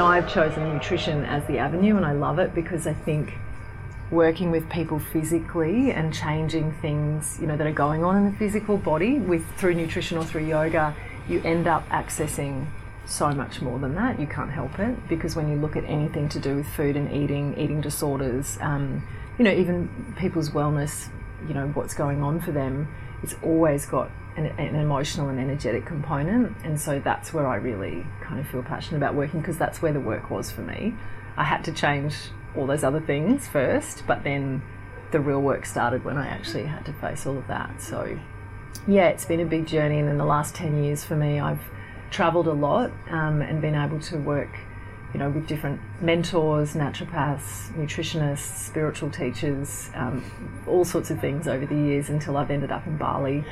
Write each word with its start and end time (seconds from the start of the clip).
I've 0.00 0.28
chosen 0.28 0.72
nutrition 0.72 1.24
as 1.24 1.46
the 1.46 1.58
avenue 1.58 1.96
and 1.96 2.04
I 2.04 2.12
love 2.12 2.38
it 2.38 2.54
because 2.54 2.86
I 2.86 2.94
think 2.94 3.34
working 4.10 4.50
with 4.50 4.68
people 4.68 4.98
physically 4.98 5.92
and 5.92 6.12
changing 6.12 6.72
things, 6.82 7.38
you 7.40 7.46
know, 7.46 7.56
that 7.56 7.66
are 7.66 7.72
going 7.72 8.02
on 8.02 8.16
in 8.16 8.24
the 8.24 8.36
physical 8.36 8.76
body 8.76 9.18
with 9.18 9.44
through 9.56 9.74
nutrition 9.74 10.18
or 10.18 10.24
through 10.24 10.46
yoga, 10.46 10.94
you 11.28 11.40
end 11.42 11.66
up 11.66 11.88
accessing 11.90 12.66
so 13.06 13.30
much 13.30 13.60
more 13.60 13.78
than 13.78 13.94
that. 13.94 14.18
You 14.18 14.26
can't 14.26 14.50
help 14.50 14.78
it 14.78 15.08
because 15.08 15.36
when 15.36 15.48
you 15.48 15.56
look 15.56 15.76
at 15.76 15.84
anything 15.84 16.28
to 16.30 16.38
do 16.38 16.56
with 16.56 16.66
food 16.66 16.96
and 16.96 17.12
eating, 17.12 17.56
eating 17.58 17.80
disorders, 17.80 18.58
um, 18.60 19.06
you 19.38 19.44
know, 19.44 19.52
even 19.52 20.14
people's 20.18 20.50
wellness, 20.50 21.08
you 21.46 21.54
know, 21.54 21.68
what's 21.68 21.94
going 21.94 22.22
on 22.22 22.40
for 22.40 22.52
them, 22.52 22.88
it's 23.22 23.34
always 23.42 23.86
got 23.86 24.10
an, 24.36 24.46
an, 24.46 24.74
emotional 24.74 25.28
and 25.28 25.38
energetic 25.38 25.86
component. 25.86 26.56
And 26.64 26.80
so 26.80 26.98
that's 26.98 27.32
where 27.32 27.46
I 27.46 27.56
really 27.56 28.06
kind 28.22 28.40
of 28.40 28.46
feel 28.48 28.62
passionate 28.62 28.98
about 28.98 29.14
working 29.14 29.40
because 29.40 29.56
that's 29.56 29.80
where 29.80 29.92
the 29.92 30.00
work 30.00 30.30
was 30.30 30.50
for 30.50 30.62
me. 30.62 30.94
I 31.36 31.44
had 31.44 31.64
to 31.64 31.72
change 31.72 32.14
all 32.56 32.66
those 32.66 32.84
other 32.84 33.00
things 33.00 33.48
first, 33.48 34.04
but 34.06 34.24
then 34.24 34.62
the 35.10 35.20
real 35.20 35.40
work 35.40 35.66
started 35.66 36.04
when 36.04 36.16
I 36.16 36.26
actually 36.26 36.64
had 36.64 36.84
to 36.86 36.92
face 36.92 37.26
all 37.26 37.38
of 37.38 37.46
that. 37.48 37.80
So, 37.80 38.18
yeah, 38.86 39.08
it's 39.08 39.24
been 39.24 39.40
a 39.40 39.46
big 39.46 39.66
journey. 39.66 39.98
And 39.98 40.08
in 40.08 40.18
the 40.18 40.24
last 40.24 40.54
10 40.54 40.82
years 40.82 41.04
for 41.04 41.16
me, 41.16 41.40
I've 41.40 41.62
traveled 42.10 42.46
a 42.46 42.52
lot 42.52 42.92
um, 43.10 43.40
and 43.42 43.60
been 43.60 43.74
able 43.74 44.00
to 44.00 44.16
work 44.18 44.58
you 45.14 45.20
know, 45.20 45.30
with 45.30 45.46
different 45.46 45.80
mentors, 46.02 46.74
naturopaths, 46.74 47.72
nutritionists, 47.74 48.66
spiritual 48.66 49.08
teachers, 49.10 49.88
um, 49.94 50.24
all 50.66 50.84
sorts 50.84 51.10
of 51.10 51.20
things 51.20 51.46
over 51.46 51.64
the 51.64 51.76
years 51.76 52.10
until 52.10 52.36
I've 52.36 52.50
ended 52.50 52.72
up 52.72 52.84
in 52.88 52.96
Bali 52.96 53.44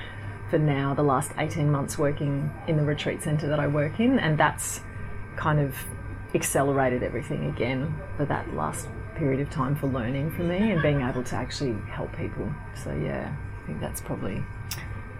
for 0.50 0.58
now, 0.58 0.92
the 0.92 1.04
last 1.04 1.30
18 1.38 1.70
months 1.70 1.96
working 1.96 2.52
in 2.66 2.76
the 2.76 2.82
retreat 2.82 3.22
centre 3.22 3.46
that 3.46 3.60
I 3.60 3.68
work 3.68 4.00
in. 4.00 4.18
And 4.18 4.36
that's 4.36 4.80
kind 5.36 5.60
of 5.60 5.76
accelerated 6.34 7.04
everything 7.04 7.46
again 7.46 7.94
for 8.16 8.24
that 8.24 8.52
last 8.54 8.88
period 9.14 9.38
of 9.38 9.48
time 9.48 9.76
for 9.76 9.86
learning 9.86 10.32
for 10.32 10.42
me 10.42 10.72
and 10.72 10.82
being 10.82 11.02
able 11.02 11.22
to 11.22 11.36
actually 11.36 11.76
help 11.88 12.14
people. 12.16 12.52
So, 12.74 12.92
yeah, 12.92 13.32
I 13.62 13.66
think 13.66 13.80
that's 13.80 14.00
probably. 14.00 14.42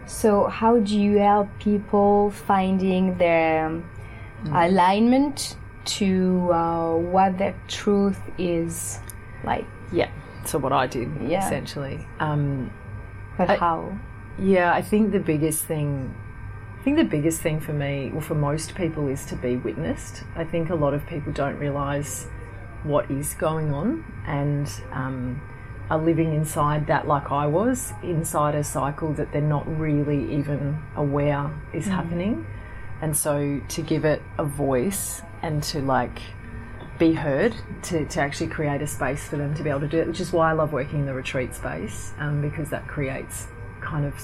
So, 0.07 0.49
how 0.49 0.81
do 0.81 0.99
you 0.99 1.19
help 1.19 1.49
people 1.61 2.33
finding 2.33 3.17
their 3.17 3.71
mm. 3.71 4.69
alignment 4.69 5.57
to 5.85 6.53
uh, 6.53 6.97
what 6.97 7.39
that 7.39 7.55
truth 7.69 8.21
is 8.39 8.99
like. 9.45 9.67
Yeah. 9.93 10.11
So 10.45 10.59
what 10.59 10.73
I 10.73 10.87
did 10.87 11.11
yeah. 11.21 11.45
essentially. 11.45 12.07
Um, 12.19 12.73
but 13.37 13.51
I, 13.51 13.57
how? 13.57 13.99
Yeah, 14.39 14.73
I 14.73 14.83
think 14.83 15.13
the 15.13 15.21
biggest 15.21 15.65
thing. 15.65 16.15
I 16.79 16.85
think 16.85 16.97
the 16.97 17.05
biggest 17.05 17.41
thing 17.41 17.61
for 17.61 17.73
me, 17.73 18.11
or 18.13 18.21
for 18.21 18.35
most 18.35 18.75
people, 18.75 19.07
is 19.07 19.25
to 19.27 19.37
be 19.37 19.57
witnessed. 19.57 20.25
I 20.35 20.45
think 20.45 20.71
a 20.71 20.75
lot 20.75 20.95
of 20.95 21.07
people 21.07 21.33
don't 21.33 21.57
realise 21.59 22.27
what 22.83 23.09
is 23.09 23.35
going 23.35 23.73
on 23.73 24.05
and 24.27 24.69
um, 24.91 25.41
are 25.91 25.99
living 25.99 26.35
inside 26.35 26.87
that, 26.89 27.07
like 27.07 27.31
I 27.31 27.47
was, 27.47 27.93
inside 28.03 28.55
a 28.55 28.65
cycle 28.65 29.13
that 29.13 29.33
they're 29.33 29.41
not 29.41 29.65
really 29.79 30.35
even 30.35 30.83
aware 30.97 31.51
is 31.73 31.87
mm. 31.87 31.91
happening. 31.91 32.47
And 33.01 33.17
so 33.17 33.61
to 33.69 33.83
give 33.83 34.05
it 34.05 34.23
a 34.39 34.45
voice 34.45 35.23
and 35.43 35.63
to 35.65 35.81
like 35.81 36.21
be 36.99 37.13
heard 37.13 37.55
to, 37.83 38.07
to 38.07 38.21
actually 38.21 38.49
create 38.49 38.81
a 38.81 38.87
space 38.87 39.27
for 39.27 39.37
them 39.37 39.55
to 39.55 39.63
be 39.63 39.71
able 39.71 39.81
to 39.81 39.89
do 39.89 39.99
it, 39.99 40.07
which 40.07 40.21
is 40.21 40.33
why 40.33 40.51
I 40.51 40.53
love 40.53 40.73
working 40.73 41.01
in 41.01 41.07
the 41.07 41.15
retreat 41.15 41.55
space 41.55 42.13
um, 42.19 42.41
because 42.41 42.71
that 42.71 42.87
creates 42.87 43.47
kind 43.81 44.05
of 44.05 44.15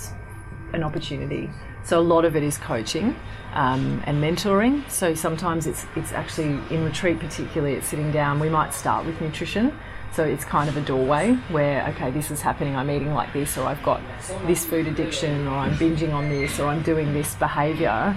an 0.72 0.82
opportunity. 0.82 1.50
So 1.82 1.98
a 1.98 2.02
lot 2.02 2.24
of 2.24 2.36
it 2.36 2.42
is 2.42 2.58
coaching 2.58 3.16
um, 3.54 4.02
and 4.06 4.22
mentoring. 4.22 4.88
So 4.90 5.14
sometimes 5.14 5.66
it's 5.66 5.86
it's 5.96 6.12
actually 6.12 6.60
in 6.74 6.84
retreat, 6.84 7.18
particularly 7.18 7.74
it's 7.74 7.88
sitting 7.88 8.12
down. 8.12 8.38
We 8.40 8.50
might 8.50 8.74
start 8.74 9.06
with 9.06 9.20
nutrition. 9.20 9.76
So 10.12 10.24
it's 10.24 10.44
kind 10.44 10.68
of 10.68 10.76
a 10.76 10.80
doorway 10.80 11.34
where, 11.50 11.86
okay, 11.88 12.10
this 12.10 12.30
is 12.30 12.40
happening, 12.40 12.74
I'm 12.74 12.90
eating 12.90 13.12
like 13.12 13.32
this, 13.32 13.58
or 13.58 13.66
I've 13.66 13.82
got 13.82 14.00
this 14.46 14.64
food 14.64 14.86
addiction, 14.86 15.46
or 15.46 15.56
I'm 15.56 15.74
binging 15.74 16.14
on 16.14 16.30
this, 16.30 16.58
or 16.58 16.66
I'm 16.66 16.82
doing 16.82 17.12
this 17.12 17.34
behaviour. 17.34 18.16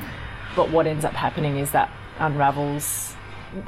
But 0.56 0.72
what 0.72 0.88
ends 0.88 1.04
up 1.04 1.14
happening 1.14 1.58
is 1.58 1.72
that 1.72 1.92
unravels 2.22 3.16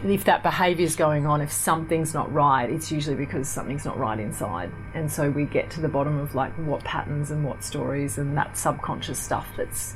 if 0.06 0.24
that 0.26 0.44
behaviour 0.44 0.86
is 0.86 0.96
going 0.96 1.26
on, 1.26 1.42
if 1.42 1.52
something's 1.52 2.14
not 2.14 2.32
right, 2.32 2.70
it's 2.70 2.92
usually 2.92 3.16
because 3.16 3.50
something's 3.50 3.86
not 3.86 3.98
right 3.98 4.20
inside. 4.20 4.72
And 4.94 5.12
so 5.12 5.30
we 5.30 5.46
get 5.46 5.70
to 5.72 5.82
the 5.82 5.90
bottom 5.90 6.20
of 6.20 6.36
like 6.36 6.54
what 6.54 6.84
patterns 6.84 7.32
and 7.32 7.44
what 7.44 7.64
stories 7.64 8.18
and 8.18 8.38
that 8.38 8.58
subconscious 8.58 9.20
stuff 9.20 9.48
that's 9.58 9.96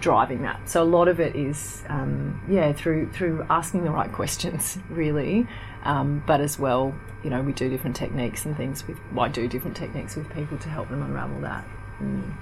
driving 0.00 0.42
that. 0.42 0.68
So 0.68 0.82
a 0.82 0.84
lot 0.84 1.08
of 1.08 1.20
it 1.20 1.36
is, 1.36 1.84
um, 1.88 2.42
yeah, 2.48 2.72
through 2.72 3.12
through 3.12 3.46
asking 3.48 3.84
the 3.84 3.90
right 3.90 4.12
questions, 4.12 4.78
really. 4.90 5.46
Um, 5.84 6.22
but 6.26 6.40
as 6.40 6.58
well, 6.58 6.94
you 7.22 7.30
know, 7.30 7.40
we 7.40 7.52
do 7.52 7.68
different 7.68 7.96
techniques 7.96 8.44
and 8.44 8.56
things 8.56 8.86
with. 8.86 8.98
Well, 9.12 9.26
I 9.26 9.28
do 9.28 9.46
different 9.46 9.76
techniques 9.76 10.16
with 10.16 10.28
people 10.32 10.58
to 10.58 10.68
help 10.68 10.88
them 10.88 11.02
unravel 11.02 11.40
that. 11.42 11.64
Mm. 12.00 12.32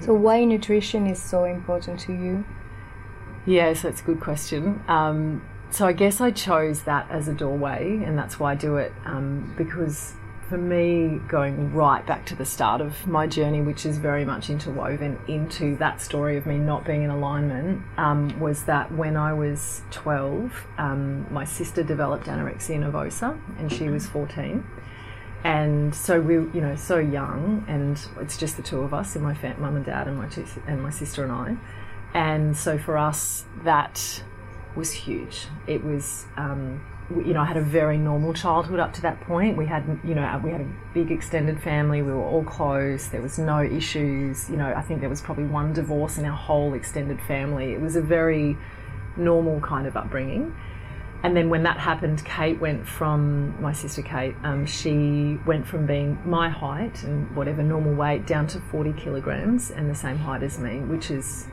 So 0.00 0.12
why 0.12 0.44
nutrition 0.44 1.06
is 1.06 1.20
so 1.22 1.44
important 1.44 2.00
to 2.00 2.12
you? 2.12 2.44
Yes, 3.44 3.82
that's 3.82 4.00
a 4.00 4.04
good 4.04 4.20
question. 4.20 4.82
Um, 4.88 5.42
so 5.70 5.86
I 5.86 5.92
guess 5.92 6.20
I 6.20 6.30
chose 6.30 6.82
that 6.82 7.10
as 7.10 7.28
a 7.28 7.32
doorway, 7.32 8.02
and 8.04 8.16
that's 8.16 8.38
why 8.38 8.52
I 8.52 8.54
do 8.54 8.76
it 8.76 8.92
um, 9.04 9.54
because 9.56 10.14
for 10.52 10.58
me, 10.58 11.18
going 11.28 11.72
right 11.72 12.06
back 12.06 12.26
to 12.26 12.34
the 12.34 12.44
start 12.44 12.82
of 12.82 13.06
my 13.06 13.26
journey, 13.26 13.62
which 13.62 13.86
is 13.86 13.96
very 13.96 14.22
much 14.22 14.50
interwoven 14.50 15.18
into 15.26 15.76
that 15.76 15.98
story 16.02 16.36
of 16.36 16.44
me 16.44 16.58
not 16.58 16.84
being 16.84 17.04
in 17.04 17.08
alignment, 17.08 17.82
um, 17.96 18.38
was 18.38 18.64
that 18.64 18.92
when 18.92 19.16
I 19.16 19.32
was 19.32 19.80
12, 19.92 20.66
um, 20.76 21.26
my 21.32 21.44
sister 21.44 21.82
developed 21.82 22.26
anorexia 22.26 22.78
nervosa, 22.78 23.40
and 23.58 23.72
she 23.72 23.88
was 23.88 24.06
14. 24.06 24.62
And 25.42 25.94
so 25.94 26.20
we, 26.20 26.34
you 26.34 26.60
know, 26.60 26.76
so 26.76 26.98
young, 26.98 27.64
and 27.66 27.98
it's 28.20 28.36
just 28.36 28.58
the 28.58 28.62
two 28.62 28.82
of 28.82 28.92
us, 28.92 29.16
and 29.16 29.24
my 29.24 29.34
mum 29.56 29.76
and 29.76 29.86
dad, 29.86 30.06
and 30.06 30.18
my 30.18 30.28
two, 30.28 30.44
and 30.66 30.82
my 30.82 30.90
sister 30.90 31.24
and 31.24 31.32
I. 31.32 31.56
And 32.14 32.56
so 32.56 32.78
for 32.78 32.98
us, 32.98 33.44
that 33.64 34.22
was 34.76 34.92
huge. 34.92 35.46
It 35.66 35.84
was, 35.84 36.26
um, 36.36 36.84
you 37.10 37.34
know, 37.34 37.40
I 37.40 37.44
had 37.44 37.56
a 37.56 37.62
very 37.62 37.98
normal 37.98 38.34
childhood 38.34 38.80
up 38.80 38.92
to 38.94 39.02
that 39.02 39.20
point. 39.22 39.56
We 39.56 39.66
had, 39.66 40.00
you 40.04 40.14
know, 40.14 40.40
we 40.42 40.50
had 40.50 40.62
a 40.62 40.68
big 40.94 41.10
extended 41.10 41.60
family. 41.60 42.02
We 42.02 42.12
were 42.12 42.24
all 42.24 42.44
close. 42.44 43.08
There 43.08 43.22
was 43.22 43.38
no 43.38 43.62
issues. 43.62 44.48
You 44.50 44.56
know, 44.56 44.72
I 44.74 44.82
think 44.82 45.00
there 45.00 45.10
was 45.10 45.20
probably 45.20 45.44
one 45.44 45.72
divorce 45.72 46.18
in 46.18 46.24
our 46.24 46.36
whole 46.36 46.74
extended 46.74 47.20
family. 47.22 47.72
It 47.72 47.80
was 47.80 47.96
a 47.96 48.02
very 48.02 48.56
normal 49.16 49.60
kind 49.60 49.86
of 49.86 49.96
upbringing. 49.96 50.54
And 51.22 51.36
then 51.36 51.50
when 51.50 51.62
that 51.62 51.78
happened, 51.78 52.24
Kate 52.24 52.60
went 52.60 52.86
from 52.86 53.60
my 53.62 53.72
sister 53.72 54.02
Kate. 54.02 54.34
Um, 54.42 54.66
she 54.66 55.38
went 55.46 55.66
from 55.66 55.86
being 55.86 56.18
my 56.24 56.48
height 56.48 57.04
and 57.04 57.34
whatever 57.36 57.62
normal 57.62 57.94
weight 57.94 58.26
down 58.26 58.48
to 58.48 58.58
40 58.58 58.92
kilograms 58.94 59.70
and 59.70 59.88
the 59.88 59.94
same 59.94 60.18
height 60.18 60.42
as 60.42 60.58
me, 60.58 60.80
which 60.80 61.12
is 61.12 61.46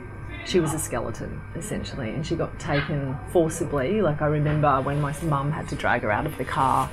she 0.46 0.60
was 0.60 0.74
a 0.74 0.80
skeleton 0.80 1.42
essentially, 1.56 2.10
and 2.10 2.26
she 2.26 2.36
got 2.36 2.58
taken 2.60 3.18
forcibly. 3.32 4.02
Like 4.02 4.22
I 4.22 4.28
remember 4.28 4.82
when 4.82 5.02
my 5.02 5.16
mum 5.24 5.52
had 5.52 5.68
to 5.70 5.76
drag 5.76 6.02
her 6.02 6.12
out 6.12 6.26
of 6.26 6.38
the 6.38 6.46
car 6.46 6.90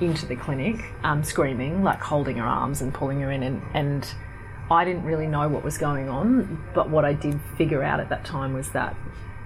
into 0.00 0.26
the 0.26 0.36
clinic, 0.36 0.84
um, 1.02 1.24
screaming, 1.24 1.82
like 1.82 2.00
holding 2.00 2.36
her 2.36 2.46
arms 2.46 2.82
and 2.82 2.94
pulling 2.94 3.20
her 3.20 3.30
in, 3.30 3.42
and, 3.42 3.62
and 3.74 4.14
I 4.70 4.84
didn't 4.84 5.04
really 5.04 5.26
know 5.26 5.48
what 5.48 5.64
was 5.64 5.78
going 5.78 6.08
on. 6.08 6.62
But 6.74 6.90
what 6.90 7.04
I 7.04 7.12
did 7.14 7.40
figure 7.56 7.82
out 7.82 8.00
at 8.00 8.08
that 8.10 8.24
time 8.24 8.52
was 8.52 8.70
that 8.70 8.94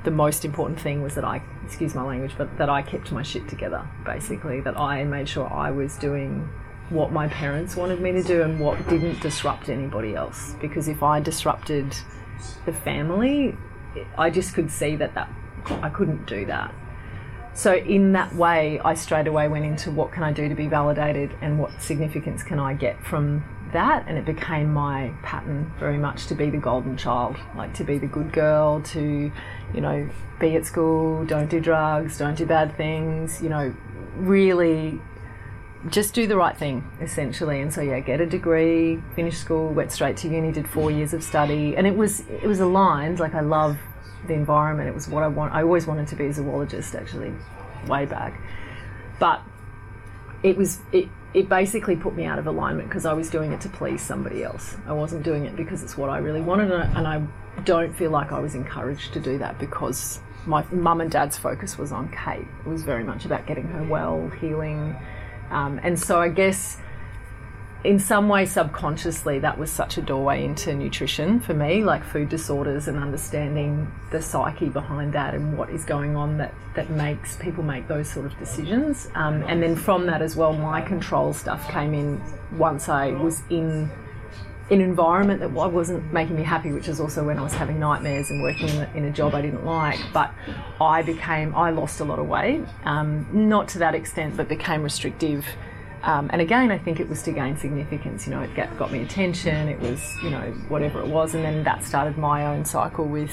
the 0.05 0.11
most 0.11 0.45
important 0.45 0.81
thing 0.81 1.01
was 1.01 1.15
that 1.15 1.25
I, 1.25 1.43
excuse 1.65 1.95
my 1.95 2.03
language, 2.03 2.35
but 2.37 2.59
that 2.59 2.69
I 2.69 2.83
kept 2.83 3.13
my 3.13 3.23
shit 3.23 3.49
together. 3.49 3.87
Basically, 4.05 4.61
that 4.61 4.79
I 4.79 5.05
made 5.05 5.29
sure 5.29 5.51
I 5.51 5.71
was 5.71 5.97
doing 5.97 6.49
what 6.91 7.13
my 7.13 7.29
parents 7.29 7.77
wanted 7.77 8.01
me 8.01 8.13
to 8.13 8.23
do 8.23 8.43
and 8.43 8.61
what 8.61 8.87
didn't 8.89 9.21
disrupt 9.21 9.69
anybody 9.69 10.15
else. 10.15 10.55
Because 10.61 10.89
if 10.89 11.03
I 11.03 11.21
disrupted 11.21 11.95
the 12.65 12.73
family, 12.73 13.57
I 14.17 14.31
just 14.31 14.55
could 14.55 14.71
see 14.71 14.97
that, 14.97 15.15
that 15.15 15.29
I 15.83 15.89
couldn't 15.89 16.27
do 16.27 16.47
that. 16.47 16.75
So 17.55 17.75
in 17.75 18.13
that 18.13 18.35
way, 18.35 18.81
I 18.83 18.95
straight 18.95 19.27
away 19.27 19.49
went 19.49 19.67
into 19.67 19.91
what 19.91 20.11
can 20.11 20.23
I 20.23 20.33
do 20.33 20.49
to 20.49 20.55
be 20.55 20.69
validated 20.69 21.35
and 21.43 21.59
what 21.59 21.83
significance 21.83 22.43
can 22.43 22.59
I 22.59 22.73
get 22.73 23.05
from 23.05 23.45
that, 23.73 24.05
and 24.07 24.19
it 24.19 24.25
became 24.25 24.73
my 24.73 25.13
pattern 25.23 25.73
very 25.79 25.99
much 25.99 26.27
to 26.27 26.35
be 26.35 26.51
the 26.51 26.59
golden 26.59 26.97
child, 26.97 27.37
like 27.57 27.75
to 27.75 27.85
be 27.85 27.99
the 27.99 28.07
good 28.07 28.33
girl, 28.33 28.81
to, 28.83 29.33
you 29.75 29.81
know, 29.81 30.09
be 30.39 30.57
at 30.57 30.67
school, 30.67 31.25
don't 31.25 31.49
do 31.49 31.61
drugs, 31.61 32.19
don't 32.19 32.37
do 32.37 32.47
bad 32.47 32.77
things, 32.77 33.43
you 33.43 33.49
know, 33.49 33.75
really 34.17 35.01
just 35.89 36.15
do 36.15 36.27
the 36.27 36.37
right 36.37 36.57
thing 36.57 36.89
essentially. 37.01 37.61
And 37.61 37.73
so 37.73 37.81
yeah 37.81 38.01
get 38.01 38.21
a 38.21 38.27
degree 38.27 39.03
finish 39.15 39.37
school 39.39 39.69
went 39.71 39.93
straight 39.93 40.17
to 40.19 40.29
uni 40.29 40.53
did 40.53 40.69
four 40.69 40.91
years 40.91 41.13
of 41.13 41.23
study. 41.23 41.77
And 41.77 41.87
it 41.87 41.97
was 41.97 42.21
it 42.21 42.45
was 42.45 42.61
aligned. 42.61 43.21
Like 43.21 43.35
i 43.35 43.41
love 43.41 43.79
the 44.27 44.35
environment. 44.35 44.89
It 44.89 44.95
was 44.95 45.09
what 45.09 45.23
i 45.23 45.29
want 45.29 45.53
i 45.53 45.63
always 45.63 45.87
wanted 45.87 46.09
to 46.09 46.17
be 46.17 46.27
a 46.27 46.33
zoologist 46.33 46.95
actually 46.95 47.33
way 47.87 48.07
back. 48.07 48.41
But 49.19 49.43
it 50.43 50.57
was 50.57 50.81
it 50.93 51.09
it 51.35 51.49
basically 51.49 51.97
put 51.97 52.15
me 52.15 52.27
out 52.27 52.39
of 52.39 52.47
alignment 52.47 52.89
because 52.89 53.07
i 53.07 53.13
was 53.15 53.31
doing 53.31 53.53
it 53.53 53.61
to 53.63 53.69
please 53.69 54.03
somebody 54.03 54.45
else. 54.45 54.77
I 54.87 54.93
wasn't 54.93 55.23
doing 55.23 55.47
it 55.47 55.57
because 55.57 55.83
it's 55.83 55.97
what 55.97 56.11
i 56.11 56.19
really 56.19 56.41
wanted 56.41 56.71
and 56.71 57.09
I 57.09 57.23
don't 57.65 57.95
feel 57.95 58.11
like 58.11 58.33
i 58.33 58.39
was 58.39 58.55
encouraged 58.55 59.13
to 59.13 59.21
do 59.21 59.39
that 59.39 59.59
because 59.59 60.21
my 60.47 60.65
mum 60.73 61.01
and 61.01 61.11
dad's 61.11 61.37
focus 61.37 61.79
was 61.79 61.93
on 61.93 62.09
Kate. 62.11 62.47
It 62.65 62.69
was 62.69 62.83
very 62.83 63.05
much 63.05 63.25
about 63.25 63.47
getting 63.47 63.65
her 63.69 63.85
well, 63.85 64.29
healing, 64.41 64.97
um, 65.51 65.81
and 65.83 65.99
so 65.99 66.21
I 66.21 66.29
guess 66.29 66.79
in 67.85 67.99
some 67.99 68.29
way 68.29 68.47
subconsciously 68.47 69.41
that 69.41 69.59
was 69.59 69.71
such 69.71 69.99
a 69.99 70.03
doorway 70.03 70.45
into 70.45 70.73
nutrition 70.73 71.41
for 71.41 71.53
me 71.53 71.83
like 71.83 72.05
food 72.05 72.29
disorders 72.29 72.87
and 72.87 72.97
understanding 72.97 73.91
the 74.13 74.23
psyche 74.23 74.69
behind 74.69 75.13
that 75.13 75.35
and 75.35 75.59
what 75.59 75.69
is 75.69 75.85
going 75.85 76.15
on 76.15 76.39
that 76.39 76.55
that 76.75 76.89
makes 76.91 77.37
people 77.37 77.63
make 77.63 77.87
those 77.89 78.09
sort 78.09 78.25
of 78.25 78.39
decisions. 78.39 79.11
Um, 79.15 79.43
and 79.43 79.63
then 79.63 79.75
from 79.75 80.07
that 80.07 80.23
as 80.23 80.37
well 80.37 80.53
my 80.53 80.81
control 80.81 81.33
stuff 81.33 81.69
came 81.69 81.93
in 81.95 82.23
once 82.57 82.89
i 82.89 83.11
was 83.11 83.43
in 83.49 83.91
an 84.71 84.81
environment 84.81 85.41
that 85.41 85.51
wasn't 85.51 86.13
making 86.13 86.37
me 86.37 86.43
happy, 86.43 86.73
which 86.73 86.89
is 86.89 87.01
also 87.01 87.25
when 87.25 87.39
I 87.39 87.43
was 87.43 87.53
having 87.53 87.79
nightmares 87.79 88.31
and 88.31 88.43
working 88.43 88.69
in 88.95 89.05
a, 89.05 89.11
job 89.11 89.35
I 89.35 89.43
didn't 89.43 89.65
like. 89.65 90.01
But 90.13 90.33
I 90.81 91.03
became, 91.03 91.55
I 91.55 91.71
lost 91.71 92.01
a 92.01 92.05
lot 92.05 92.19
of 92.19 92.29
weight, 92.29 92.65
um, 92.85 93.27
not 93.33 93.69
to 93.69 93.79
that 93.81 93.95
extent, 93.95 94.37
but 94.37 94.49
became 94.49 94.83
restrictive 94.83 95.45
um, 96.03 96.31
and 96.33 96.41
again, 96.41 96.71
I 96.73 96.79
think 96.79 96.99
it 96.99 97.09
was 97.09 97.23
to 97.23 97.33
gain 97.33 97.57
significance. 97.57 98.27
You 98.27 98.35
know, 98.35 98.41
it 98.43 98.55
got, 98.55 98.77
got 98.77 98.91
me 98.91 99.03
attention. 99.03 99.69
It 99.69 99.79
was, 99.81 100.03
you 100.23 100.31
know, 100.31 100.53
whatever 100.69 101.01
it 101.01 101.07
was, 101.07 101.35
and 101.35 101.45
then 101.45 101.63
that 101.65 101.85
started 101.85 102.19
my 102.19 102.47
own 102.47 102.65
cycle 102.65 103.07
with 103.07 103.31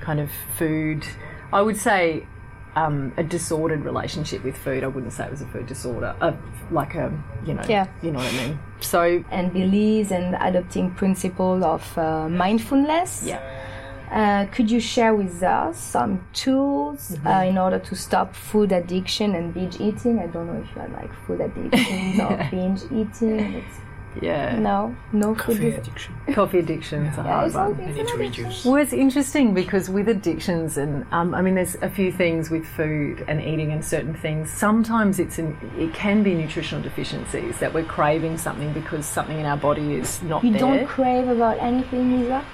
kind 0.00 0.20
of 0.20 0.30
food. 0.56 1.06
I 1.52 1.62
would 1.62 1.76
say 1.76 2.26
um, 2.76 3.12
a 3.16 3.22
disordered 3.22 3.84
relationship 3.84 4.44
with 4.44 4.56
food. 4.56 4.84
I 4.84 4.86
wouldn't 4.86 5.12
say 5.12 5.24
it 5.24 5.30
was 5.30 5.42
a 5.42 5.46
food 5.46 5.66
disorder, 5.66 6.14
uh, 6.20 6.32
like 6.70 6.94
a, 6.94 7.12
you 7.44 7.54
know, 7.54 7.62
Yeah. 7.68 7.86
you 8.02 8.10
know 8.12 8.18
what 8.20 8.32
I 8.32 8.36
mean. 8.36 8.58
So 8.80 9.24
and 9.30 9.52
beliefs 9.52 10.10
and 10.12 10.36
adopting 10.40 10.90
principle 10.92 11.64
of 11.64 11.98
uh, 11.98 12.28
mindfulness. 12.28 13.24
yeah, 13.26 13.40
Uh, 14.10 14.44
could 14.54 14.68
you 14.70 14.80
share 14.80 15.14
with 15.14 15.40
us 15.42 15.78
some 15.78 16.20
tools 16.32 17.16
uh, 17.24 17.44
in 17.46 17.56
order 17.56 17.78
to 17.78 17.94
stop 17.94 18.34
food 18.34 18.72
addiction 18.72 19.34
and 19.36 19.54
binge 19.54 19.78
eating? 19.80 20.18
I 20.18 20.26
don't 20.26 20.46
know 20.48 20.60
if 20.64 20.68
you 20.74 20.82
are 20.82 20.88
like 21.00 21.12
food 21.26 21.40
addiction 21.40 22.20
or 22.20 22.36
binge 22.50 22.82
eating. 22.90 23.54
It's, 23.60 23.76
yeah, 24.20 24.58
no, 24.58 24.96
no 25.12 25.34
food. 25.34 25.38
Coffee 25.38 25.70
Dis- 25.70 25.78
addiction. 25.78 26.14
coffee 26.34 26.58
addiction 26.58 27.06
is 27.06 27.16
a 27.18 27.22
yeah, 27.22 27.28
hard 27.32 27.46
it's, 27.46 27.54
one. 27.54 27.66
all- 27.80 27.88
I 27.88 27.92
need 27.92 28.08
to 28.08 28.16
reduce. 28.16 28.64
Well, 28.64 28.76
it's 28.76 28.92
interesting 28.92 29.54
because 29.54 29.88
with 29.88 30.08
addictions, 30.08 30.76
and 30.76 31.06
um, 31.12 31.34
I 31.34 31.42
mean, 31.42 31.54
there's 31.54 31.76
a 31.76 31.88
few 31.90 32.10
things 32.10 32.50
with 32.50 32.66
food 32.66 33.24
and 33.28 33.40
eating 33.40 33.70
and 33.72 33.84
certain 33.84 34.14
things. 34.14 34.50
Sometimes 34.50 35.20
it's 35.20 35.38
an, 35.38 35.56
it 35.78 35.94
can 35.94 36.22
be 36.22 36.34
nutritional 36.34 36.82
deficiencies 36.82 37.58
that 37.60 37.72
we're 37.72 37.84
craving 37.84 38.36
something 38.38 38.72
because 38.72 39.06
something 39.06 39.38
in 39.38 39.46
our 39.46 39.56
body 39.56 39.94
is 39.94 40.20
not 40.22 40.42
You 40.42 40.50
there. 40.52 40.60
don't 40.60 40.86
crave 40.86 41.28
about 41.28 41.58
anything, 41.60 42.20
Lisa? 42.22 42.44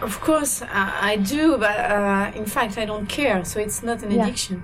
Of 0.00 0.20
course, 0.20 0.62
I, 0.62 1.12
I 1.12 1.16
do, 1.16 1.58
but 1.58 1.78
uh, 1.78 2.32
in 2.34 2.46
fact, 2.46 2.78
I 2.78 2.84
don't 2.86 3.06
care. 3.06 3.44
So 3.44 3.60
it's 3.60 3.82
not 3.82 4.02
an 4.02 4.10
Yeah. 4.12 4.22
addiction. 4.22 4.62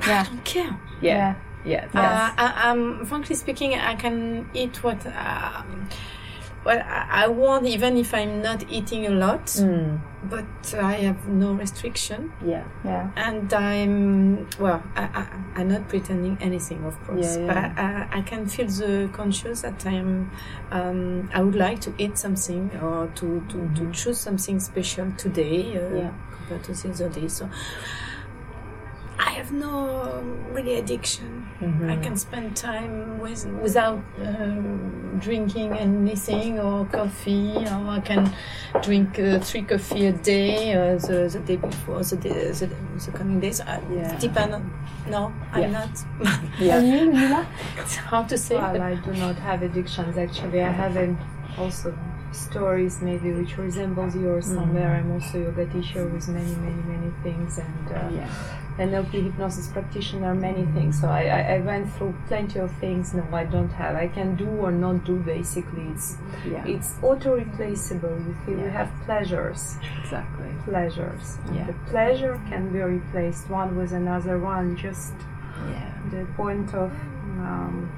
I 0.00 0.08
Yeah. 0.08 0.24
don't 0.24 0.44
care. 0.44 0.76
yeah, 1.00 1.34
yeah, 1.64 1.86
Uh, 1.94 2.30
I, 2.36 2.70
I'm 2.70 3.04
frankly 3.06 3.36
speaking, 3.36 3.74
I 3.74 3.94
can 3.96 4.48
eat 4.54 4.82
what 4.84 5.04
um, 5.06 5.88
what 6.64 6.78
I 6.78 7.24
I 7.24 7.28
want, 7.28 7.66
even 7.66 7.96
if 7.96 8.12
I'm 8.14 8.40
not 8.42 8.64
eating 8.70 9.06
a 9.06 9.10
lot. 9.10 9.46
Mm, 9.46 9.98
But 10.30 10.74
I 10.74 10.94
have 11.04 11.28
no 11.28 11.52
restriction, 11.52 12.32
yeah, 12.46 12.64
Yeah. 12.84 13.10
and 13.16 13.52
I'm 13.52 14.46
well. 14.58 14.82
I, 14.96 15.02
I, 15.20 15.26
I'm 15.60 15.68
not 15.68 15.88
pretending 15.88 16.38
anything, 16.40 16.82
of 16.86 16.94
course, 17.06 17.36
Yeah, 17.36 17.46
but 17.46 17.56
yeah. 17.56 18.06
I, 18.10 18.16
I, 18.16 18.18
I 18.18 18.22
can 18.22 18.46
feel 18.46 18.66
the 18.68 19.08
conscious 19.12 19.60
that 19.62 19.84
I 19.86 19.92
am. 20.00 20.30
Um, 20.72 21.28
I 21.34 21.42
would 21.42 21.54
like 21.56 21.80
to 21.82 21.92
eat 21.98 22.16
something 22.18 22.70
or 22.82 23.08
to 23.16 23.26
to, 23.50 23.58
to 23.76 23.92
choose 23.92 24.18
something 24.18 24.60
special 24.60 25.06
today 25.18 25.76
uh, 25.76 25.80
Mm-hmm. 25.80 25.96
Yeah. 25.98 26.12
compared 26.36 26.62
to 26.64 26.72
the 26.72 26.88
other 26.90 27.08
day. 27.20 27.28
So. 27.28 27.48
I 29.18 29.30
have 29.30 29.52
no 29.52 30.22
really 30.52 30.76
addiction. 30.78 31.46
Mm-hmm. 31.60 31.90
I 31.90 31.96
can 31.96 32.16
spend 32.16 32.56
time 32.56 33.18
with 33.20 33.46
without 33.62 34.02
um, 34.18 35.18
drinking 35.20 35.72
anything 35.72 36.58
or 36.58 36.84
coffee, 36.86 37.54
or 37.56 37.88
I 37.88 38.00
can 38.00 38.32
drink 38.82 39.18
uh, 39.18 39.38
three 39.38 39.62
coffee 39.62 40.06
a 40.06 40.12
day 40.12 40.74
uh, 40.74 40.98
the, 40.98 41.28
the 41.32 41.38
day 41.40 41.56
before 41.56 42.02
the, 42.02 42.16
day, 42.16 42.50
the, 42.50 42.66
the 42.66 43.12
coming 43.12 43.40
days. 43.40 43.60
Uh, 43.60 43.80
Yeah. 43.90 44.18
Depend 44.18 44.54
on. 44.54 44.72
No, 45.08 45.32
I'm 45.52 45.70
not. 45.72 45.90
yeah. 46.58 46.80
You, 46.80 47.12
Lila? 47.12 47.46
it's 47.78 47.96
hard 47.96 48.28
to 48.30 48.38
say. 48.38 48.56
Well, 48.56 48.82
I 48.82 48.96
do 48.96 49.12
not 49.14 49.36
have 49.36 49.62
addictions 49.62 50.18
actually. 50.18 50.60
I 50.62 50.70
have 50.72 50.96
um, 50.96 51.18
also 51.56 51.96
stories 52.32 53.00
maybe 53.00 53.30
which 53.32 53.56
resembles 53.58 54.16
yours 54.16 54.46
somewhere. 54.46 54.90
I'm 54.96 55.12
also 55.12 55.38
yoga 55.38 55.66
teacher 55.66 56.04
with 56.06 56.28
many, 56.28 56.54
many, 56.56 56.82
many 56.82 57.12
things 57.22 57.58
and 57.58 57.88
uh, 57.92 58.08
Yeah. 58.10 58.28
NLP 58.78 59.12
hypnosis 59.24 59.68
practitioner, 59.68 60.34
many 60.34 60.64
things. 60.74 61.00
So 61.00 61.08
I, 61.08 61.22
I, 61.26 61.40
I 61.54 61.58
went 61.60 61.92
through 61.92 62.14
plenty 62.26 62.58
of 62.58 62.72
things. 62.78 63.14
No, 63.14 63.24
I 63.32 63.44
don't 63.44 63.70
have. 63.70 63.94
I 63.94 64.08
can 64.08 64.34
do 64.34 64.48
or 64.48 64.72
not 64.72 65.04
do. 65.04 65.16
Basically, 65.20 65.84
it's 65.94 66.16
Yeah. 66.44 66.66
it's 66.66 66.94
auto 67.02 67.36
replaceable. 67.36 68.16
You 68.26 68.34
feel 68.44 68.58
you 68.58 68.70
have 68.70 68.90
pleasures, 69.06 69.76
exactly. 70.02 70.48
pleasures. 70.64 71.38
Yeah. 71.52 71.66
The 71.66 71.74
pleasure 71.90 72.40
can 72.48 72.72
be 72.72 72.80
replaced 72.80 73.48
one 73.48 73.76
with 73.76 73.92
another 73.92 74.38
one. 74.38 74.76
Just 74.76 75.12
Yeah, 75.70 75.92
the 76.10 76.24
point 76.36 76.74
of 76.74 76.90
um, 77.38 77.88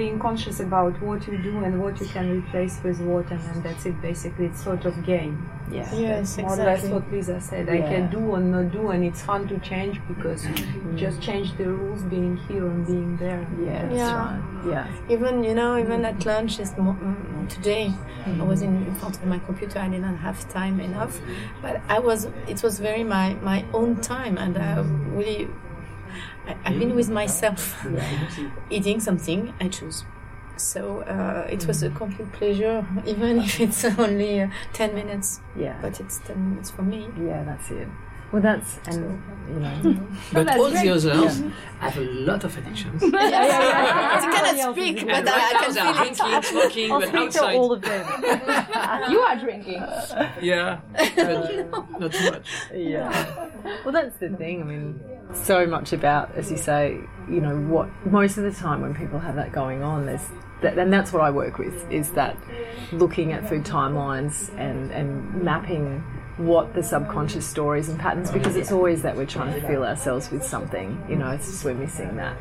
being 0.00 0.18
conscious 0.18 0.60
about 0.60 0.94
what 1.06 1.26
you 1.28 1.36
do 1.48 1.54
and 1.64 1.72
what 1.82 2.00
you 2.00 2.06
can 2.16 2.26
replace 2.38 2.74
with 2.82 2.98
what, 3.08 3.30
and 3.30 3.40
then 3.46 3.58
that's 3.64 3.84
it. 3.90 3.96
Basically, 4.00 4.46
it's 4.46 4.62
sort 4.68 4.84
of 4.90 4.94
game. 5.04 5.34
yeah, 5.70 5.88
yes, 6.04 6.38
More 6.38 6.52
or 6.52 6.56
less 6.68 6.84
what 6.94 7.04
Lisa 7.12 7.36
said. 7.48 7.68
I 7.68 7.80
can 7.90 8.04
do 8.14 8.20
or 8.34 8.40
not 8.40 8.72
do, 8.76 8.82
and 8.94 9.04
it's 9.08 9.22
fun 9.30 9.46
to 9.52 9.58
change 9.70 10.00
because 10.08 10.40
you 10.48 10.54
just 11.04 11.20
change 11.28 11.48
the 11.58 11.66
rules, 11.80 12.02
being 12.14 12.36
here 12.48 12.66
and 12.72 12.86
being 12.92 13.12
there. 13.24 13.42
yeah, 13.68 13.92
Yeah. 14.00 14.14
right. 14.22 14.46
Yeah, 14.72 14.86
Even 15.14 15.34
you 15.48 15.54
know, 15.60 15.70
even 15.84 16.04
at 16.10 16.24
lunch 16.30 16.56
this 16.60 16.72
mo- 16.84 16.98
mm, 17.02 17.48
today, 17.56 17.84
I 18.40 18.42
was 18.52 18.60
in, 18.68 18.74
in 18.88 18.94
front 19.00 19.14
of 19.20 19.26
my 19.34 19.38
computer. 19.48 19.78
I 19.86 19.88
didn't 19.94 20.20
have 20.28 20.38
time 20.60 20.76
enough, 20.90 21.14
but 21.62 21.74
I 21.96 21.98
was. 22.08 22.20
It 22.54 22.62
was 22.66 22.74
very 22.88 23.04
my 23.16 23.26
my 23.52 23.58
own 23.80 23.90
time, 24.14 24.34
and 24.44 24.54
I 24.68 24.70
really. 25.20 25.42
I, 26.46 26.56
I've 26.64 26.78
been 26.78 26.94
with 26.94 27.10
myself, 27.10 27.84
eating 28.70 29.00
something 29.00 29.52
I 29.60 29.68
choose. 29.68 30.04
So 30.56 31.00
uh, 31.02 31.46
it 31.50 31.66
was 31.66 31.82
a 31.82 31.90
complete 31.90 32.30
pleasure, 32.32 32.86
even 33.06 33.38
if 33.40 33.60
it's 33.60 33.84
only 33.84 34.42
uh, 34.42 34.48
ten 34.74 34.94
minutes. 34.94 35.40
yeah, 35.56 35.78
But 35.80 36.00
it's 36.00 36.18
ten 36.18 36.50
minutes 36.50 36.70
for 36.70 36.82
me. 36.82 37.08
yeah. 37.18 37.44
That's 37.44 37.70
it. 37.70 37.88
Well, 38.32 38.42
that's 38.42 38.78
and 38.86 39.20
you 39.48 39.58
know. 39.58 40.06
But 40.32 40.46
that's 40.46 40.60
all 40.60 40.70
great. 40.70 40.84
the 40.84 40.90
others 40.90 41.42
have 41.80 41.96
a 41.98 42.00
lot 42.02 42.44
of 42.44 42.56
addictions. 42.58 43.02
I 43.02 44.20
cannot 44.32 44.72
speak, 44.76 45.04
but 45.04 45.14
And 45.16 45.28
I, 45.28 45.32
I 45.34 45.64
can 45.64 45.74
now 45.74 46.04
feel 46.04 46.28
they're 46.30 46.38
it. 46.38 46.44
smoking, 46.44 46.92
I'll 46.92 47.00
but 47.00 47.08
speak 47.08 47.30
to 47.32 47.38
outside. 47.42 47.56
all 47.56 47.72
of 47.72 47.82
them. 47.82 48.06
You 49.10 49.18
are 49.20 49.36
drinking. 49.36 49.82
Yeah, 50.40 50.78
but 51.16 51.98
not 51.98 52.12
too 52.12 52.30
much. 52.30 52.46
yeah. 52.72 53.50
Well, 53.84 53.92
that's 53.92 54.16
the 54.18 54.28
thing. 54.30 54.60
I 54.60 54.64
mean, 54.64 55.00
so 55.34 55.66
much 55.66 55.92
about, 55.92 56.34
as 56.34 56.50
you 56.50 56.56
say, 56.56 57.00
you 57.28 57.40
know, 57.40 57.56
what 57.56 57.88
most 58.06 58.36
of 58.38 58.44
the 58.44 58.52
time 58.52 58.80
when 58.80 58.94
people 58.94 59.18
have 59.18 59.36
that 59.36 59.52
going 59.52 59.82
on, 59.82 60.06
there's 60.06 60.26
that, 60.62 60.78
and 60.78 60.92
that's 60.92 61.12
what 61.12 61.22
I 61.22 61.30
work 61.30 61.58
with 61.58 61.90
is 61.90 62.10
that 62.12 62.36
looking 62.92 63.32
at 63.32 63.48
food 63.48 63.64
timelines 63.64 64.50
and 64.58 64.90
and 64.90 65.42
mapping 65.42 66.00
what 66.36 66.74
the 66.74 66.82
subconscious 66.82 67.46
stories 67.46 67.88
and 67.88 67.98
patterns 67.98 68.30
because 68.30 68.56
it's 68.56 68.72
always 68.72 69.02
that 69.02 69.16
we're 69.16 69.26
trying 69.26 69.52
to 69.58 69.66
fill 69.66 69.84
ourselves 69.84 70.30
with 70.30 70.44
something. 70.44 71.02
You 71.08 71.16
know, 71.16 71.30
it's 71.30 71.46
just 71.46 71.64
we're 71.64 71.74
missing 71.74 72.16
that. 72.16 72.36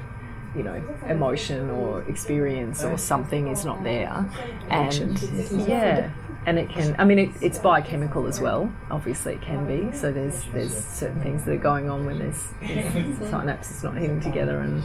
You 0.55 0.63
know, 0.63 0.83
emotion 1.07 1.69
or 1.69 2.01
experience 2.09 2.83
or 2.83 2.97
something 2.97 3.49
is 3.49 3.65
not 3.65 3.83
there, 3.83 4.27
and 4.71 5.21
yeah, 5.67 6.11
and 6.45 6.57
it 6.57 6.69
can. 6.69 6.95
I 6.97 7.05
mean, 7.05 7.19
it, 7.19 7.29
it's 7.41 7.59
biochemical 7.59 8.27
as 8.27 8.39
well. 8.39 8.71
Obviously, 8.89 9.33
it 9.33 9.41
can 9.41 9.67
be. 9.67 9.95
So 9.95 10.11
there's 10.11 10.45
there's 10.53 10.73
certain 10.73 11.21
things 11.21 11.45
that 11.45 11.53
are 11.53 11.57
going 11.57 11.89
on 11.89 12.05
when 12.05 12.19
there's 12.19 12.51
know, 12.61 13.27
synapses 13.27 13.83
not 13.83 13.95
hitting 13.95 14.19
together 14.19 14.59
and 14.59 14.83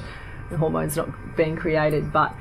the 0.51 0.57
hormones 0.57 0.97
not 0.97 1.37
being 1.37 1.57
created. 1.57 2.13
But 2.13 2.35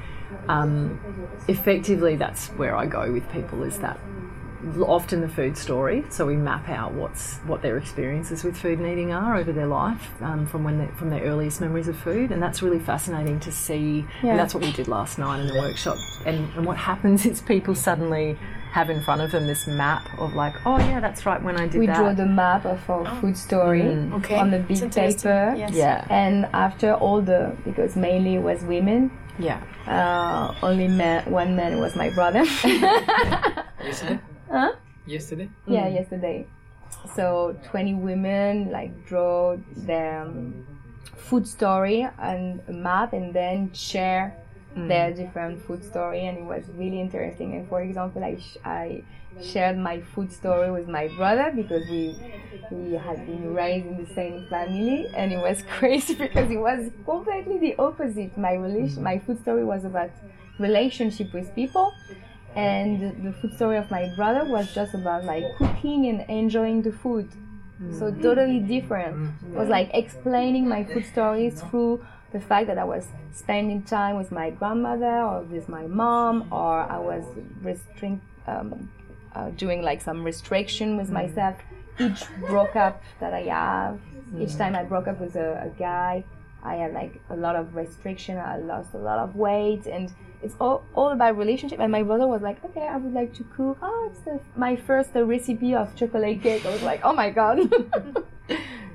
um, 0.47 0.99
effectively, 1.47 2.15
that's 2.15 2.47
where 2.49 2.75
I 2.75 2.85
go 2.85 3.11
with 3.11 3.29
people. 3.31 3.63
Is 3.63 3.79
that 3.79 3.99
often 4.81 5.21
the 5.21 5.27
food 5.27 5.57
story. 5.57 6.05
So 6.09 6.25
we 6.25 6.35
map 6.35 6.69
out 6.69 6.93
what's 6.93 7.37
what 7.39 7.61
their 7.61 7.77
experiences 7.77 8.43
with 8.43 8.55
food 8.55 8.79
and 8.79 8.87
eating 8.87 9.11
are 9.11 9.35
over 9.35 9.51
their 9.51 9.67
life 9.67 10.09
um, 10.21 10.45
from 10.45 10.63
when 10.63 10.77
they, 10.77 10.87
from 10.95 11.09
their 11.09 11.23
earliest 11.23 11.61
memories 11.61 11.87
of 11.87 11.97
food, 11.97 12.31
and 12.31 12.41
that's 12.41 12.61
really 12.61 12.79
fascinating 12.79 13.39
to 13.41 13.51
see. 13.51 14.05
Yeah. 14.21 14.31
And 14.31 14.39
that's 14.39 14.53
what 14.53 14.63
we 14.63 14.71
did 14.71 14.87
last 14.87 15.17
night 15.17 15.39
in 15.39 15.47
the 15.47 15.59
workshop. 15.59 15.97
And, 16.25 16.51
and 16.55 16.65
what 16.65 16.77
happens 16.77 17.25
is 17.25 17.41
people 17.41 17.75
suddenly 17.75 18.37
have 18.73 18.89
in 18.89 18.99
front 19.01 19.21
of 19.21 19.29
them 19.31 19.45
this 19.45 19.67
map 19.67 20.03
of 20.19 20.33
like, 20.33 20.55
oh 20.65 20.77
yeah, 20.79 20.99
that's 20.99 21.25
right 21.27 21.41
when 21.41 21.55
I 21.57 21.67
did 21.67 21.79
We 21.79 21.85
that. 21.87 21.95
draw 21.97 22.11
the 22.13 22.25
map 22.25 22.65
of 22.65 22.81
our 22.89 23.05
food 23.21 23.37
story 23.37 23.81
Mm. 23.83 24.13
Okay. 24.17 24.35
on 24.39 24.49
the 24.49 24.59
big 24.59 24.91
paper. 24.91 25.53
Yes. 25.55 25.71
yeah, 25.73 26.05
And 26.09 26.47
after 26.53 26.93
all 26.95 27.21
the, 27.21 27.55
because 27.63 27.95
mainly 27.95 28.33
it 28.35 28.41
was 28.41 28.63
women, 28.63 29.11
yeah, 29.37 29.61
uh, 29.87 30.53
only 30.63 30.87
man, 30.87 31.29
one 31.31 31.55
man 31.55 31.79
was 31.79 31.95
my 31.95 32.09
brother. 32.09 32.43
Yesterday? 33.83 34.19
Huh? 34.49 34.71
Yesterday? 35.05 35.49
yeah, 35.67 35.87
yesterday. 35.87 36.47
so 37.15 37.55
20 37.69 37.95
women 37.95 38.71
like 38.71 39.05
draw 39.05 39.57
their 39.75 40.21
um, 40.21 40.65
food 41.17 41.47
story 41.47 42.07
and 42.19 42.61
a 42.67 42.71
map 42.73 43.13
and 43.13 43.33
then 43.33 43.71
share 43.73 44.35
their 44.75 45.11
mm. 45.11 45.15
different 45.15 45.61
food 45.65 45.83
story 45.83 46.25
and 46.25 46.37
it 46.37 46.43
was 46.43 46.63
really 46.75 46.99
interesting. 46.99 47.55
And 47.55 47.67
for 47.67 47.81
example 47.81 48.23
i, 48.23 48.35
sh- 48.35 48.57
I 48.63 49.03
shared 49.41 49.77
my 49.77 49.99
food 49.99 50.31
story 50.31 50.71
with 50.71 50.87
my 50.87 51.07
brother 51.09 51.51
because 51.55 51.87
we 51.89 52.15
we 52.71 52.93
had 52.93 53.25
been 53.25 53.53
raised 53.53 53.85
in 53.85 54.03
the 54.03 54.13
same 54.13 54.45
family 54.47 55.07
and 55.15 55.31
it 55.31 55.37
was 55.37 55.63
crazy 55.77 56.15
because 56.15 56.49
it 56.51 56.57
was 56.57 56.91
completely 57.05 57.57
the 57.59 57.75
opposite. 57.77 58.37
My 58.37 58.53
relation 58.53 58.97
mm. 58.97 59.03
my 59.03 59.19
food 59.19 59.39
story 59.41 59.63
was 59.63 59.83
about 59.85 60.11
relationship 60.59 61.33
with 61.33 61.53
people 61.55 61.93
and 62.55 63.25
the 63.25 63.33
food 63.33 63.53
story 63.55 63.77
of 63.77 63.89
my 63.89 64.13
brother 64.15 64.45
was 64.45 64.73
just 64.73 64.93
about 64.93 65.25
like 65.25 65.43
cooking 65.57 66.07
and 66.07 66.29
enjoying 66.29 66.81
the 66.81 66.91
food. 66.91 67.29
So 67.91 68.11
mm. 68.11 68.21
totally 68.21 68.59
different. 68.59 69.33
It 69.51 69.55
was 69.55 69.67
like 69.67 69.89
explaining 69.93 70.67
my 70.69 70.83
food 70.83 71.05
stories 71.05 71.61
through 71.61 72.05
the 72.33 72.39
fact 72.39 72.67
that 72.67 72.77
i 72.77 72.83
was 72.83 73.07
spending 73.31 73.81
time 73.83 74.17
with 74.17 74.31
my 74.31 74.49
grandmother 74.49 75.21
or 75.21 75.41
with 75.43 75.69
my 75.69 75.85
mom 75.87 76.47
or 76.51 76.79
i 76.81 76.97
was 76.97 77.23
restrict 77.61 78.19
um, 78.47 78.89
uh, 79.35 79.49
doing 79.51 79.81
like 79.81 80.01
some 80.01 80.23
restriction 80.23 80.97
with 80.97 81.09
myself 81.09 81.55
each 81.99 82.23
broke 82.47 82.75
up 82.75 83.01
that 83.19 83.33
i 83.33 83.43
have 83.43 83.99
each 84.39 84.55
time 84.57 84.75
i 84.75 84.83
broke 84.83 85.07
up 85.07 85.19
with 85.19 85.35
a, 85.35 85.63
a 85.63 85.69
guy 85.79 86.23
i 86.63 86.75
had 86.75 86.93
like 86.93 87.21
a 87.29 87.35
lot 87.35 87.55
of 87.55 87.75
restriction 87.75 88.37
i 88.37 88.57
lost 88.57 88.93
a 88.93 88.97
lot 88.97 89.19
of 89.19 89.35
weight 89.35 89.85
and 89.85 90.11
it's 90.41 90.55
all, 90.59 90.83
all 90.93 91.11
about 91.11 91.37
relationship 91.37 91.79
and 91.79 91.91
my 91.91 92.03
brother 92.03 92.27
was 92.27 92.41
like 92.41 92.63
okay 92.65 92.87
i 92.87 92.97
would 92.97 93.13
like 93.13 93.33
to 93.33 93.43
cook. 93.55 93.77
Oh 93.81 94.09
it's 94.11 94.19
the, 94.21 94.39
my 94.57 94.75
first 94.75 95.11
recipe 95.13 95.73
of 95.73 95.95
chocolate 95.95 96.41
cake. 96.41 96.65
I 96.65 96.71
was 96.71 96.83
like 96.83 97.01
oh 97.03 97.13
my 97.13 97.29
god 97.29 97.59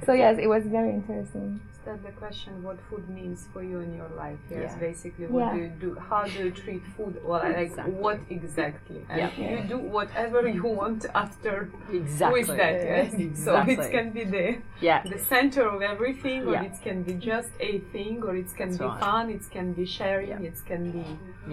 so 0.09 0.15
yes 0.15 0.35
it 0.45 0.49
was 0.55 0.65
very 0.79 0.91
interesting 1.01 1.61
Is 1.79 1.85
that 1.95 2.03
the 2.11 2.15
question? 2.25 2.53
What 2.69 2.79
food 2.89 3.05
means 3.19 3.41
for 3.53 3.63
you 3.71 3.79
in 3.87 3.91
your 4.01 4.11
life? 4.25 4.41
Yes, 4.51 4.61
Yeah. 4.61 4.89
basically 4.89 5.27
what 5.35 5.41
Yeah. 5.45 5.55
do 5.55 5.59
you 5.65 5.71
do? 5.87 5.91
How 6.11 6.23
do 6.33 6.37
you 6.45 6.51
treat 6.63 6.85
food? 6.95 7.15
Well, 7.29 7.43
like 7.59 7.69
Exactly. 7.69 7.95
what 8.07 8.19
exactly? 8.39 9.01
And 9.11 9.19
Yeah. 9.21 9.53
you 9.53 9.59
do 9.75 9.79
whatever 9.97 10.41
you 10.57 10.65
want 10.81 11.01
after 11.25 11.55
Exactly. 12.01 12.35
with 12.37 12.51
that. 12.63 12.77
Yes. 12.95 13.09
So 13.45 13.51
it 13.75 13.81
can 13.97 14.07
be 14.19 14.25
the 14.37 14.47
Yeah. 14.89 15.01
the 15.15 15.21
center 15.33 15.65
of 15.75 15.79
everything, 15.93 16.41
or 16.49 16.55
Yeah. 16.57 16.69
it 16.71 16.77
can 16.87 16.99
be 17.09 17.15
just 17.33 17.53
a 17.71 17.73
thing, 17.95 18.17
or 18.29 18.33
it 18.43 18.51
can 18.61 18.69
That's 18.71 18.83
be 18.85 18.89
right. 18.91 19.05
fun. 19.07 19.25
It 19.39 19.45
can 19.57 19.69
be 19.81 19.87
sharing. 19.99 20.29
Yeah. 20.43 20.51
It 20.51 20.59
can 20.71 20.83
be 20.97 21.05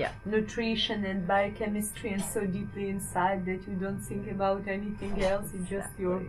Yeah. 0.02 0.12
nutrition 0.36 1.00
and 1.12 1.20
biochemistry, 1.36 2.10
and 2.16 2.24
so 2.36 2.40
deeply 2.58 2.86
inside 2.96 3.40
that 3.50 3.62
you 3.70 3.76
don't 3.86 4.02
think 4.10 4.26
about 4.38 4.62
anything 4.78 5.16
else. 5.32 5.48
It's 5.56 5.70
just 5.78 5.92
your. 6.06 6.20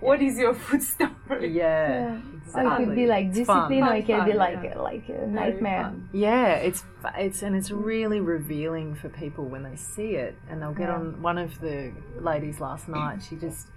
What 0.00 0.22
is 0.22 0.38
your 0.38 0.54
food 0.54 0.82
story? 0.82 1.48
Yeah. 1.56 2.12
Or 2.12 2.16
it 2.16 2.22
Exactly. 2.46 2.84
could 2.86 2.94
be 2.96 3.06
like 3.06 3.26
It's 3.26 3.36
discipline, 3.38 3.82
or 3.84 3.94
it 3.94 4.06
can 4.06 4.24
be 4.24 4.32
like 4.32 4.58
yeah. 4.64 4.78
like 4.78 5.08
a 5.08 5.26
nightmare. 5.26 5.92
Yeah, 6.12 6.54
it's 6.54 6.82
it's 7.16 7.42
and 7.42 7.54
it's 7.54 7.70
really 7.70 8.18
revealing 8.20 8.94
for 8.96 9.08
people 9.08 9.44
when 9.44 9.62
they 9.62 9.76
see 9.76 10.16
it, 10.16 10.36
and 10.48 10.60
they'll 10.60 10.72
get 10.72 10.88
Yeah. 10.88 10.96
on. 10.96 11.22
One 11.22 11.38
of 11.38 11.60
the 11.60 11.92
ladies 12.18 12.58
last 12.60 12.88
night, 12.88 13.22
she 13.22 13.36
just 13.36 13.68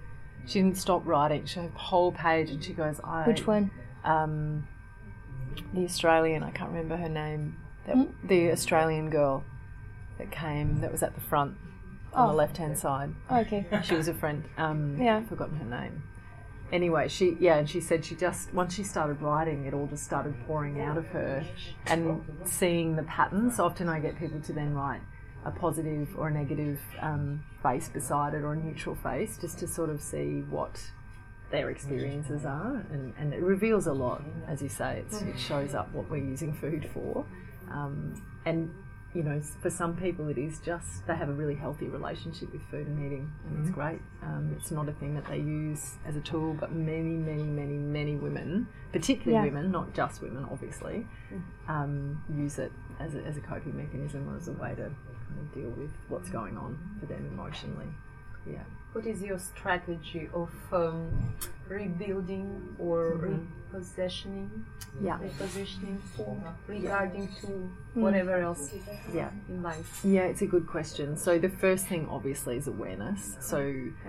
she 0.47 0.59
didn't 0.61 0.77
stop 0.77 1.05
writing. 1.05 1.45
She 1.45 1.59
had 1.59 1.69
a 1.75 1.77
whole 1.77 2.11
page, 2.11 2.49
and 2.49 2.63
she 2.63 2.73
goes, 2.73 2.99
"I." 3.03 3.25
Which 3.27 3.45
one? 3.45 3.69
Um, 4.03 4.67
the 5.73 5.83
Australian. 5.83 6.41
I 6.41 6.49
can't 6.51 6.71
remember 6.71 6.97
her 6.97 7.09
name. 7.09 7.57
That, 7.85 7.95
Hmm? 7.95 8.03
The 8.27 8.51
Australian 8.51 9.09
girl 9.11 9.43
that 10.17 10.31
came. 10.31 10.79
That 10.81 10.91
was 10.91 11.03
at 11.03 11.13
the 11.13 11.21
front 11.21 11.57
on 12.13 12.27
the 12.27 12.33
Oh. 12.33 12.37
left 12.37 12.57
hand 12.57 12.77
side. 12.77 13.13
Okay. 13.31 13.67
She 13.83 13.93
was 13.95 14.07
a 14.07 14.13
friend. 14.15 14.45
Um, 14.57 14.97
Yeah. 14.99 15.17
I've 15.17 15.27
forgotten 15.27 15.57
her 15.57 15.65
name. 15.81 16.01
Anyway, 16.71 17.07
she 17.07 17.37
yeah, 17.39 17.57
and 17.57 17.69
she 17.69 17.79
said 17.79 18.03
she 18.03 18.15
just 18.15 18.51
once 18.53 18.73
she 18.73 18.83
started 18.83 19.21
writing, 19.21 19.65
it 19.65 19.73
all 19.73 19.87
just 19.87 20.03
started 20.03 20.33
pouring 20.47 20.81
out 20.81 20.97
of 20.97 21.05
her, 21.07 21.45
and 21.87 22.23
seeing 22.45 22.95
the 22.95 23.03
patterns. 23.03 23.59
Often 23.59 23.89
I 23.89 23.99
get 23.99 24.17
people 24.17 24.39
to 24.41 24.53
then 24.53 24.73
write 24.73 25.01
a 25.45 25.51
positive 25.51 26.07
or 26.17 26.29
a 26.29 26.31
negative 26.31 26.79
um, 27.01 27.43
face 27.61 27.89
beside 27.89 28.33
it, 28.33 28.43
or 28.43 28.53
a 28.53 28.55
neutral 28.55 28.95
face, 28.95 29.37
just 29.37 29.59
to 29.59 29.67
sort 29.67 29.89
of 29.89 30.01
see 30.01 30.41
what 30.49 30.81
their 31.51 31.69
experiences 31.69 32.45
are, 32.45 32.83
and, 32.91 33.13
and 33.19 33.31
it 33.31 33.41
reveals 33.41 33.85
a 33.85 33.93
lot, 33.93 34.23
as 34.47 34.59
you 34.59 34.69
say. 34.69 35.03
It's, 35.05 35.21
it 35.21 35.37
shows 35.37 35.75
up 35.75 35.93
what 35.93 36.09
we're 36.09 36.17
using 36.17 36.51
food 36.51 36.89
for, 36.91 37.23
um, 37.69 38.19
and 38.45 38.73
you 39.13 39.23
know, 39.23 39.39
for 39.61 39.69
some 39.69 39.95
people, 39.95 40.27
it 40.29 40.37
is 40.37 40.59
just 40.59 41.05
they 41.07 41.15
have 41.15 41.29
a 41.29 41.33
really 41.33 41.55
healthy 41.55 41.87
relationship 41.87 42.51
with 42.51 42.61
food 42.71 42.87
and 42.87 43.05
eating, 43.05 43.31
and 43.47 43.59
it's 43.65 43.69
great. 43.73 43.99
Um, 44.23 44.55
it's 44.59 44.71
not 44.71 44.89
a 44.89 44.93
thing 44.93 45.13
that 45.15 45.25
they 45.27 45.37
use 45.37 45.91
as 46.05 46.15
a 46.15 46.21
tool, 46.21 46.55
but 46.59 46.71
many, 46.73 47.15
many, 47.17 47.43
many, 47.43 47.73
many 47.77 48.15
women, 48.15 48.67
particularly 48.91 49.33
Yeah. 49.45 49.53
women, 49.53 49.71
not 49.71 49.93
just 49.93 50.21
women, 50.21 50.45
obviously, 50.51 51.05
um, 51.67 52.21
use 52.35 52.57
it 52.59 52.71
as 52.99 53.15
a, 53.15 53.19
as 53.23 53.37
a 53.37 53.41
coping 53.41 53.77
mechanism 53.77 54.27
or 54.29 54.37
as 54.37 54.47
a 54.47 54.53
way 54.53 54.69
to 54.75 54.83
kind 54.89 55.39
of 55.39 55.53
deal 55.53 55.69
with 55.71 55.91
what's 56.09 56.29
going 56.29 56.57
on 56.57 56.77
for 56.99 57.05
them 57.05 57.25
emotionally. 57.31 57.87
Yeah. 58.45 58.63
What 58.93 59.05
is 59.05 59.21
your 59.21 59.39
strategy 59.39 60.29
of 60.33 60.49
um, 60.71 61.33
rebuilding 61.67 62.75
or 62.79 63.39
repositioning, 63.73 64.49
Yeah. 65.01 65.17
repositioning 65.19 65.99
food 66.15 66.41
regarding 66.67 67.27
to 67.41 67.69
whatever 67.95 68.37
else 68.37 68.73
Yeah. 69.13 69.29
in 69.49 69.63
life? 69.63 70.01
Yeah, 70.05 70.21
it's 70.23 70.41
a 70.41 70.47
good 70.47 70.67
question. 70.67 71.17
So 71.17 71.39
the 71.39 71.49
first 71.49 71.87
thing 71.87 72.07
obviously 72.09 72.57
is 72.57 72.67
awareness. 72.67 73.37
So 73.39 73.57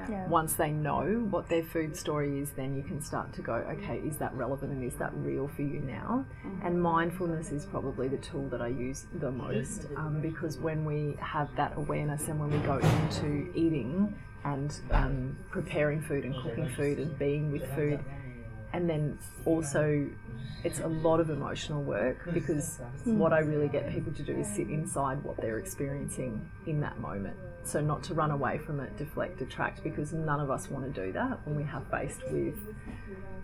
Yeah. 0.08 0.28
once 0.28 0.54
they 0.54 0.70
know 0.70 1.26
what 1.30 1.48
their 1.48 1.62
food 1.62 1.96
story 1.96 2.38
is, 2.38 2.50
then 2.52 2.74
you 2.76 2.82
can 2.82 3.00
start 3.00 3.32
to 3.34 3.42
go, 3.42 3.54
okay, 3.54 3.98
is 4.00 4.16
that 4.18 4.34
relevant 4.34 4.72
and 4.72 4.84
is 4.84 4.94
that 4.96 5.12
real 5.16 5.48
for 5.48 5.62
you 5.62 5.80
now? 5.80 6.24
And 6.62 6.80
mindfulness 6.82 7.50
is 7.52 7.64
probably 7.66 8.08
the 8.08 8.18
tool 8.18 8.48
that 8.48 8.60
I 8.60 8.68
use 8.68 9.06
the 9.14 9.30
most 9.30 9.86
um, 9.96 10.20
because 10.20 10.58
when 10.58 10.84
we 10.84 11.16
have 11.20 11.54
that 11.56 11.72
awareness 11.76 12.28
and 12.28 12.38
when 12.38 12.50
we 12.50 12.58
go 12.58 12.78
into 12.78 13.50
eating 13.54 14.14
and 14.44 14.78
um, 14.90 15.36
preparing 15.50 16.02
food 16.02 16.24
and 16.24 16.34
cooking 16.36 16.68
food 16.68 16.98
and 16.98 17.18
being 17.18 17.50
with 17.50 17.64
food, 17.74 18.00
and 18.74 18.90
then 18.90 19.16
also 19.44 20.04
it's 20.64 20.80
a 20.80 20.88
lot 20.88 21.20
of 21.20 21.30
emotional 21.30 21.80
work 21.82 22.28
because 22.34 22.80
what 23.04 23.32
I 23.32 23.38
really 23.38 23.68
get 23.68 23.88
people 23.90 24.12
to 24.14 24.22
do 24.22 24.32
is 24.32 24.48
sit 24.48 24.68
inside 24.68 25.22
what 25.22 25.36
they're 25.36 25.58
experiencing 25.58 26.50
in 26.66 26.80
that 26.80 26.98
moment. 26.98 27.36
So 27.62 27.80
not 27.80 28.02
to 28.04 28.14
run 28.14 28.32
away 28.32 28.58
from 28.58 28.80
it, 28.80 28.96
deflect, 28.96 29.38
detract, 29.38 29.84
because 29.84 30.12
none 30.12 30.40
of 30.40 30.50
us 30.50 30.68
want 30.68 30.92
to 30.92 31.04
do 31.06 31.12
that 31.12 31.46
when 31.46 31.54
we 31.54 31.62
have 31.64 31.86
faced 31.88 32.20
with 32.30 32.56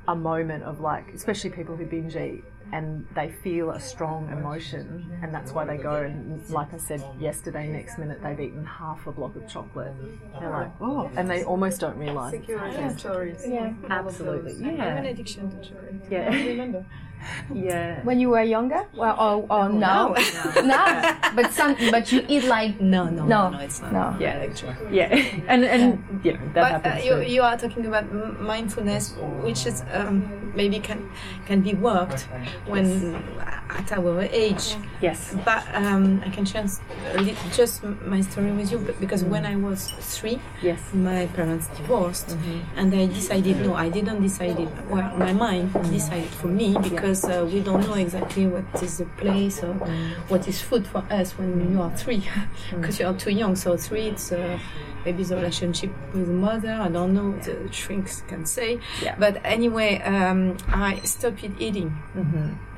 a 0.08 0.16
moment 0.16 0.64
of 0.64 0.80
like, 0.80 1.14
especially 1.14 1.50
people 1.50 1.76
who 1.76 1.86
binge 1.86 2.16
eat 2.16 2.42
and 2.72 3.06
they 3.14 3.28
feel 3.30 3.70
a 3.70 3.80
strong 3.80 4.30
emotion 4.30 5.18
and 5.22 5.34
that's 5.34 5.52
why 5.52 5.64
they 5.64 5.76
go 5.76 5.94
and 6.02 6.48
like 6.50 6.72
I 6.72 6.78
said 6.78 7.02
yesterday, 7.18 7.66
next 7.68 7.98
minute 7.98 8.22
they've 8.22 8.38
eaten 8.40 8.64
half 8.64 9.06
a 9.06 9.12
block 9.12 9.36
of 9.36 9.48
chocolate. 9.48 9.92
They're 10.38 10.50
like, 10.50 10.70
oh, 10.80 11.10
and 11.16 11.28
they 11.30 11.44
almost 11.44 11.80
don't 11.80 11.96
realise. 11.96 12.34
it's 12.34 12.42
Security 12.46 12.76
happened. 12.76 13.00
stories. 13.00 13.44
Yeah. 13.46 13.72
Absolutely, 13.88 14.64
I 14.64 14.72
have 14.74 14.96
an 14.98 15.06
addiction 15.06 15.50
to 15.50 15.68
chocolate. 15.68 15.94
yeah, 16.10 16.28
Remember? 16.30 16.84
yeah. 17.54 18.02
When 18.04 18.20
you 18.20 18.30
were 18.30 18.42
younger, 18.42 18.82
well, 18.94 19.16
or, 19.18 19.46
or 19.50 19.68
now, 19.68 20.14
now, 20.64 21.18
but 21.34 21.52
some, 21.52 21.76
but 21.90 22.10
you 22.12 22.24
eat 22.28 22.44
like 22.44 22.80
No, 22.80 23.04
no, 23.08 23.24
No. 23.26 23.50
no, 23.50 23.58
it's 23.58 23.80
not. 23.82 23.92
no. 23.92 24.16
Yeah, 24.20 24.46
yeah, 24.90 25.08
and 25.48 25.64
and 25.64 26.02
yeah, 26.24 26.32
know 26.32 26.38
that 26.54 26.54
But 26.54 26.62
uh, 26.62 26.70
happens. 26.90 27.04
you, 27.04 27.14
too. 27.16 27.32
you 27.32 27.42
are 27.42 27.56
talking 27.58 27.86
about 27.86 28.04
mindfulness, 28.40 29.14
which 29.42 29.66
is 29.66 29.82
um, 29.92 30.24
maybe 30.54 30.78
can 30.80 31.00
can 31.46 31.60
be 31.60 31.74
worked 31.74 32.26
when 32.66 33.14
at 33.70 33.92
our 33.92 34.22
age. 34.32 34.76
yes, 35.00 35.34
But 35.44 35.62
um, 35.74 36.22
I 36.26 36.30
can 36.30 36.44
share 36.44 36.64
s- 36.64 36.80
a 37.14 37.20
lit- 37.22 37.38
just 37.60 37.84
my 38.14 38.20
story 38.20 38.50
with 38.52 38.72
you 38.72 38.78
b- 38.78 38.94
because 39.00 39.22
when 39.24 39.44
I 39.46 39.54
was 39.56 39.80
three, 40.16 40.38
yes, 40.62 40.80
my 40.92 41.26
parents 41.36 41.66
divorced, 41.78 42.36
and 42.76 42.92
I 42.94 43.06
decided 43.06 43.56
no, 43.66 43.74
I 43.74 43.88
didn't 43.88 44.20
decide 44.22 44.58
it. 44.58 44.68
Well, 44.90 45.08
my 45.16 45.32
mind 45.32 45.72
decided 45.90 46.30
for 46.40 46.48
me 46.48 46.68
because 46.88 47.09
uh, 47.24 47.48
we 47.52 47.60
don't 47.60 47.80
know 47.86 47.94
exactly 47.94 48.46
what 48.46 48.64
is 48.82 48.98
the 48.98 49.04
place 49.20 49.62
or 49.62 49.74
what 50.28 50.46
is 50.48 50.60
food 50.62 50.86
for 50.86 51.04
us 51.10 51.32
when 51.38 51.72
you 51.72 51.80
are 51.82 51.90
three, 51.96 52.22
because 52.70 52.98
you 53.00 53.06
are 53.06 53.14
too 53.14 53.30
young. 53.30 53.56
So 53.56 53.76
three, 53.76 54.08
it's 54.08 54.32
uh, 54.32 54.58
maybe 55.04 55.22
the 55.24 55.36
relationship 55.36 55.90
with 56.14 56.26
the 56.26 56.32
mother. 56.32 56.72
I 56.72 56.88
don't 56.88 57.12
know. 57.14 57.32
The 57.40 57.70
shrinks 57.72 58.22
can 58.28 58.46
say. 58.46 58.80
Yeah. 59.02 59.16
But 59.18 59.40
anyway, 59.44 60.00
um, 60.02 60.56
I 60.68 61.00
stopped 61.04 61.44
eating. 61.58 61.90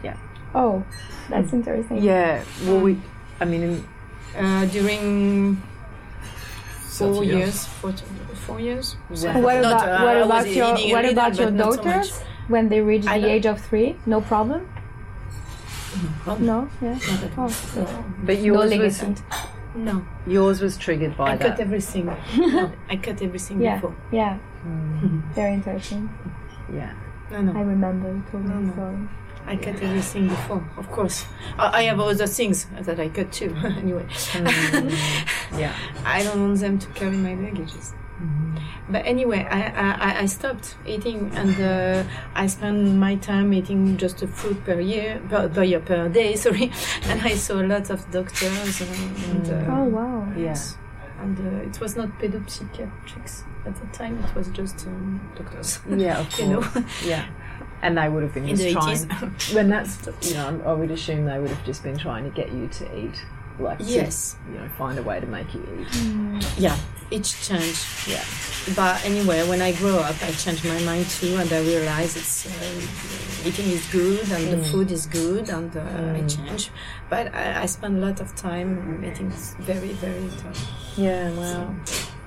yeah, 0.02 0.16
Oh, 0.54 0.84
that's 1.30 1.52
interesting. 1.52 2.02
yeah. 2.02 2.44
Well, 2.66 2.80
we, 2.80 3.00
I 3.40 3.44
mean, 3.44 3.62
in, 3.62 3.84
Uh, 4.32 4.64
during 4.72 5.60
four 6.88 7.14
30 7.22 7.26
years, 7.26 7.66
four, 7.66 7.92
four 8.46 8.58
years. 8.60 8.96
Wow. 9.10 9.40
What 9.40 9.60
Not, 9.60 9.82
about 9.82 9.88
uh, 9.88 10.04
what 10.04 10.16
about 10.24 10.46
your 10.48 10.72
eating 10.78 10.92
what 10.92 11.04
about 11.04 11.36
your 11.38 11.50
but 11.50 11.74
so 11.74 11.82
daughters 11.82 12.10
much. 12.12 12.28
When 12.48 12.68
they 12.68 12.80
reach 12.80 13.06
I 13.06 13.18
the 13.20 13.30
age 13.30 13.46
of 13.46 13.60
three? 13.60 13.96
No 14.06 14.20
problem. 14.20 14.68
problem. 16.24 16.46
No, 16.46 16.68
yeah. 16.80 16.98
Oh, 17.36 17.48
so 17.48 18.04
but 18.24 18.38
no 18.38 18.42
yours 18.44 18.70
was 18.70 18.70
legation. 19.02 19.16
No, 19.74 20.04
Yours 20.26 20.60
was 20.60 20.76
triggered 20.76 21.16
by 21.16 21.32
I 21.32 21.36
that. 21.36 21.50
cut 21.52 21.60
everything. 21.60 22.06
no, 22.36 22.70
I 22.90 22.96
cut 22.96 23.22
everything 23.22 23.62
Yeah, 23.62 23.76
before. 23.76 23.94
yeah. 24.10 24.38
Mm, 24.66 25.22
Very 25.34 25.54
interesting. 25.54 26.10
yeah. 26.72 26.92
No, 27.30 27.40
no. 27.40 27.52
I 27.58 27.62
remember 27.62 28.08
you 28.12 28.22
told 28.30 28.44
me 28.44 28.50
No, 28.50 28.60
the 28.60 28.66
no. 28.66 28.72
story. 28.74 28.98
I 29.46 29.56
cut 29.56 29.82
everything 29.82 30.28
before, 30.28 30.62
of 30.76 30.90
course. 30.90 31.24
I, 31.58 31.78
I 31.78 31.82
have 31.84 31.98
other 32.00 32.26
things 32.26 32.66
that 32.82 33.00
I 33.00 33.08
cut 33.08 33.32
too. 33.32 33.56
anyway, 33.64 34.04
Mm, 34.10 35.58
yeah. 35.58 35.74
I 36.04 36.22
don't 36.22 36.40
want 36.48 36.60
them 36.60 36.78
to 36.78 36.86
carry 36.88 37.16
my 37.16 37.34
baggages. 37.34 37.94
But 38.90 39.06
anyway, 39.06 39.46
I, 39.50 39.60
I, 39.62 39.90
I- 40.10 40.18
I 40.22 40.26
stopped 40.26 40.76
eating 40.86 41.30
and 41.34 41.58
uh, 41.60 42.04
I 42.34 42.46
spent 42.46 42.94
my 42.96 43.14
time 43.16 43.52
eating 43.54 43.96
just 43.96 44.22
a 44.22 44.26
fruit 44.26 44.62
per 44.64 44.80
year, 44.80 45.20
per, 45.28 45.48
per 45.48 45.62
year, 45.62 45.80
per 45.80 46.08
day, 46.08 46.36
sorry. 46.46 46.70
And 47.04 47.22
I 47.22 47.34
saw 47.36 47.60
a 47.62 47.66
lot 47.66 47.90
of 47.90 48.10
doctors 48.10 48.80
and, 48.82 49.48
uh, 49.50 49.74
Oh 49.76 49.84
wow. 49.84 50.26
Yeah. 50.36 50.56
and 51.20 51.38
uh, 51.38 51.68
it 51.68 51.80
was 51.80 51.96
not 51.96 52.08
pedopsychiatrics 52.66 53.44
at 53.64 53.76
the 53.76 53.86
time, 53.96 54.18
it 54.24 54.34
was 54.34 54.48
just 54.48 54.86
um, 54.88 55.20
doctors. 55.36 55.78
Yeah, 55.88 56.18
of 56.20 56.38
You 56.40 56.46
know. 56.48 56.62
course. 56.62 57.06
Yeah. 57.06 57.26
And 57.82 57.96
they 57.98 58.08
would 58.08 58.22
have 58.24 58.34
been 58.34 58.48
In 58.48 58.56
just 58.56 58.62
the 58.64 58.72
trying. 58.72 58.96
80s. 58.96 59.54
When 59.54 59.68
that's, 59.70 59.98
you 60.28 60.34
know, 60.34 60.60
I 60.66 60.72
would 60.72 60.90
assume 60.90 61.24
they 61.26 61.38
would 61.38 61.50
have 61.50 61.64
just 61.64 61.82
been 61.82 61.96
trying 61.98 62.24
to 62.24 62.30
get 62.30 62.52
you 62.52 62.68
to 62.68 62.96
eat. 62.98 63.24
Like, 63.58 63.78
to, 63.78 63.84
Yes. 63.84 64.36
you 64.50 64.58
know, 64.58 64.68
find 64.78 64.98
a 64.98 65.02
way 65.02 65.20
to 65.20 65.26
make 65.26 65.52
you 65.54 65.62
eat. 65.78 66.46
Yeah, 66.58 66.76
it's 67.10 67.46
changed. 67.46 67.84
Yeah. 68.08 68.24
But 68.74 69.04
anyway, 69.04 69.46
when 69.48 69.60
I 69.60 69.72
grow 69.72 69.98
up, 69.98 70.16
I 70.22 70.30
changed 70.32 70.64
my 70.64 70.80
mind 70.82 71.06
too, 71.08 71.36
and 71.36 71.52
I 71.52 71.60
realized 71.60 72.16
it's 72.16 72.46
uh, 72.46 73.46
eating 73.48 73.66
is 73.70 73.86
good 73.92 74.30
and 74.32 74.52
the 74.52 74.64
food 74.70 74.90
is 74.90 75.06
good, 75.06 75.48
and 75.50 75.76
uh, 75.76 75.80
I 76.18 76.22
changed. 76.26 76.70
But 77.10 77.34
I, 77.34 77.62
I 77.62 77.66
spend 77.66 77.98
a 78.02 78.06
lot 78.06 78.20
of 78.20 78.34
time 78.36 79.04
eating 79.04 79.30
very, 79.60 79.92
very 79.92 80.28
tough. 80.38 80.60
Yeah, 80.96 81.30
wow. 81.32 81.74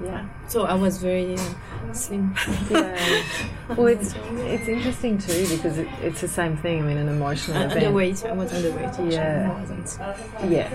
Yeah. 0.03 0.27
So 0.47 0.65
I 0.65 0.73
was 0.75 0.97
very 0.97 1.35
uh, 1.35 1.93
slim. 1.93 2.35
Yeah. 2.69 3.23
Well, 3.69 3.87
it's, 3.87 4.13
it's 4.15 4.67
interesting 4.67 5.17
too 5.17 5.47
because 5.49 5.77
it, 5.77 5.87
it's 6.01 6.21
the 6.21 6.27
same 6.27 6.57
thing. 6.57 6.83
I 6.83 6.85
mean, 6.85 6.97
an 6.97 7.07
emotional 7.09 7.57
Uh, 7.57 7.65
event. 7.65 7.79
underweight. 7.85 8.29
I 8.29 8.33
was 8.33 8.51
underweight. 8.51 8.87
actually, 8.87 9.13
Yeah. 9.13 10.47
Yeah. 10.47 10.69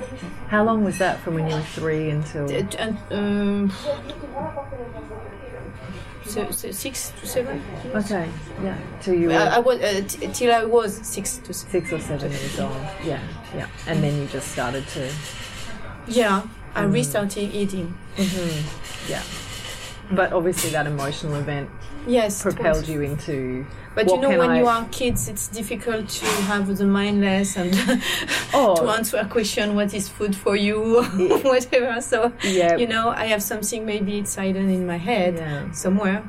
How 0.49 0.65
long 0.65 0.85
was 0.85 0.99
that 0.99 1.21
from 1.21 1.35
when 1.35 1.49
you 1.49 1.55
were 1.55 1.61
three 1.62 2.11
until? 2.11 2.47
Uh, 2.47 2.62
and, 2.79 2.99
um, 3.11 3.73
so, 6.25 6.50
so 6.50 6.71
six 6.71 7.12
to 7.21 7.27
seven. 7.27 7.62
Okay. 7.95 8.29
Yeah. 8.62 8.77
Till 9.03 9.15
you 9.15 9.29
were 9.29 9.35
I, 9.35 9.57
I 9.57 9.59
was 9.59 9.81
uh, 9.81 10.03
t- 10.09 10.29
till 10.29 10.53
I 10.55 10.65
was 10.65 10.95
six 11.07 11.37
to 11.39 11.53
seven. 11.53 11.71
six 11.73 11.93
or 11.93 12.00
seven 12.00 12.31
years 12.31 12.59
old. 12.61 12.73
Yeah. 13.05 13.21
Yeah. 13.55 13.67
And 13.87 14.03
then 14.03 14.17
you 14.21 14.27
just 14.29 14.49
started 14.53 14.87
to. 14.89 15.11
Yeah, 16.07 16.43
I 16.75 16.83
mm-hmm. 16.83 16.93
restarted 16.93 17.55
eating. 17.55 17.95
Mm-hmm. 18.17 19.11
Yeah. 19.11 19.23
Mm. 19.23 20.17
But 20.17 20.33
obviously, 20.33 20.71
that 20.71 20.87
emotional 20.87 21.37
event 21.37 21.71
Yes, 22.07 22.43
propelled 22.43 22.89
you 22.89 23.03
into. 23.03 23.67
But 23.95 24.07
you 24.09 24.19
know, 24.19 24.31
when 24.39 24.50
I- 24.50 24.59
you 24.59 24.67
are 24.67 24.87
kids, 24.91 25.29
it's 25.29 25.49
difficult 25.49 26.09
to 26.09 26.27
have 26.49 26.77
the 26.77 26.87
mindless 26.87 27.57
and 27.57 27.75
Oh. 28.55 28.77
to 28.77 28.89
answer 28.91 29.19
a 29.19 29.27
question, 29.27 29.75
what 29.75 29.93
is 29.93 30.09
food 30.09 30.35
for 30.35 30.57
you, 30.57 31.03
whatever. 31.43 32.00
So, 32.00 32.33
Yeah. 32.43 32.77
you 32.77 32.87
know, 32.87 33.11
I 33.11 33.27
have 33.27 33.43
something 33.43 33.85
maybe 33.85 34.19
it's 34.19 34.35
hidden 34.37 34.71
in 34.71 34.87
my 34.87 34.97
head 34.97 35.35
Yeah. 35.35 35.71
somewhere, 35.73 36.23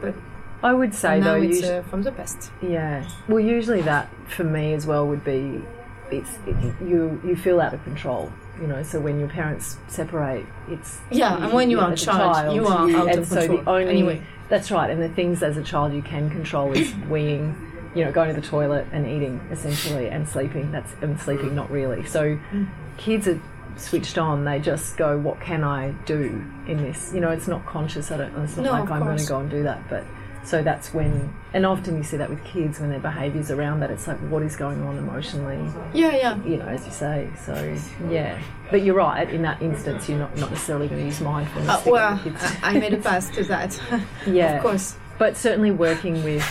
but 0.00 0.14
I 0.62 0.72
would 0.72 0.94
say 0.94 1.20
though, 1.20 1.40
it's 1.40 1.62
uh, 1.62 1.82
from 1.90 2.02
the 2.02 2.12
past. 2.12 2.50
Yeah. 2.62 3.08
Well, 3.28 3.40
usually 3.40 3.82
that 3.82 4.08
for 4.28 4.44
me 4.44 4.74
as 4.74 4.86
well 4.86 5.06
would 5.06 5.24
be 5.24 5.62
it's 6.10 6.38
it, 6.46 6.56
you 6.80 7.20
you 7.24 7.36
feel 7.36 7.60
out 7.60 7.74
of 7.74 7.82
control. 7.84 8.32
You 8.60 8.66
know, 8.66 8.82
so 8.82 8.98
when 9.00 9.18
your 9.20 9.28
parents 9.28 9.76
separate, 9.88 10.46
it's 10.68 10.98
Yeah, 11.10 11.42
and 11.44 11.52
when 11.52 11.70
you 11.70 11.78
are 11.80 11.90
a 11.90 11.92
as 11.92 12.02
child, 12.04 12.54
you 12.54 12.66
are 12.66 12.88
out 12.90 13.08
and 13.10 13.18
of 13.20 13.26
so 13.26 13.36
control. 13.46 13.58
the 13.62 13.70
only 13.70 13.88
Anyway. 13.90 14.22
that's 14.48 14.70
right. 14.70 14.88
And 14.90 15.02
the 15.02 15.08
things 15.10 15.42
as 15.42 15.56
a 15.56 15.62
child 15.62 15.92
you 15.92 16.02
can 16.02 16.30
control 16.30 16.72
is 16.72 16.90
weeing, 17.10 17.54
you 17.94 18.04
know, 18.04 18.12
going 18.12 18.34
to 18.34 18.40
the 18.40 18.46
toilet 18.46 18.86
and 18.92 19.06
eating 19.06 19.40
essentially, 19.50 20.08
and 20.08 20.26
sleeping. 20.28 20.72
That's 20.72 20.92
and 21.02 21.20
sleeping 21.20 21.54
not 21.54 21.70
really. 21.70 22.04
So 22.06 22.38
Mm. 22.52 22.68
kids 22.96 23.28
are 23.28 23.38
switched 23.76 24.16
on. 24.16 24.44
They 24.46 24.58
just 24.58 24.96
go, 24.96 25.18
"What 25.18 25.38
can 25.40 25.62
I 25.62 25.90
do 26.06 26.42
in 26.66 26.78
this?" 26.78 27.12
You 27.14 27.20
know, 27.20 27.30
it's 27.30 27.48
not 27.48 27.66
conscious. 27.66 28.10
I 28.10 28.16
don't. 28.16 28.34
It's 28.42 28.56
not 28.56 28.62
No, 28.64 28.72
like 28.72 28.90
I'm 28.90 29.02
going 29.04 29.18
to 29.18 29.26
go 29.26 29.38
and 29.40 29.50
do 29.50 29.62
that, 29.64 29.86
but. 29.90 30.04
So 30.46 30.62
that's 30.62 30.94
when, 30.94 31.34
and 31.52 31.66
often 31.66 31.96
you 31.96 32.04
see 32.04 32.16
that 32.18 32.30
with 32.30 32.42
kids 32.44 32.78
when 32.78 32.90
their 32.90 33.00
behaviours 33.00 33.50
around 33.50 33.80
that. 33.80 33.90
It's 33.90 34.06
like, 34.06 34.18
what 34.30 34.42
is 34.44 34.54
going 34.54 34.80
on 34.82 34.96
emotionally? 34.96 35.58
Yeah, 35.92 36.14
yeah. 36.14 36.44
You 36.44 36.58
know, 36.58 36.66
as 36.66 36.86
you 36.86 36.92
say. 36.92 37.28
So 37.44 37.76
yeah, 38.08 38.40
but 38.70 38.82
you're 38.82 38.94
right. 38.94 39.28
In 39.28 39.42
that 39.42 39.60
instance, 39.60 40.08
you're 40.08 40.18
not, 40.18 40.36
not 40.36 40.50
necessarily 40.50 40.86
going 40.86 41.00
to 41.00 41.06
use 41.06 41.20
mindfulness. 41.20 41.68
Uh, 41.68 41.82
well, 41.86 42.16
the 42.16 42.30
kids- 42.30 42.44
I 42.62 42.76
I 42.76 42.78
made 42.78 42.94
a 42.94 42.98
pass 42.98 43.28
to 43.30 43.42
that. 43.44 43.80
yeah, 44.26 44.56
of 44.56 44.62
course. 44.62 44.96
But 45.18 45.36
certainly 45.36 45.72
working 45.72 46.22
with 46.22 46.44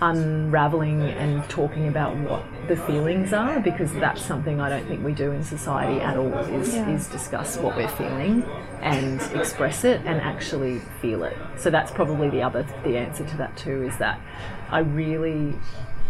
unraveling 0.00 1.02
and 1.02 1.48
talking 1.48 1.88
about 1.88 2.14
what 2.16 2.44
the 2.68 2.76
feelings 2.76 3.32
are 3.32 3.60
because 3.60 3.92
that's 3.94 4.20
something 4.20 4.60
I 4.60 4.68
don't 4.68 4.86
think 4.86 5.02
we 5.02 5.12
do 5.12 5.32
in 5.32 5.42
society 5.42 6.00
at 6.00 6.16
all 6.16 6.32
is, 6.34 6.74
is 6.74 7.08
discuss 7.08 7.56
what 7.56 7.76
we're 7.76 7.88
feeling 7.88 8.42
and 8.82 9.22
express 9.34 9.84
it 9.84 10.02
and 10.04 10.20
actually 10.20 10.80
feel 11.00 11.24
it. 11.24 11.36
So 11.56 11.70
that's 11.70 11.90
probably 11.90 12.28
the 12.28 12.42
other 12.42 12.66
the 12.84 12.98
answer 12.98 13.24
to 13.24 13.36
that 13.38 13.56
too 13.56 13.84
is 13.84 13.96
that 13.98 14.20
I 14.70 14.80
really 14.80 15.54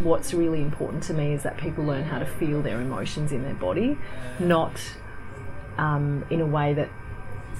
what's 0.01 0.35
really 0.35 0.61
important 0.61 1.03
to 1.05 1.15
me 1.15 1.33
is 1.33 1.43
that 1.45 1.57
people 1.57 1.85
learn 1.85 2.05
how 2.05 2.19
to 2.19 2.27
feel 2.27 2.63
their 2.63 2.81
emotions 2.81 3.33
in 3.33 3.43
their 3.43 3.55
body, 3.55 3.97
not 4.39 4.81
um, 5.79 6.25
in 6.29 6.41
a 6.41 6.47
way 6.47 6.75
that 6.75 6.91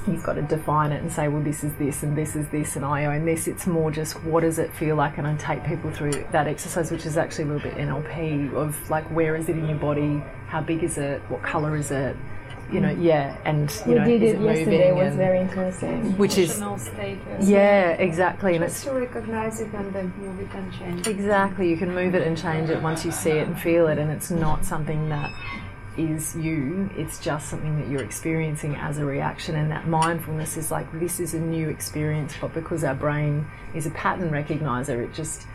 you've 0.07 0.23
got 0.23 0.35
to 0.35 0.43
define 0.43 0.93
it 0.93 1.03
and 1.03 1.11
say, 1.13 1.29
well, 1.29 1.43
this 1.43 1.65
is 1.65 1.75
this 1.75 2.03
and 2.03 2.17
this 2.17 2.37
is 2.37 2.49
this 2.49 2.77
and 2.77 2.85
I 2.85 3.07
own 3.07 3.25
this. 3.25 3.49
It's 3.49 3.67
more 3.67 3.91
just 3.91 4.23
what 4.25 4.41
does 4.43 4.59
it 4.59 4.73
feel 4.73 4.97
like? 4.97 5.19
And 5.19 5.27
I 5.27 5.35
take 5.37 5.65
people 5.65 5.91
through 5.91 6.13
that 6.33 6.47
exercise, 6.47 6.91
which 6.91 7.07
is 7.07 7.17
actually 7.17 7.45
a 7.45 7.47
little 7.49 7.71
bit 7.71 7.79
NLP 7.79 8.55
of 8.55 8.89
like, 8.91 9.05
where 9.11 9.37
is 9.37 9.49
it 9.49 9.57
in 9.57 9.69
your 9.69 9.79
body? 9.79 10.23
How 10.49 10.61
big 10.61 10.83
is 10.83 10.99
it? 10.99 11.21
What 11.29 11.43
color 11.43 11.77
is 11.77 11.91
it? 11.91 12.17
You 12.71 12.81
know, 12.81 12.93
mm. 12.93 13.03
yeah. 13.05 13.37
And, 13.45 13.71
you 13.87 13.93
We 13.93 13.99
know, 13.99 14.05
did 14.07 14.23
is 14.23 14.33
it 14.33 14.41
it 14.41 14.45
yesterday. 14.45 14.89
It 14.89 14.95
was 14.97 15.07
and- 15.09 15.17
very 15.17 15.41
interesting. 15.41 16.19
which 16.19 16.37
is, 16.37 16.57
Emotional 16.59 17.39
yeah, 17.41 17.91
exactly. 17.93 18.57
And 18.57 18.65
it's 18.65 18.83
to 18.85 18.91
recognize 18.93 19.61
it 19.61 19.73
and 19.73 19.93
then 19.93 20.13
move 20.19 20.41
it 20.41 20.53
and 20.53 20.73
change. 20.73 21.07
Exactly, 21.07 21.71
you 21.71 21.77
can 21.77 21.95
move 21.95 22.17
it 22.17 22.27
and 22.27 22.37
change 22.37 22.69
it 22.71 22.83
once 22.83 23.05
you 23.05 23.13
see 23.13 23.31
it 23.31 23.47
and 23.47 23.59
feel 23.59 23.87
it, 23.87 23.99
and 23.99 24.11
it's 24.11 24.33
not 24.33 24.65
something 24.65 25.09
that 25.11 25.31
is 25.99 26.37
you, 26.37 26.91
it's 26.97 27.19
just 27.19 27.49
something 27.49 27.81
that 27.81 27.89
you're 27.89 28.03
experiencing 28.03 28.77
as 28.77 28.99
a 28.99 29.05
reaction. 29.05 29.57
And 29.57 29.71
that 29.71 29.87
mindfulness 29.87 30.57
is 30.57 30.71
like, 30.71 30.91
this 30.99 31.21
is 31.21 31.35
a 31.35 31.41
new 31.41 31.69
experience, 31.69 32.35
but 32.41 32.55
because 32.55 32.85
our 32.85 32.95
brain 32.95 33.47
is 33.75 33.87
a 33.87 33.91
pattern 33.91 34.31
recognizer, 34.31 35.03
it 35.03 35.13
just 35.15 35.47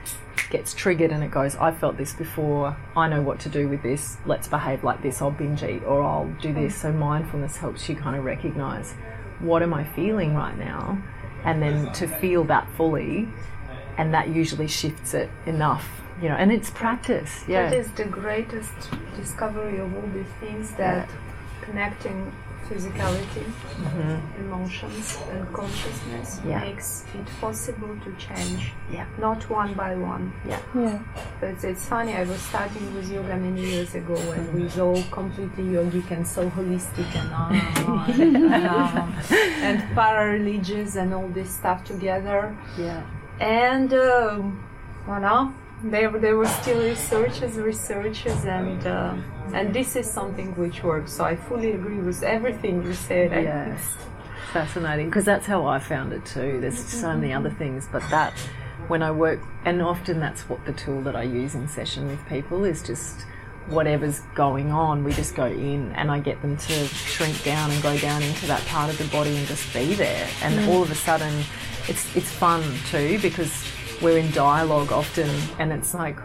gets 0.49 0.73
triggered 0.73 1.11
and 1.11 1.23
it 1.23 1.31
goes, 1.31 1.55
I 1.55 1.71
felt 1.71 1.97
this 1.97 2.13
before, 2.13 2.75
I 2.95 3.07
know 3.07 3.21
what 3.21 3.39
to 3.41 3.49
do 3.49 3.67
with 3.67 3.83
this, 3.83 4.17
let's 4.25 4.47
behave 4.47 4.83
like 4.83 5.01
this, 5.01 5.21
I'll 5.21 5.31
binge 5.31 5.63
eat 5.63 5.83
or 5.83 6.01
I'll 6.01 6.27
do 6.41 6.53
this. 6.53 6.77
Mm. 6.77 6.81
So 6.81 6.93
mindfulness 6.93 7.57
helps 7.57 7.87
you 7.87 7.95
kind 7.95 8.15
of 8.15 8.25
recognize 8.25 8.93
what 9.39 9.63
am 9.63 9.73
I 9.73 9.83
feeling 9.83 10.35
right 10.35 10.57
now, 10.57 11.01
and 11.43 11.61
then 11.61 11.91
to 11.93 12.07
feel 12.07 12.43
that 12.45 12.69
fully 12.75 13.27
and 13.97 14.13
that 14.13 14.29
usually 14.29 14.67
shifts 14.67 15.13
it 15.13 15.29
enough 15.45 16.00
you 16.21 16.29
know 16.29 16.35
and 16.35 16.51
it's 16.51 16.69
practice 16.69 17.43
yeah 17.47 17.69
That 17.69 17.73
is 17.81 17.87
the 17.91 18.05
greatest 18.05 18.73
discovery 19.21 19.77
of 19.79 19.89
all 19.95 20.09
these 20.13 20.33
things 20.39 20.71
that 20.77 21.09
connecting 21.61 22.31
physicality, 22.69 23.45
emotions, 24.39 25.17
and 25.31 25.41
consciousness 25.53 26.39
Yeah. 26.47 26.59
makes 26.61 27.03
it 27.19 27.27
possible 27.41 27.93
to 28.05 28.09
change. 28.27 28.71
Yeah. 28.89 29.05
Not 29.19 29.49
one 29.49 29.73
by 29.73 29.95
one. 29.95 30.31
Yeah. 30.47 30.59
Yeah. 30.73 30.99
But 31.41 31.61
it's 31.65 31.85
funny, 31.89 32.13
I 32.15 32.23
was 32.23 32.39
starting 32.39 32.85
with 32.95 33.11
yoga 33.11 33.35
many 33.35 33.61
years 33.73 33.93
ago 33.95 34.15
when 34.31 34.53
we 34.53 34.63
was 34.63 34.79
all 34.79 35.03
completely 35.11 35.65
yogic 35.65 36.11
and 36.11 36.25
so 36.25 36.49
holistic 36.49 37.09
and 37.19 37.29
ah, 37.33 37.49
and, 38.07 38.65
ah, 38.65 39.07
and 39.67 39.77
para-religious 39.95 40.95
and 40.95 41.13
all 41.13 41.27
this 41.29 41.49
stuff 41.59 41.83
together. 41.83 42.55
yeah 42.77 43.01
And 43.39 43.91
um, 43.93 44.63
voilà, 45.05 45.51
there 45.83 46.11
there 46.11 46.35
were 46.35 46.47
still 46.47 46.81
researchers, 46.83 47.55
researchers, 47.57 48.45
and 48.45 48.85
uh, 48.85 49.15
and 49.53 49.73
this 49.73 49.95
is 49.95 50.09
something 50.09 50.55
which 50.55 50.83
works. 50.83 51.13
So 51.13 51.23
I 51.25 51.35
fully 51.35 51.71
agree 51.71 51.99
with 51.99 52.23
everything 52.23 52.83
you 52.83 52.93
said. 52.93 53.31
Yeah 53.31 53.77
fascinating 54.51 55.05
because 55.05 55.23
that's 55.23 55.45
how 55.45 55.65
I 55.65 55.79
found 55.79 56.11
it 56.11 56.25
too 56.25 56.59
there's 56.59 56.77
so 56.77 57.15
many 57.15 57.31
other 57.31 57.49
things 57.49 57.87
but 57.89 58.03
that 58.09 58.33
when 58.87 59.01
I 59.01 59.11
work 59.11 59.39
and 59.63 59.81
often 59.81 60.19
that's 60.19 60.41
what 60.49 60.65
the 60.65 60.73
tool 60.73 61.01
that 61.03 61.15
I 61.15 61.23
use 61.23 61.55
in 61.55 61.69
session 61.69 62.07
with 62.07 62.25
people 62.27 62.65
is 62.65 62.83
just 62.83 63.21
whatever's 63.67 64.19
going 64.35 64.71
on 64.71 65.05
we 65.05 65.13
just 65.13 65.35
go 65.35 65.45
in 65.45 65.93
and 65.93 66.11
I 66.11 66.19
get 66.19 66.41
them 66.41 66.57
to 66.57 66.73
shrink 66.87 67.41
down 67.43 67.71
and 67.71 67.81
go 67.81 67.97
down 67.97 68.21
into 68.21 68.45
that 68.47 68.59
part 68.65 68.89
of 68.89 68.97
the 68.97 69.05
body 69.05 69.37
and 69.37 69.47
just 69.47 69.73
be 69.73 69.93
there 69.93 70.27
and 70.41 70.69
all 70.69 70.83
of 70.83 70.91
a 70.91 70.95
sudden 70.95 71.43
it's 71.87 72.13
it's 72.15 72.29
fun 72.29 72.61
too 72.89 73.19
because 73.21 73.65
we're 74.01 74.17
in 74.17 74.31
dialogue 74.31 74.91
often 74.91 75.29
and 75.59 75.71
it's 75.71 75.93
like 75.93 76.17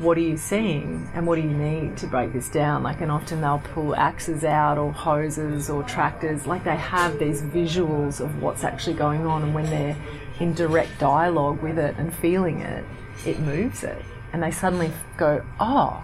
what 0.00 0.16
are 0.16 0.22
you 0.22 0.38
seeing 0.38 1.06
and 1.14 1.26
what 1.26 1.36
do 1.36 1.42
you 1.42 1.50
need 1.50 1.94
to 1.98 2.06
break 2.06 2.32
this 2.32 2.48
down? 2.48 2.82
Like, 2.82 3.02
and 3.02 3.12
often 3.12 3.42
they'll 3.42 3.62
pull 3.74 3.94
axes 3.94 4.44
out 4.44 4.78
or 4.78 4.92
hoses 4.92 5.68
or 5.68 5.82
tractors. 5.82 6.46
Like, 6.46 6.64
they 6.64 6.76
have 6.76 7.18
these 7.18 7.42
visuals 7.42 8.18
of 8.18 8.40
what's 8.40 8.64
actually 8.64 8.96
going 8.96 9.26
on, 9.26 9.42
and 9.42 9.54
when 9.54 9.66
they're 9.66 9.96
in 10.40 10.54
direct 10.54 10.98
dialogue 10.98 11.60
with 11.62 11.78
it 11.78 11.96
and 11.98 12.14
feeling 12.14 12.60
it, 12.60 12.82
it 13.26 13.38
moves 13.40 13.84
it. 13.84 14.02
And 14.32 14.42
they 14.42 14.50
suddenly 14.50 14.90
go, 15.18 15.44
oh, 15.58 16.02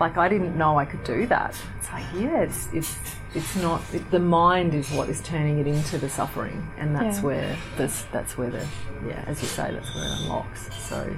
like 0.00 0.16
I 0.16 0.28
didn't 0.28 0.56
know 0.56 0.78
I 0.78 0.86
could 0.86 1.04
do 1.04 1.26
that. 1.26 1.54
It's 1.78 1.92
like, 1.92 2.04
yeah, 2.14 2.40
it's 2.40 2.68
it's 2.72 2.96
it's 3.34 3.56
not 3.56 3.82
it, 3.94 4.10
the 4.10 4.18
mind 4.18 4.74
is 4.74 4.90
what 4.90 5.08
is 5.08 5.20
turning 5.22 5.58
it 5.58 5.66
into 5.66 5.98
the 5.98 6.08
suffering, 6.08 6.70
and 6.78 6.94
that's 6.94 7.18
Yeah. 7.18 7.22
where 7.24 7.56
this 7.76 8.04
that's 8.12 8.36
where 8.36 8.50
the 8.50 8.66
yeah, 9.06 9.24
as 9.26 9.40
you 9.42 9.48
say, 9.48 9.72
that's 9.72 9.94
where 9.94 10.04
it 10.04 10.10
unlocks. 10.22 10.68
So 10.78 11.14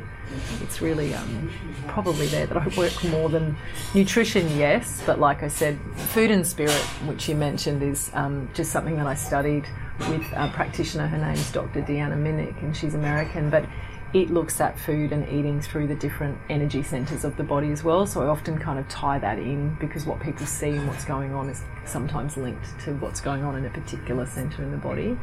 it's 0.62 0.81
really 0.81 1.12
um, 1.14 1.50
probably 1.88 2.27
there 2.29 2.46
that 2.46 2.57
I 2.57 2.66
work 2.79 3.05
more 3.05 3.29
than 3.29 3.57
nutrition, 3.94 4.48
yes, 4.57 5.03
but 5.05 5.18
like 5.20 5.42
I 5.42 5.48
said, 5.48 5.79
food 5.96 6.31
and 6.31 6.46
spirit, 6.46 6.72
which 7.07 7.29
you 7.29 7.35
mentioned, 7.35 7.83
is 7.83 8.11
um, 8.14 8.48
just 8.55 8.70
something 8.72 8.96
that 8.96 9.07
I 9.07 9.14
studied 9.14 9.66
with 10.09 10.22
a 10.35 10.48
practitioner. 10.55 11.07
Her 11.07 11.18
name's 11.18 11.50
Dr. 11.53 11.83
Deanna 11.83 12.16
Minich, 12.16 12.59
and 12.62 12.74
she's 12.74 12.94
American, 12.94 13.50
but 13.50 13.66
it 14.14 14.31
looks 14.31 14.61
at 14.61 14.79
food 14.79 15.12
and 15.12 15.29
eating 15.29 15.61
through 15.61 15.88
the 15.88 15.94
different 15.96 16.38
energy 16.48 16.85
centers 16.85 17.24
of 17.24 17.37
the 17.37 17.42
body 17.42 17.72
as 17.72 17.83
well. 17.83 18.07
So 18.07 18.22
I 18.22 18.27
often 18.27 18.59
kind 18.59 18.79
of 18.79 18.88
tie 18.88 19.18
that 19.18 19.38
in 19.38 19.74
because 19.81 20.07
what 20.07 20.20
people 20.20 20.46
see 20.46 20.70
and 20.70 20.87
what's 20.87 21.05
going 21.05 21.35
on 21.35 21.50
is 21.50 21.62
sometimes 21.85 22.37
linked 22.37 22.79
to 22.85 22.94
what's 22.94 23.20
going 23.20 23.42
on 23.42 23.57
in 23.57 23.66
a 23.66 23.70
particular 23.70 24.24
center 24.24 24.62
in 24.62 24.70
the 24.70 24.77
body. 24.77 25.18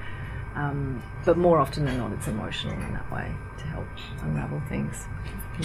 Um, 0.56 1.02
but 1.24 1.38
more 1.38 1.60
often 1.60 1.86
than 1.86 1.98
not, 1.98 2.12
it's 2.12 2.28
emotional 2.28 2.74
in 2.74 2.92
that 2.92 3.10
way 3.10 3.34
to 3.60 3.64
help 3.68 3.88
unravel 4.24 4.62
things. 4.68 5.06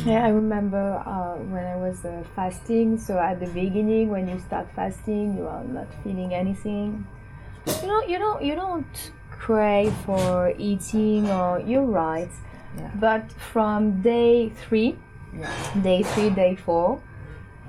Yeah, 0.04 0.24
I 0.24 0.28
remember 0.28 1.02
uh, 1.04 1.34
when 1.42 1.64
I 1.64 1.74
was 1.74 2.04
uh, 2.04 2.22
fasting. 2.36 2.96
So 2.96 3.18
at 3.18 3.40
the 3.40 3.46
beginning, 3.46 4.08
when 4.08 4.28
you 4.28 4.38
start 4.38 4.68
fasting, 4.76 5.36
you 5.36 5.48
are 5.48 5.64
not 5.64 5.88
feeling 6.04 6.32
anything. 6.32 7.04
You 7.82 7.88
know, 7.88 8.02
you 8.06 8.18
don't, 8.18 8.44
you 8.44 8.54
don't 8.54 9.10
crave 9.32 9.92
for 10.04 10.54
eating, 10.56 11.28
or 11.28 11.60
you're 11.66 11.82
right. 11.82 12.30
Yeah. 12.76 12.90
But 12.94 13.32
from 13.32 14.02
day 14.02 14.50
three, 14.50 14.98
day 15.82 16.02
three, 16.02 16.30
day 16.30 16.56
four, 16.56 17.00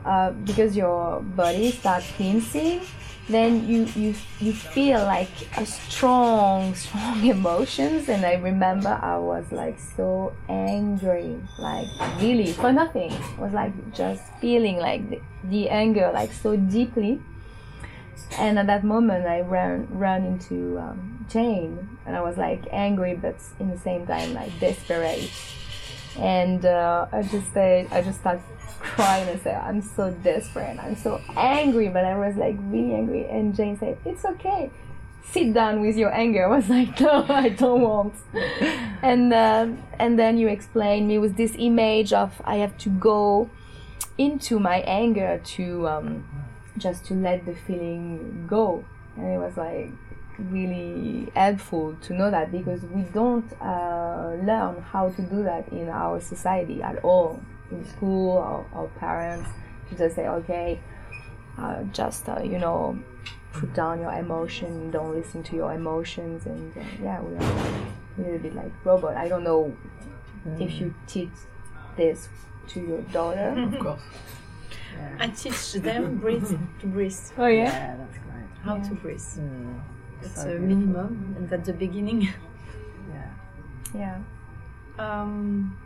uh, 0.05 0.31
because 0.31 0.75
your 0.75 1.21
body 1.21 1.71
starts 1.71 2.09
cleansing, 2.11 2.81
then 3.29 3.67
you, 3.67 3.83
you 3.95 4.15
you 4.39 4.53
feel 4.53 4.99
like 5.03 5.29
a 5.57 5.65
strong, 5.65 6.73
strong 6.83 7.25
emotions. 7.25 8.07
And 8.09 8.25
I 8.25 8.35
remember 8.35 8.97
I 9.01 9.17
was 9.17 9.51
like 9.51 9.77
so 9.79 10.33
angry, 10.47 11.35
like 11.59 11.87
really 12.21 12.53
for 12.53 12.71
nothing. 12.71 13.11
I 13.11 13.41
was 13.41 13.53
like 13.53 13.73
just 13.93 14.23
feeling 14.39 14.77
like 14.77 15.09
the, 15.09 15.21
the 15.45 15.69
anger 15.69 16.09
like 16.13 16.31
so 16.31 16.55
deeply. 16.55 17.21
And 18.37 18.59
at 18.59 18.67
that 18.67 18.83
moment, 18.83 19.25
I 19.25 19.41
ran 19.41 19.87
ran 19.91 20.25
into 20.25 20.77
um, 20.79 21.25
Jane, 21.29 21.97
and 22.05 22.15
I 22.15 22.21
was 22.21 22.37
like 22.37 22.65
angry, 22.71 23.15
but 23.15 23.35
in 23.59 23.69
the 23.69 23.77
same 23.77 24.05
time 24.05 24.33
like 24.33 24.57
desperate. 24.59 25.31
And 26.17 26.65
uh, 26.65 27.07
I 27.11 27.21
just 27.21 27.53
said, 27.53 27.87
I 27.91 28.01
just 28.01 28.19
started 28.19 28.43
crying 28.79 29.27
and 29.29 29.41
said, 29.41 29.55
"I'm 29.55 29.81
so 29.81 30.11
desperate, 30.11 30.77
I'm 30.79 30.95
so 30.95 31.21
angry," 31.35 31.89
but 31.89 32.05
I 32.05 32.17
was 32.17 32.35
like 32.35 32.55
really 32.59 32.93
angry. 32.93 33.25
And 33.25 33.55
Jane 33.55 33.77
said, 33.77 33.97
"It's 34.05 34.25
okay, 34.25 34.71
sit 35.31 35.53
down 35.53 35.81
with 35.81 35.95
your 35.95 36.13
anger." 36.13 36.45
I 36.45 36.55
was 36.55 36.69
like, 36.77 36.99
"No, 36.99 37.25
I 37.29 37.49
don't 37.49 37.81
want." 37.81 38.13
and 39.03 39.33
um 39.33 39.83
and 39.99 40.17
then 40.17 40.37
you 40.37 40.47
explained 40.47 41.07
me 41.07 41.17
with 41.17 41.37
this 41.37 41.55
image 41.57 42.13
of 42.13 42.41
I 42.45 42.57
have 42.57 42.77
to 42.79 42.89
go 42.89 43.49
into 44.17 44.59
my 44.59 44.77
anger 44.79 45.39
to 45.43 45.87
um, 45.87 46.23
just 46.77 47.05
to 47.05 47.13
let 47.13 47.45
the 47.45 47.55
feeling 47.55 48.45
go, 48.47 48.83
and 49.15 49.25
it 49.27 49.37
was 49.37 49.57
like 49.57 49.91
really 50.37 51.31
helpful 51.35 51.95
to 52.01 52.13
know 52.13 52.29
that 52.29 52.51
because 52.51 52.81
we 52.83 53.01
don't 53.01 53.51
uh, 53.59 54.35
learn 54.43 54.79
how 54.91 55.09
to 55.09 55.21
do 55.23 55.43
that 55.43 55.67
in 55.69 55.89
our 55.89 56.21
society 56.21 56.81
at 56.83 57.03
all 57.03 57.41
in 57.71 57.83
school 57.89 58.37
or, 58.37 58.65
or 58.71 58.87
parents 58.99 59.49
to 59.89 59.95
just 59.97 60.15
say 60.15 60.27
okay 60.27 60.79
uh, 61.57 61.81
just 61.91 62.29
uh, 62.29 62.39
you 62.43 62.59
know 62.59 62.97
put 63.51 63.73
down 63.73 63.99
your 63.99 64.13
emotion 64.13 64.91
don't 64.91 65.15
listen 65.15 65.41
to 65.41 65.55
your 65.55 65.73
emotions 65.73 66.45
and 66.45 66.77
uh, 66.77 66.81
yeah 67.01 67.19
we 67.19 67.35
are 67.35 67.87
a 68.17 68.21
little 68.21 68.39
bit 68.39 68.55
like 68.55 68.71
robot. 68.83 69.15
I 69.15 69.27
don't 69.27 69.43
know 69.43 69.75
if 70.59 70.79
you 70.79 70.93
teach 71.07 71.29
this 71.95 72.29
to 72.69 72.79
your 72.79 73.01
daughter. 73.01 73.55
Of 73.57 73.79
course. 73.79 74.01
I 75.19 75.27
teach 75.29 75.73
them 75.73 76.17
breathe 76.17 76.47
to 76.81 76.87
breathe. 76.87 77.17
oh 77.37 77.47
yeah 77.47 77.63
Yeah, 77.63 77.95
that's 77.97 78.17
great. 78.17 78.49
How 78.63 78.75
Yeah. 78.75 78.89
to 78.89 78.93
breathe. 78.95 79.19
Mm, 79.19 79.79
It's 80.21 80.41
so 80.43 80.49
a 80.55 80.59
minimum, 80.59 81.35
and 81.37 81.51
at 81.53 81.63
the 81.65 81.73
beginning. 81.73 82.29
Yeah. 83.13 83.31
yeah 84.01 84.17
Um, 84.99 85.77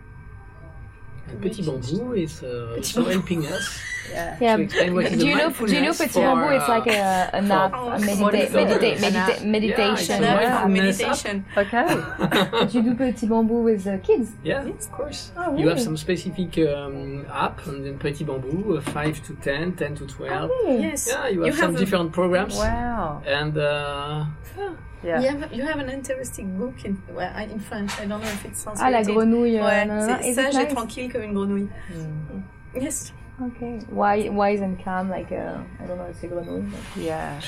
Petit 1.39 1.63
Bamboo 1.63 2.13
is 2.13 2.43
uh, 2.43 2.75
also 2.77 3.03
helping 3.05 3.45
us 3.47 3.79
Yeah. 4.11 4.35
yeah 4.41 4.55
to 4.57 4.63
explain 4.63 4.93
what 4.95 5.05
is 5.05 5.19
do 5.19 5.27
you 5.27 5.35
know 5.37 5.49
do 5.51 5.73
you 5.77 5.81
know 5.87 5.93
petit 5.93 6.19
for, 6.19 6.21
bamboo 6.25 6.55
it's 6.57 6.67
uh, 6.69 6.75
like 6.75 6.87
a, 6.87 7.29
a 7.39 7.41
nap 7.41 7.71
for- 7.71 7.93
a 7.93 7.99
medita- 7.99 8.49
medita- 8.59 9.13
nap. 9.13 9.41
meditation 9.55 10.21
Yeah, 10.23 10.67
meditation. 10.67 11.45
Okay. 11.55 11.85
but 12.51 12.73
you 12.73 12.81
do 12.81 12.95
petit 12.95 13.27
bamboo 13.27 13.61
with 13.63 13.83
the 13.85 13.97
kids? 13.99 14.27
Yeah, 14.43 14.65
of 14.67 14.91
course. 14.91 15.31
Oh, 15.37 15.55
You 15.55 15.67
have 15.69 15.77
really? 15.77 15.83
some 15.87 15.97
specific 15.97 16.51
um, 16.67 17.25
app 17.31 17.65
and 17.67 17.85
then 17.85 17.97
Petit 17.99 18.23
Bamboo, 18.25 18.77
uh, 18.77 18.81
5 18.81 19.23
to 19.27 19.33
10, 19.35 19.75
10 19.75 19.95
to 19.95 20.05
12. 20.07 20.49
really? 20.49 20.81
Yes. 20.83 21.07
Yeah, 21.07 21.27
you 21.29 21.41
have 21.41 21.47
You 21.53 21.53
some 21.61 21.71
have 21.71 21.79
different 21.79 22.11
programs. 22.11 22.55
Wow. 22.57 23.21
And 23.25 23.57
uh, 23.57 24.25
Yeah. 24.57 24.73
You 25.03 25.09
have, 25.11 25.53
you 25.53 25.63
have 25.63 25.79
an 25.79 25.89
interesting 25.89 26.57
book 26.59 26.85
in, 26.85 27.01
well, 27.11 27.35
in 27.37 27.59
French. 27.59 27.91
I 27.99 28.05
don't 28.05 28.21
know 28.21 28.27
if 28.27 28.45
it's 28.45 28.65
ah 28.67 28.71
la 28.71 28.75
translated. 29.03 29.15
grenouille 29.15 29.57
euh, 29.59 29.63
Ouais, 29.65 29.85
nanana. 29.87 30.19
c'est 30.21 30.27
Is 30.29 30.31
it 30.31 30.35
sage 30.35 30.55
et 30.55 30.63
nice? 30.65 30.73
tranquille 30.73 31.09
comme 31.11 31.23
une 31.23 31.33
grenouille. 31.33 31.69
Mm. 31.91 32.43
Yes. 32.75 33.13
okay 33.41 33.79
why 33.89 34.27
why 34.29 34.51
isn't 34.51 34.77
calm 34.83 35.09
like 35.09 35.31
a 35.31 35.65
I 35.81 35.87
don't 35.87 35.97
know 35.97 36.05
it's 36.05 36.21
a 36.23 36.27
grenouille 36.27 36.69
but- 36.69 37.01
Yeah. 37.01 37.39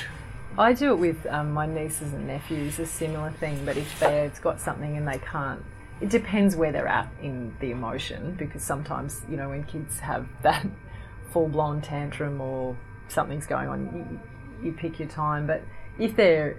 I 0.58 0.74
do 0.74 0.92
it 0.94 1.00
with 1.00 1.26
um, 1.28 1.52
my 1.52 1.66
nieces 1.68 2.14
and 2.14 2.28
nephews, 2.28 2.78
a 2.80 2.86
similar 2.86 3.32
thing, 3.40 3.64
but 3.66 3.76
if 3.76 4.00
they've 4.00 4.40
got 4.42 4.60
something 4.60 4.96
and 4.98 5.08
they 5.08 5.18
can't, 5.20 5.64
it 6.00 6.10
depends 6.10 6.56
where 6.56 6.72
they're 6.72 6.88
at 6.88 7.08
in 7.24 7.54
the 7.60 7.72
emotion 7.72 8.36
because 8.38 8.62
sometimes, 8.64 9.22
you 9.30 9.36
know, 9.36 9.50
when 9.50 9.64
kids 9.64 10.00
have 10.00 10.28
that 10.44 10.66
full 11.32 11.48
blown 11.48 11.82
tantrum 11.82 12.40
or 12.40 12.76
something's 13.08 13.48
going 13.48 13.68
on, 13.68 13.80
you, 14.62 14.68
you 14.68 14.72
pick 14.74 15.00
your 15.00 15.08
time. 15.10 15.48
But 15.48 15.64
if 15.98 16.16
they're 16.16 16.58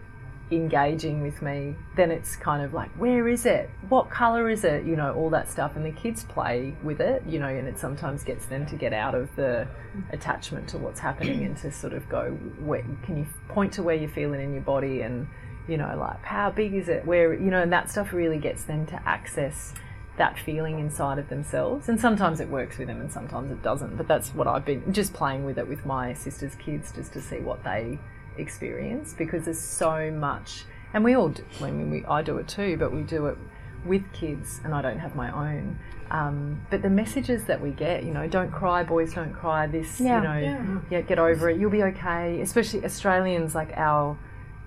engaging 0.51 1.23
with 1.23 1.41
me, 1.43 1.75
then 1.97 2.11
it's 2.11 2.37
kind 2.37 2.63
of 2.63 2.75
like, 2.75 2.91
where 2.93 3.29
is 3.29 3.47
it? 3.47 3.71
What 3.89 4.11
colour 4.11 4.51
is 4.51 4.65
it? 4.65 4.85
You 4.85 4.97
know, 4.97 5.15
all 5.15 5.31
that 5.31 5.51
stuff. 5.51 5.77
And 5.77 5.85
the 5.85 5.91
kids 5.91 6.25
play 6.25 6.77
with 6.83 7.01
it, 7.01 7.23
you 7.27 7.39
know, 7.39 7.49
and 7.49 7.67
it 7.67 7.79
sometimes 7.79 8.25
gets 8.25 8.47
them 8.47 8.67
to 8.67 8.77
get 8.77 8.93
out 8.93 9.15
of 9.15 9.35
the 9.37 9.67
attachment 10.13 10.69
to 10.69 10.79
what's 10.79 11.01
happening 11.01 11.45
and 11.45 11.57
to 11.59 11.73
sort 11.73 11.93
of 11.93 12.09
go, 12.09 12.31
where, 12.61 12.85
can 13.05 13.17
you 13.17 13.27
point 13.49 13.73
to 13.75 13.83
where 13.83 13.95
you're 13.95 14.09
feeling 14.09 14.41
in 14.41 14.53
your 14.53 14.63
body 14.63 15.01
and, 15.01 15.27
you 15.67 15.77
know, 15.77 15.97
like, 15.99 16.23
how 16.25 16.51
big 16.51 16.75
is 16.75 16.89
it? 16.89 17.07
Where, 17.07 17.33
you 17.33 17.51
know, 17.51 17.63
and 17.63 17.73
that 17.73 17.91
stuff 17.91 18.13
really 18.13 18.39
gets 18.39 18.65
them 18.65 18.87
to 18.87 19.09
access 19.09 19.73
that 20.17 20.39
feeling 20.39 20.79
inside 20.79 21.19
of 21.19 21.29
themselves. 21.29 21.89
And 21.89 22.01
sometimes 22.01 22.39
it 22.41 22.49
works 22.49 22.79
with 22.79 22.87
them 22.87 23.01
and 23.01 23.11
sometimes 23.11 23.51
it 23.51 23.63
doesn't. 23.63 23.97
But 23.97 24.07
that's 24.07 24.35
what 24.35 24.47
I've 24.47 24.65
been 24.65 24.93
just 24.93 25.13
playing 25.13 25.45
with 25.45 25.59
it 25.59 25.67
with 25.67 25.85
my 25.85 26.13
sister's 26.13 26.55
kids 26.55 26.93
just 26.93 27.13
to 27.15 27.21
see 27.21 27.39
what 27.39 27.65
they 27.65 27.99
experience 28.39 29.13
because 29.13 29.45
there's 29.45 29.61
so 29.61 30.11
much. 30.11 30.65
And 30.93 31.03
we 31.05 31.15
all 31.15 31.29
do, 31.31 31.45
I 31.61 31.71
mean, 31.71 31.91
we, 31.91 32.05
I 32.07 32.23
do 32.23 32.39
it 32.39 32.49
too, 32.49 32.77
but 32.77 32.93
we 32.93 33.03
do 33.03 33.27
it 33.27 33.37
with 33.85 34.03
kids 34.13 34.61
and 34.65 34.75
I 34.75 34.81
don't 34.83 34.99
have 34.99 35.15
my 35.17 35.31
own. 35.53 35.79
Um, 36.11 36.61
but 36.71 36.83
the 36.83 36.91
messages 36.91 37.45
that 37.47 37.61
we 37.61 37.71
get, 37.71 38.05
you 38.05 38.13
know, 38.13 38.29
don't 38.29 38.53
cry, 38.53 38.83
boys, 38.85 39.15
don't 39.15 39.33
cry, 39.33 39.67
this, 39.67 40.01
Yeah. 40.01 40.19
you 40.19 40.29
know, 40.29 40.39
Yeah. 40.39 40.81
yeah, 40.91 41.01
get 41.01 41.19
over 41.19 41.49
it, 41.51 41.59
you'll 41.59 41.71
be 41.71 41.83
okay. 41.83 42.41
Especially 42.41 42.85
Australians, 42.85 43.55
like 43.55 43.73
our 43.77 44.17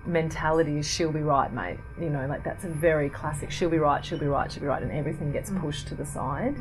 mentality 0.08 0.80
is 0.80 0.88
she'll 0.88 1.12
be 1.12 1.22
right, 1.22 1.52
mate. 1.52 1.78
You 2.00 2.10
know, 2.10 2.26
like 2.28 2.44
that's 2.44 2.64
a 2.64 2.70
very 2.70 3.10
classic 3.10 3.52
she'll 3.52 3.70
be 3.70 3.78
right, 3.78 4.04
she'll 4.04 4.18
be 4.18 4.28
right, 4.28 4.52
she'll 4.52 4.62
be 4.62 4.68
right, 4.68 4.82
and 4.82 4.92
everything 4.92 5.32
gets 5.32 5.50
mm. 5.50 5.62
pushed 5.62 5.88
to 5.90 5.96
the 5.96 6.06
side 6.06 6.56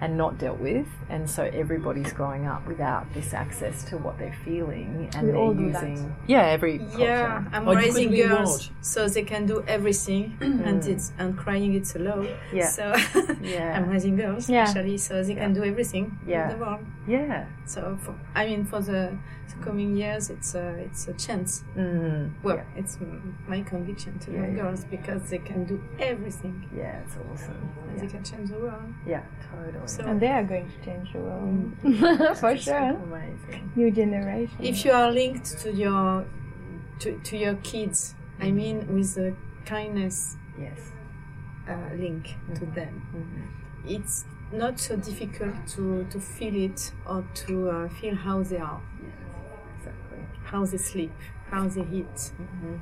and 0.00 0.16
not 0.16 0.38
dealt 0.38 0.58
with. 0.58 0.86
And 1.08 1.28
so 1.28 1.44
everybody's 1.44 2.12
growing 2.12 2.46
up 2.46 2.66
without 2.66 3.12
this 3.14 3.32
access 3.32 3.84
to 3.84 3.96
what 3.96 4.18
they're 4.18 4.36
feeling 4.44 5.08
and 5.14 5.26
We 5.26 5.32
they're 5.32 5.40
all 5.40 5.54
do 5.54 5.72
that. 5.72 5.88
using 5.88 6.14
Yeah, 6.26 6.46
every 6.46 6.78
culture. 6.78 6.98
Yeah, 7.00 7.44
I'm 7.52 7.68
Or 7.68 7.76
raising 7.76 8.10
girls 8.14 8.70
so 8.80 9.08
they 9.08 9.22
can 9.22 9.46
do 9.46 9.62
everything, 9.66 10.36
and 10.40 10.82
mm. 10.82 10.88
it's 10.88 11.12
and 11.18 11.36
crying 11.36 11.74
it's 11.74 11.94
allowed. 11.96 12.28
Yeah. 12.52 12.68
So 12.68 12.94
Yeah. 13.40 13.76
I'm 13.76 13.88
raising 13.88 14.16
girls 14.16 14.48
Yeah. 14.48 14.64
actually, 14.64 14.98
so 14.98 15.22
they 15.22 15.34
can 15.34 15.52
do 15.52 15.64
everything 15.64 16.18
Yeah. 16.26 16.50
in 16.50 16.58
the 16.58 16.64
world. 16.64 16.80
Yeah. 17.06 17.46
So 17.66 17.98
for, 18.02 18.14
I 18.34 18.46
mean, 18.46 18.64
for 18.64 18.80
the, 18.80 19.16
the 19.48 19.64
coming 19.64 19.96
years, 19.96 20.30
it's 20.30 20.54
a 20.54 20.68
it's 20.86 21.08
a 21.08 21.14
chance. 21.14 21.64
Mm. 21.76 22.30
Well, 22.42 22.56
Yeah. 22.56 22.64
it's 22.80 22.94
it's 22.94 23.04
mm, 23.04 23.32
my 23.48 23.62
conviction 23.62 24.18
to 24.20 24.30
Yeah, 24.32 24.40
young 24.42 24.56
yeah. 24.56 24.62
girls 24.62 24.84
because 24.84 25.22
they 25.30 25.38
can 25.38 25.64
do 25.64 25.80
everything. 25.98 26.68
Yeah, 26.76 27.00
it's 27.02 27.16
awesome. 27.16 27.68
and 27.88 28.00
They 28.00 28.06
can 28.06 28.22
change 28.24 28.50
the 28.50 28.58
world. 28.58 28.92
Yeah, 29.06 29.22
totally. 29.50 29.86
So 29.86 30.04
And 30.04 30.20
they 30.20 30.28
are 30.30 30.44
going 30.44 30.68
to 30.68 30.84
change 30.84 31.12
the 31.12 31.18
world. 31.20 31.72
Mm. 31.82 32.36
For 32.42 32.56
sure. 32.56 32.90
Amazing. 32.90 33.72
New 33.76 33.90
generation. 33.90 34.56
if 34.60 34.84
you 34.84 34.92
are 34.92 35.10
linked 35.12 35.58
to 35.62 35.72
your 35.72 36.24
to, 37.00 37.18
to 37.24 37.36
your 37.36 37.54
kids, 37.62 38.14
I 38.40 38.50
mean 38.50 38.76
with 38.94 39.14
the 39.14 39.34
kindness 39.64 40.36
Yes. 40.58 40.92
uh, 41.68 41.94
link 41.94 42.34
to 42.54 42.64
them, 42.66 42.94
Mhm. 43.14 43.90
it's 43.96 44.24
not 44.52 44.78
so 44.78 44.96
difficult 44.96 45.54
to, 45.66 46.04
to 46.08 46.20
feel 46.20 46.54
it 46.54 46.92
or 47.04 47.24
to 47.34 47.68
uh, 47.68 47.88
feel 48.00 48.14
how 48.14 48.42
they 48.42 48.56
are, 48.58 48.80
Exactly. 48.80 48.95
How 50.50 50.64
they 50.64 50.78
sleep, 50.78 51.12
how 51.50 51.68
they 51.68 51.86
eat. 51.92 52.18
Mhm. 52.40 52.78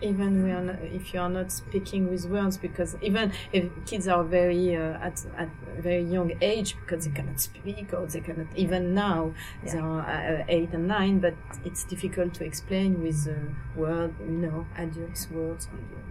Even 0.00 0.32
not, 0.66 0.78
if 0.82 1.14
you 1.14 1.20
are 1.20 1.28
not 1.30 1.52
speaking 1.52 2.10
with 2.10 2.24
words, 2.26 2.56
because 2.58 2.96
even 3.02 3.30
if 3.52 3.64
kids 3.86 4.08
are 4.08 4.24
very 4.24 4.74
uh, 4.74 4.98
at 5.08 5.16
at 5.42 5.48
very 5.78 6.02
young 6.02 6.32
age, 6.40 6.74
because 6.80 7.06
they 7.06 7.12
cannot 7.18 7.38
speak 7.40 7.92
or 7.94 8.04
they 8.06 8.20
cannot 8.20 8.48
even 8.56 8.94
now 8.94 9.32
they 9.64 9.78
are 9.78 10.00
uh, 10.00 10.44
eight 10.48 10.70
and 10.74 10.88
nine, 10.88 11.20
but 11.20 11.34
it's 11.64 11.84
difficult 11.84 12.34
to 12.34 12.44
explain 12.44 13.00
with 13.00 13.28
uh, 13.28 13.34
word, 13.80 14.12
you 14.20 14.38
know, 14.46 14.66
adults 14.76 15.30
words 15.30 15.68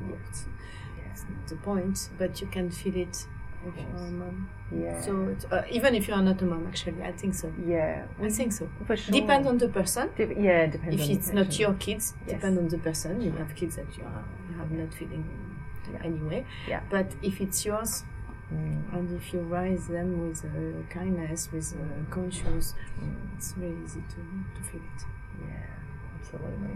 words. 0.10 0.46
That's 1.06 1.24
not 1.30 1.48
the 1.48 1.58
point, 1.58 1.98
but 2.18 2.40
you 2.40 2.48
can 2.48 2.72
feel 2.72 2.96
it 2.96 3.28
if 3.68 3.76
you're 3.78 4.08
a 4.08 4.12
mom. 4.12 4.50
Yeah. 4.72 5.02
So 5.02 5.28
it's, 5.30 5.46
uh, 5.46 5.64
even 5.70 5.96
if 5.96 6.08
you 6.08 6.14
are 6.14 6.22
not 6.22 6.42
a 6.42 6.46
mom, 6.46 6.66
actually, 6.68 7.02
I 7.04 7.12
think 7.12 7.34
so. 7.36 7.52
yeah, 7.66 8.06
I 8.22 8.30
think 8.30 8.52
so. 8.54 8.70
for 8.86 8.96
sure. 8.96 9.14
Depends 9.14 9.48
on 9.48 9.58
the 9.58 9.68
person. 9.70 10.10
Dep- 10.16 10.38
yeah, 10.38 10.66
depends 10.68 10.96
If 10.96 11.02
on 11.02 11.08
the 11.08 11.14
it's 11.14 11.34
not 11.34 11.60
your 11.60 11.74
kids, 11.76 12.14
Yes. 12.26 12.36
depend 12.36 12.58
on 12.58 12.68
the 12.70 12.78
person. 12.78 13.22
You 13.22 13.32
have 13.34 13.54
kids 13.56 13.76
that 13.76 13.90
you 13.98 14.04
are 14.04 14.24
you 14.50 14.58
have 14.58 14.72
not 14.72 14.94
feeling 14.94 15.26
Yeah. 15.94 16.04
anyway. 16.10 16.46
Yeah. 16.68 16.82
But 16.90 17.08
if 17.22 17.42
it's 17.42 17.66
yours, 17.66 18.04
Mm, 18.54 18.94
and 18.94 19.10
if 19.20 19.34
you 19.34 19.40
raise 19.44 19.88
them 19.88 20.10
with 20.28 20.44
uh, 20.44 20.50
kindness, 20.94 21.50
with 21.54 21.74
uh, 21.74 22.14
conscience, 22.14 22.76
mm, 23.02 23.16
it's 23.38 23.54
very 23.54 23.78
easy 23.86 24.02
to, 24.14 24.20
to 24.56 24.62
feel 24.70 24.82
it. 24.82 25.02
yeah, 25.48 26.20
absolutely. 26.20 26.76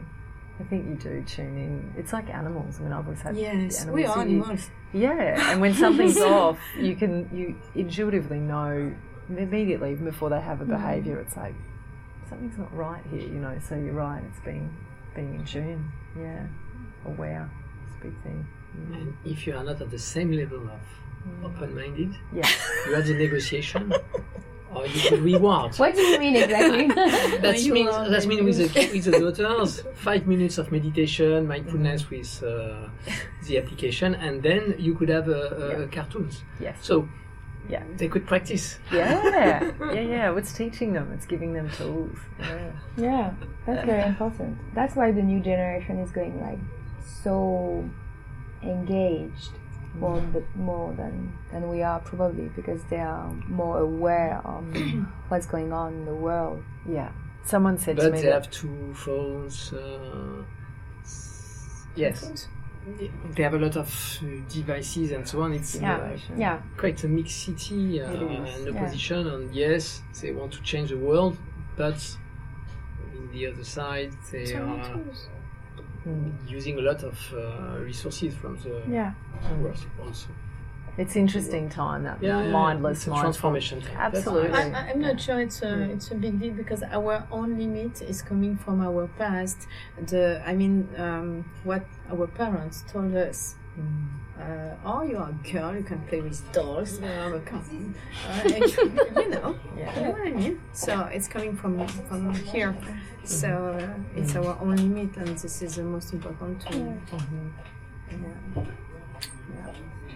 I 0.59 0.63
think 0.63 0.87
you 0.87 0.95
do 0.95 1.21
tune 1.23 1.57
in. 1.57 1.93
It's 1.97 2.13
like 2.13 2.29
animals. 2.29 2.79
I 2.79 2.83
mean, 2.83 2.93
I've 2.93 3.05
always 3.05 3.21
had 3.21 3.35
Yes, 3.35 3.81
animals. 3.81 3.95
we 3.95 4.05
are 4.05 4.13
so 4.15 4.21
you- 4.21 4.27
animals. 4.43 4.69
Yeah, 4.93 5.51
and 5.51 5.59
when 5.61 5.73
something's 5.83 6.17
off, 6.17 6.59
you 6.79 6.95
can 6.95 7.29
you 7.33 7.55
intuitively 7.75 8.39
know 8.39 8.93
immediately 9.29 9.95
before 9.95 10.29
they 10.29 10.39
have 10.39 10.61
a 10.61 10.65
behaviour. 10.65 11.19
It's 11.19 11.35
like 11.35 11.55
something's 12.29 12.57
not 12.57 12.73
right 12.75 13.03
here, 13.11 13.21
you 13.21 13.39
know. 13.39 13.57
So 13.67 13.75
you're 13.75 13.93
right. 13.93 14.23
It's 14.29 14.39
being 14.45 14.73
being 15.15 15.35
in 15.35 15.45
tune. 15.45 15.91
Yeah, 16.17 16.45
aware. 17.05 17.49
It's 17.87 17.95
a 17.99 18.03
big 18.05 18.23
thing. 18.23 18.47
Mm. 18.77 18.95
And 18.95 19.17
if 19.25 19.45
you 19.45 19.55
are 19.57 19.63
not 19.63 19.81
at 19.81 19.89
the 19.91 19.99
same 19.99 20.31
level 20.31 20.61
of 20.69 20.81
open-minded, 21.43 22.13
Yeah, 22.33 22.47
you 22.87 22.93
have 22.93 23.07
the 23.07 23.13
negotiation, 23.15 23.91
or 24.73 24.85
you 24.87 25.09
could 25.09 25.19
reward. 25.21 25.75
What 25.77 25.95
do 25.95 26.01
you 26.01 26.19
mean 26.19 26.35
exactly? 26.35 26.87
That 27.45 27.61
you 27.61 27.73
means 27.73 27.89
are, 27.89 28.09
that 28.09 28.25
means 28.25 28.41
with 28.41 28.73
the 28.73 28.89
with 28.93 29.05
the 29.05 29.19
daughters, 29.19 29.83
five 29.95 30.25
minutes 30.27 30.57
of 30.57 30.71
meditation, 30.71 31.47
mindfulness 31.47 32.09
with 32.09 32.43
uh, 32.43 32.89
the 33.47 33.57
application, 33.57 34.15
and 34.15 34.41
then 34.41 34.75
you 34.77 34.95
could 34.95 35.09
have 35.09 35.29
uh, 35.29 35.33
uh, 35.33 35.87
cartoons. 35.87 36.43
yes, 36.59 36.77
So 36.81 37.07
yeah, 37.69 37.83
they 37.97 38.07
could 38.07 38.25
practice. 38.27 38.79
yeah, 38.91 39.71
yeah, 39.93 40.01
yeah. 40.01 40.37
It's 40.37 40.53
teaching 40.53 40.93
them. 40.93 41.11
It's 41.13 41.25
giving 41.25 41.53
them 41.53 41.69
tools. 41.71 42.17
Yeah, 42.39 42.71
yeah, 42.97 43.31
that's 43.65 43.85
very 43.85 44.03
important. 44.03 44.57
That's 44.73 44.95
why 44.95 45.11
the 45.11 45.21
new 45.23 45.39
generation 45.39 45.99
is 45.99 46.11
going 46.11 46.39
like 46.41 46.59
so 47.23 47.87
engaged 48.63 49.51
more, 49.99 50.19
but 50.33 50.43
more 50.55 50.93
than 50.93 51.31
than 51.51 51.69
we 51.69 51.81
are 51.83 51.99
probably 51.99 52.49
because 52.55 52.81
they 52.89 52.99
are 52.99 53.29
more 53.47 53.79
aware 53.79 54.41
of 54.45 54.63
what's 55.29 55.45
going 55.45 55.71
on 55.73 55.93
in 55.93 56.05
the 56.05 56.15
world. 56.15 56.63
yeah. 56.87 57.11
Someone 57.45 57.77
said 57.77 57.97
to 57.97 58.03
But 58.03 58.11
me 58.13 58.17
they 58.21 58.25
that 58.27 58.33
have 58.33 58.49
two 58.51 58.93
phones. 58.95 59.71
Uh, 59.71 60.43
yes, 61.95 62.47
they 63.35 63.43
have 63.43 63.53
a 63.53 63.59
lot 63.59 63.77
of 63.77 64.19
uh, 64.23 64.25
devices 64.49 65.11
and 65.11 65.27
so 65.27 65.41
on. 65.41 65.53
It's 65.53 65.75
Yeah. 65.75 65.97
uh, 65.97 66.17
Yeah, 66.37 66.61
quite 66.77 67.03
a 67.03 67.07
mixed 67.07 67.37
city 67.45 68.01
uh, 68.01 68.11
It 68.11 68.21
is, 68.21 68.55
and 68.55 68.73
yeah. 68.75 68.81
opposition. 68.81 69.27
And 69.27 69.53
yes, 69.55 70.01
they 70.21 70.31
want 70.31 70.53
to 70.53 70.61
change 70.63 70.89
the 70.89 70.97
world, 70.97 71.37
but 71.77 71.99
in 73.15 73.31
the 73.31 73.47
other 73.47 73.63
side, 73.63 74.11
they 74.31 74.53
are 74.55 74.99
Mm. 76.07 76.31
using 76.47 76.77
a 76.77 76.81
lot 76.81 77.03
of 77.03 77.17
uh, 77.33 77.79
resources 77.79 78.35
from 78.35 78.57
the 78.57 78.83
yeah, 78.87 79.13
world 79.59 79.83
also. 79.99 80.27
it's 80.99 81.15
interesting 81.15 81.67
time 81.67 82.03
that 82.03 82.21
Yeah, 82.21 82.43
yeah, 82.43 82.51
mindless 82.51 82.97
it's 82.99 83.07
a 83.07 83.21
transformation. 83.21 83.79
That's 83.79 84.17
Absolutely. 84.17 84.59
I, 84.59 84.91
I'm 84.91 85.01
not 85.01 85.19
sure 85.19 85.39
it's 85.41 85.61
a 85.63 85.89
it's 85.93 86.11
a 86.11 86.15
big 86.15 86.39
deal 86.39 86.53
because 86.53 86.83
our 86.83 87.25
own 87.31 87.57
limit 87.57 88.03
is 88.03 88.21
coming 88.21 88.55
from 88.55 88.81
our 88.81 89.07
past. 89.17 89.67
The 90.11 90.43
I 90.45 90.53
mean, 90.53 90.87
um, 90.97 91.45
what 91.63 91.85
our 92.11 92.27
parents 92.27 92.83
told 92.87 93.15
us. 93.15 93.55
Mm. 93.79 94.24
Uh, 94.39 94.75
oh, 94.85 95.01
you 95.01 95.17
are 95.17 95.29
a 95.29 95.51
girl. 95.51 95.75
You 95.75 95.83
can 95.83 95.99
play 96.07 96.19
with 96.21 96.39
dolls. 96.51 96.99
Yeah, 96.99 97.39
come, 97.45 97.95
uh, 98.29 98.41
you 98.45 99.29
know, 99.29 99.55
Yeah. 99.77 99.95
you 99.95 100.01
know 100.01 100.11
what 100.11 100.27
I 100.27 100.31
mean. 100.31 100.61
So 100.73 101.01
it's 101.11 101.27
coming 101.27 101.55
from 101.55 101.87
from 102.09 102.33
here. 102.33 102.75
So 103.23 103.47
uh, 103.47 104.19
it's 104.19 104.35
our 104.35 104.57
own 104.61 104.75
limit, 104.75 105.15
and 105.17 105.29
this 105.37 105.61
is 105.61 105.75
the 105.75 105.83
most 105.83 106.13
important 106.13 106.61
to. 106.67 106.97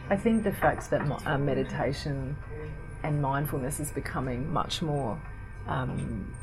I 0.10 0.15
think 0.15 0.43
the 0.43 0.51
fact 0.51 0.89
that 0.89 1.01
uh, 1.25 1.38
meditation 1.38 2.36
and 3.03 3.21
mindfulness 3.21 3.79
is 3.79 3.91
becoming 3.91 4.51
much 4.51 4.82
more 4.82 5.17
um, 5.67 6.34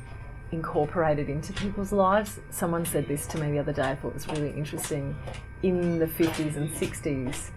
incorporated 0.53 1.29
into 1.29 1.53
people's 1.53 1.93
lives. 1.93 2.41
Someone 2.51 2.87
said 2.87 3.07
this 3.09 3.27
to 3.29 3.39
me 3.39 3.51
the 3.51 3.59
other 3.59 3.73
day, 3.73 3.91
I 3.91 3.95
thought 3.97 4.09
it 4.09 4.15
was 4.15 4.29
really 4.29 4.51
interesting. 4.51 5.17
In 5.63 5.99
the 5.99 6.07
50s 6.07 6.57
and 6.57 6.71
60s, 6.71 7.51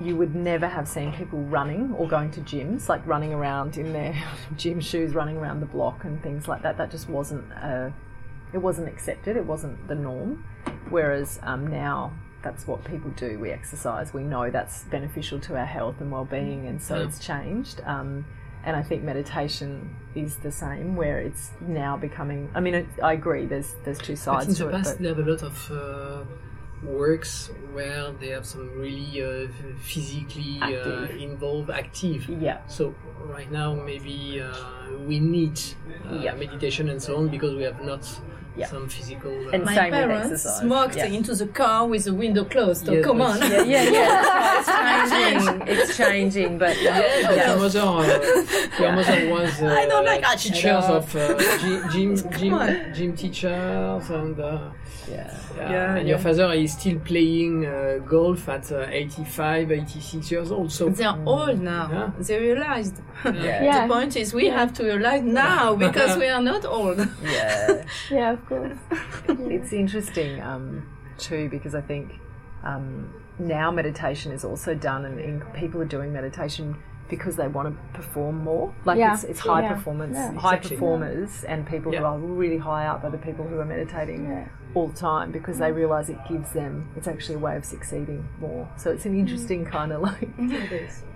you 0.00 0.16
would 0.16 0.34
never 0.34 0.66
have 0.68 0.88
seen 0.88 1.12
people 1.12 1.40
running 1.42 1.92
or 1.94 2.08
going 2.08 2.30
to 2.32 2.40
gyms, 2.40 2.88
like 2.88 3.06
running 3.06 3.32
around 3.32 3.76
in 3.76 3.92
their 3.92 4.14
gym 4.56 4.80
shoes, 4.80 5.14
running 5.14 5.36
around 5.36 5.60
the 5.60 5.66
block 5.66 6.04
and 6.04 6.22
things 6.22 6.48
like 6.48 6.62
that. 6.62 6.76
That 6.78 6.90
just 6.90 7.08
wasn't 7.08 7.44
uh, 7.52 7.90
it 8.52 8.58
wasn't 8.58 8.88
accepted. 8.88 9.36
It 9.36 9.46
wasn't 9.46 9.86
the 9.88 9.94
norm. 9.94 10.44
Whereas 10.90 11.38
um, 11.42 11.68
now 11.68 12.12
that's 12.42 12.66
what 12.66 12.84
people 12.84 13.10
do. 13.12 13.38
We 13.38 13.50
exercise. 13.50 14.12
We 14.12 14.22
know 14.24 14.50
that's 14.50 14.82
beneficial 14.84 15.38
to 15.40 15.56
our 15.56 15.64
health 15.66 16.00
and 16.00 16.10
well-being, 16.10 16.66
and 16.66 16.82
so 16.82 16.96
Yeah. 16.96 17.04
it's 17.04 17.18
changed. 17.24 17.80
Um, 17.84 18.24
and 18.64 18.76
I 18.76 18.82
think 18.82 19.02
meditation 19.02 19.96
is 20.14 20.36
the 20.36 20.52
same, 20.52 20.94
where 20.96 21.18
it's 21.18 21.50
now 21.60 21.96
becoming. 21.96 22.50
I 22.54 22.60
mean, 22.60 22.74
it, 22.74 22.86
I 23.02 23.12
agree. 23.14 23.46
There's 23.46 23.74
there's 23.84 23.98
two 23.98 24.16
sides 24.16 24.56
to 24.58 24.64
the 24.64 24.68
it. 24.68 24.72
past, 24.72 24.98
they 24.98 25.08
have 25.08 25.18
a 25.18 25.22
lot 25.22 25.42
of 25.42 25.70
uh, 25.70 26.24
works 26.82 27.50
where 27.72 28.10
they 28.20 28.28
have 28.28 28.44
some 28.44 28.68
really 28.78 29.22
uh, 29.22 29.48
physically 29.80 30.58
uh, 30.62 31.06
involved, 31.16 31.70
active. 31.70 32.28
yeah, 32.40 32.58
So 32.66 32.94
right 33.24 33.50
now, 33.50 33.74
maybe 33.74 34.40
uh, 34.42 34.52
we 35.06 35.20
need 35.20 35.60
uh, 36.10 36.14
Yeah. 36.14 36.34
meditation 36.34 36.88
and 36.88 37.00
so 37.02 37.16
on 37.16 37.28
because 37.28 37.54
we 37.54 37.62
have 37.62 37.80
not 37.82 38.02
Yeah. 38.56 38.66
some 38.66 38.88
physical. 38.88 39.30
Uh, 39.48 39.52
And 39.52 39.64
My 39.64 39.74
Same 39.74 39.84
with 39.84 39.92
parents 40.00 40.26
exercise, 40.32 40.60
smoked 40.60 40.96
yeah. 40.96 41.06
into 41.06 41.34
the 41.34 41.46
car 41.46 41.86
with 41.86 42.04
the 42.04 42.14
window 42.14 42.44
closed. 42.44 42.84
So 42.86 42.92
Yes, 42.92 43.04
come 43.04 43.20
on. 43.22 43.38
yeah, 43.40 43.62
yeah, 43.62 43.82
yeah. 43.98 44.58
It's 44.62 45.10
changing. 45.10 45.68
It's 45.68 45.96
changing, 45.96 46.58
but 46.58 46.74
yeah, 46.82 47.00
but 47.28 47.36
your 47.46 47.56
mother, 47.56 47.80
uh, 47.80 48.78
your 48.78 49.32
was 49.34 49.62
uh, 49.62 49.66
I 49.80 49.86
don't 49.86 50.04
like 50.04 50.20
that 50.22 50.38
teachers 50.38 50.84
of 50.84 51.16
uh, 51.16 51.38
gym, 51.92 52.16
gym, 52.16 52.30
gym, 52.38 52.94
gym 52.94 53.16
teachers, 53.16 54.10
and 54.10 54.38
uh, 54.38 54.70
yeah, 55.10 55.34
yeah, 55.56 55.70
Yeah, 55.72 55.96
and 55.96 56.08
your 56.08 56.18
father 56.18 56.52
is 56.52 56.72
still 56.74 56.98
playing 57.00 57.66
uh, 57.66 57.98
golf 58.06 58.48
at 58.48 58.70
uh, 58.70 58.86
85, 58.88 59.72
86 59.72 60.30
years 60.30 60.52
old. 60.52 60.70
So 60.72 60.88
They 60.90 61.04
are 61.04 61.18
old 61.26 61.60
now. 61.60 61.88
Yeah. 61.90 62.10
They 62.24 62.38
realized. 62.40 62.96
Yeah. 63.24 63.32
Yeah. 63.64 63.86
The 63.86 63.92
point 63.94 64.16
is, 64.16 64.32
we 64.34 64.46
have 64.48 64.72
to 64.74 64.84
realize 64.84 65.22
now 65.22 65.74
because 65.76 66.16
we 66.18 66.28
are 66.28 66.42
not 66.42 66.64
old. 66.64 66.98
yeah. 67.22 67.84
yeah, 68.10 68.36
of 68.42 68.48
course. 68.48 68.78
it's 69.28 69.72
interesting 69.72 70.40
um, 70.42 70.86
too 71.18 71.48
because 71.48 71.74
I 71.74 71.80
think 71.80 72.12
um, 72.64 73.12
now 73.38 73.70
meditation 73.70 74.32
is 74.32 74.44
also 74.44 74.74
done, 74.74 75.04
and, 75.04 75.18
and 75.18 75.54
people 75.54 75.80
are 75.80 75.84
doing 75.86 76.12
meditation 76.12 76.76
because 77.08 77.36
they 77.36 77.46
want 77.48 77.68
to 77.68 77.98
perform 77.98 78.42
more. 78.42 78.72
Like 78.84 78.98
Yeah. 78.98 79.14
it's, 79.14 79.24
it's 79.24 79.40
high 79.40 79.62
Yeah. 79.62 79.74
performance, 79.74 80.14
Yeah. 80.16 80.32
high 80.32 80.54
Exactly. 80.56 80.76
performers, 80.76 81.44
and 81.44 81.66
people 81.66 81.92
who 81.92 82.02
are 82.04 82.18
really 82.18 82.58
high 82.58 82.86
up 82.86 83.04
are 83.04 83.10
the 83.10 83.18
people 83.18 83.46
who 83.46 83.58
are 83.58 83.64
meditating 83.66 84.24
Yeah. 84.26 84.44
all 84.74 84.86
the 84.88 84.96
time 84.96 85.30
because 85.30 85.58
they 85.58 85.72
realize 85.72 86.08
it 86.08 86.18
gives 86.28 86.52
them. 86.52 86.88
It's 86.96 87.08
actually 87.08 87.34
a 87.34 87.40
way 87.40 87.56
of 87.56 87.64
succeeding 87.64 88.26
more. 88.40 88.66
So 88.76 88.90
it's 88.90 89.04
an 89.04 89.18
interesting 89.18 89.64
kind 89.66 89.92
of 89.92 90.00
like 90.00 90.28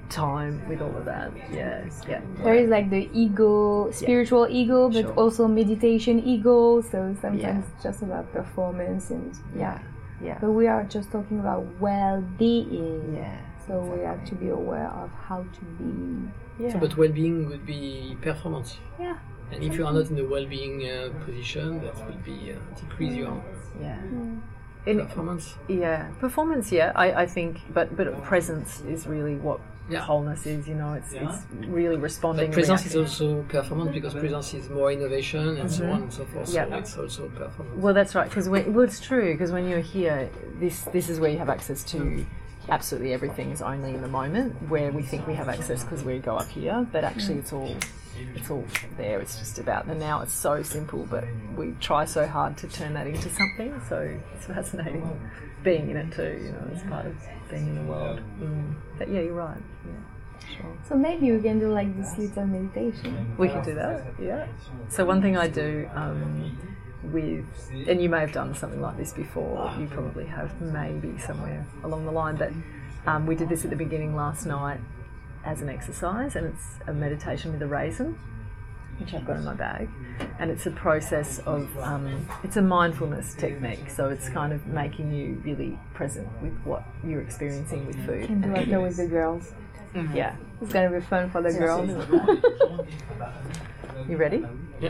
time 0.08 0.62
with 0.68 0.80
all 0.80 0.96
of 0.96 1.04
that. 1.04 1.30
Yeah, 1.52 1.84
yeah. 2.08 2.20
There 2.42 2.54
is 2.54 2.68
like 2.68 2.90
the 2.90 3.08
ego, 3.12 3.90
spiritual 3.90 4.46
ego, 4.50 4.88
but 4.88 5.02
Sure. 5.02 5.14
also 5.14 5.48
meditation 5.48 6.20
ego. 6.24 6.80
So 6.80 7.14
sometimes 7.20 7.64
it's 7.74 7.82
just 7.82 8.02
about 8.02 8.32
performance 8.32 9.10
and 9.10 9.32
yeah. 9.56 9.78
Yeah. 10.22 10.38
But 10.40 10.52
we 10.52 10.66
are 10.66 10.84
just 10.84 11.10
talking 11.12 11.40
about 11.40 11.66
well-being. 11.78 13.14
Yeah. 13.16 13.36
So 13.66 13.80
we 13.80 14.02
have 14.04 14.24
to 14.26 14.34
be 14.34 14.48
aware 14.48 14.88
of 14.88 15.10
how 15.28 15.42
to 15.42 15.60
be. 15.78 16.28
Yeah. 16.64 16.72
So, 16.72 16.78
but 16.78 16.96
well-being 16.96 17.48
would 17.48 17.66
be 17.66 18.16
performance. 18.22 18.78
Yeah. 18.98 19.18
And 19.52 19.62
if 19.62 19.76
you 19.76 19.86
are 19.86 19.92
not 19.92 20.08
in 20.10 20.16
the 20.16 20.24
well-being 20.24 20.88
uh, 20.88 21.10
position, 21.24 21.80
that 21.82 21.94
will 21.96 22.20
be 22.24 22.52
uh, 22.52 22.80
decrease 22.80 23.14
your 23.14 23.42
yeah. 23.80 23.98
Mm. 23.98 24.40
In, 24.86 25.00
performance. 25.00 25.54
yeah. 25.68 26.08
Performance, 26.20 26.72
yeah, 26.72 26.92
I, 26.94 27.22
I 27.22 27.26
think, 27.26 27.60
but 27.74 27.96
but 27.96 28.22
presence 28.22 28.82
is 28.88 29.06
really 29.06 29.34
what 29.34 29.60
Yeah. 29.88 30.00
wholeness 30.00 30.46
is. 30.46 30.68
You 30.68 30.74
know, 30.74 30.94
it's 30.94 31.12
it's 31.12 31.38
really 31.66 31.96
responding. 31.96 32.46
But 32.46 32.54
presence 32.54 32.86
is 32.86 32.96
also 32.96 33.42
performance 33.42 33.92
because 33.92 34.14
presence 34.14 34.54
is 34.54 34.68
more 34.68 34.92
innovation 34.92 35.56
and 35.58 35.70
so 35.70 35.82
mm-hmm. 35.82 35.92
on 35.92 36.02
and 36.02 36.12
so 36.12 36.24
forth. 36.26 36.52
Yeah. 36.52 36.68
So 36.68 36.76
it's 36.76 36.98
also 36.98 37.28
performance. 37.28 37.82
Well, 37.82 37.94
that's 37.94 38.14
right. 38.14 38.28
Because 38.28 38.48
well, 38.48 38.80
it's 38.80 39.00
true. 39.00 39.32
Because 39.32 39.52
when 39.52 39.68
you're 39.68 39.80
here, 39.80 40.28
this 40.58 40.82
this 40.92 41.08
is 41.08 41.20
where 41.20 41.30
you 41.30 41.38
have 41.38 41.50
access 41.50 41.84
to 41.84 41.98
mm. 41.98 42.26
absolutely 42.68 43.12
everything. 43.12 43.50
Is 43.50 43.62
only 43.62 43.94
in 43.94 44.02
the 44.02 44.08
moment 44.08 44.54
where 44.68 44.90
we 44.92 45.02
think 45.02 45.26
we 45.26 45.34
have 45.34 45.48
access 45.48 45.84
because 45.84 46.02
we 46.02 46.18
go 46.18 46.36
up 46.36 46.48
here, 46.48 46.86
but 46.92 47.04
actually 47.04 47.36
mm. 47.36 47.40
it's 47.40 47.52
all 47.52 47.76
it's 48.34 48.50
all 48.50 48.64
there. 48.96 49.20
It's 49.20 49.38
just 49.38 49.58
about 49.58 49.86
the 49.86 49.94
now. 49.94 50.22
It's 50.22 50.32
so 50.32 50.62
simple, 50.62 51.06
but 51.10 51.24
we 51.56 51.72
try 51.80 52.04
so 52.04 52.26
hard 52.26 52.56
to 52.58 52.68
turn 52.68 52.94
that 52.94 53.06
into 53.06 53.28
something. 53.30 53.80
So 53.88 54.18
it's 54.34 54.46
fascinating 54.46 55.20
being 55.66 55.90
in 55.90 55.96
it 55.96 56.12
too. 56.12 56.32
You 56.44 56.52
know, 56.54 56.64
it's 56.72 56.84
part 56.94 57.06
of 57.10 57.16
being 57.50 57.66
in 57.66 57.74
the 57.80 57.86
world. 57.92 58.20
Mm. 58.40 58.74
But 58.98 59.06
yeah, 59.12 59.22
you're 59.26 59.40
right. 59.48 59.62
Yeah, 59.84 60.56
sure. 60.56 60.72
So 60.88 60.94
maybe 60.94 61.32
we 61.32 61.42
can 61.42 61.58
do 61.58 61.68
like 61.80 61.90
this 61.98 62.16
little 62.16 62.46
meditation. 62.46 63.34
We 63.36 63.48
can 63.48 63.62
do 63.64 63.74
that, 63.74 63.98
yeah. 64.18 64.46
So 64.88 65.04
one 65.04 65.20
thing 65.20 65.36
I 65.36 65.48
do 65.48 65.90
um, 65.92 66.56
with, 67.02 67.44
and 67.90 68.00
you 68.00 68.08
may 68.08 68.20
have 68.20 68.32
done 68.32 68.54
something 68.54 68.80
like 68.80 68.96
this 68.96 69.12
before. 69.12 69.74
You 69.80 69.86
probably 69.88 70.26
have, 70.26 70.50
maybe 70.60 71.18
somewhere 71.18 71.66
along 71.82 72.06
the 72.06 72.12
line. 72.12 72.36
But 72.36 72.52
um, 73.10 73.26
we 73.26 73.34
did 73.34 73.48
this 73.48 73.64
at 73.64 73.70
the 73.70 73.76
beginning 73.76 74.14
last 74.14 74.46
night 74.46 74.80
as 75.44 75.62
an 75.62 75.68
exercise, 75.68 76.36
and 76.36 76.46
it's 76.46 76.66
a 76.86 76.92
meditation 76.92 77.52
with 77.52 77.62
a 77.62 77.66
raisin, 77.66 78.18
which 78.98 79.14
I've 79.14 79.26
got 79.26 79.36
in 79.36 79.44
my 79.44 79.54
bag, 79.54 79.88
and 80.38 80.50
it's 80.50 80.66
a 80.66 80.70
process 80.70 81.38
of, 81.40 81.68
um, 81.78 82.26
it's 82.42 82.56
a 82.56 82.62
mindfulness 82.62 83.34
technique. 83.34 83.90
So 83.90 84.08
it's 84.08 84.28
kind 84.28 84.52
of 84.52 84.66
making 84.66 85.12
you 85.12 85.40
really 85.44 85.78
present 85.94 86.28
with 86.42 86.58
what 86.64 86.82
you're 87.04 87.20
experiencing 87.20 87.86
with 87.86 88.04
food. 88.06 88.26
Can 88.26 88.40
do 88.40 88.54
it 88.54 88.70
though 88.70 88.82
with 88.82 88.96
the 88.96 89.06
girls. 89.06 89.52
Yeah. 90.14 90.36
It's 90.60 90.72
gonna 90.72 90.90
be 90.90 91.00
fun 91.00 91.30
for 91.30 91.42
the 91.42 91.52
girls. 91.52 91.90
You 94.08 94.16
ready? 94.18 94.44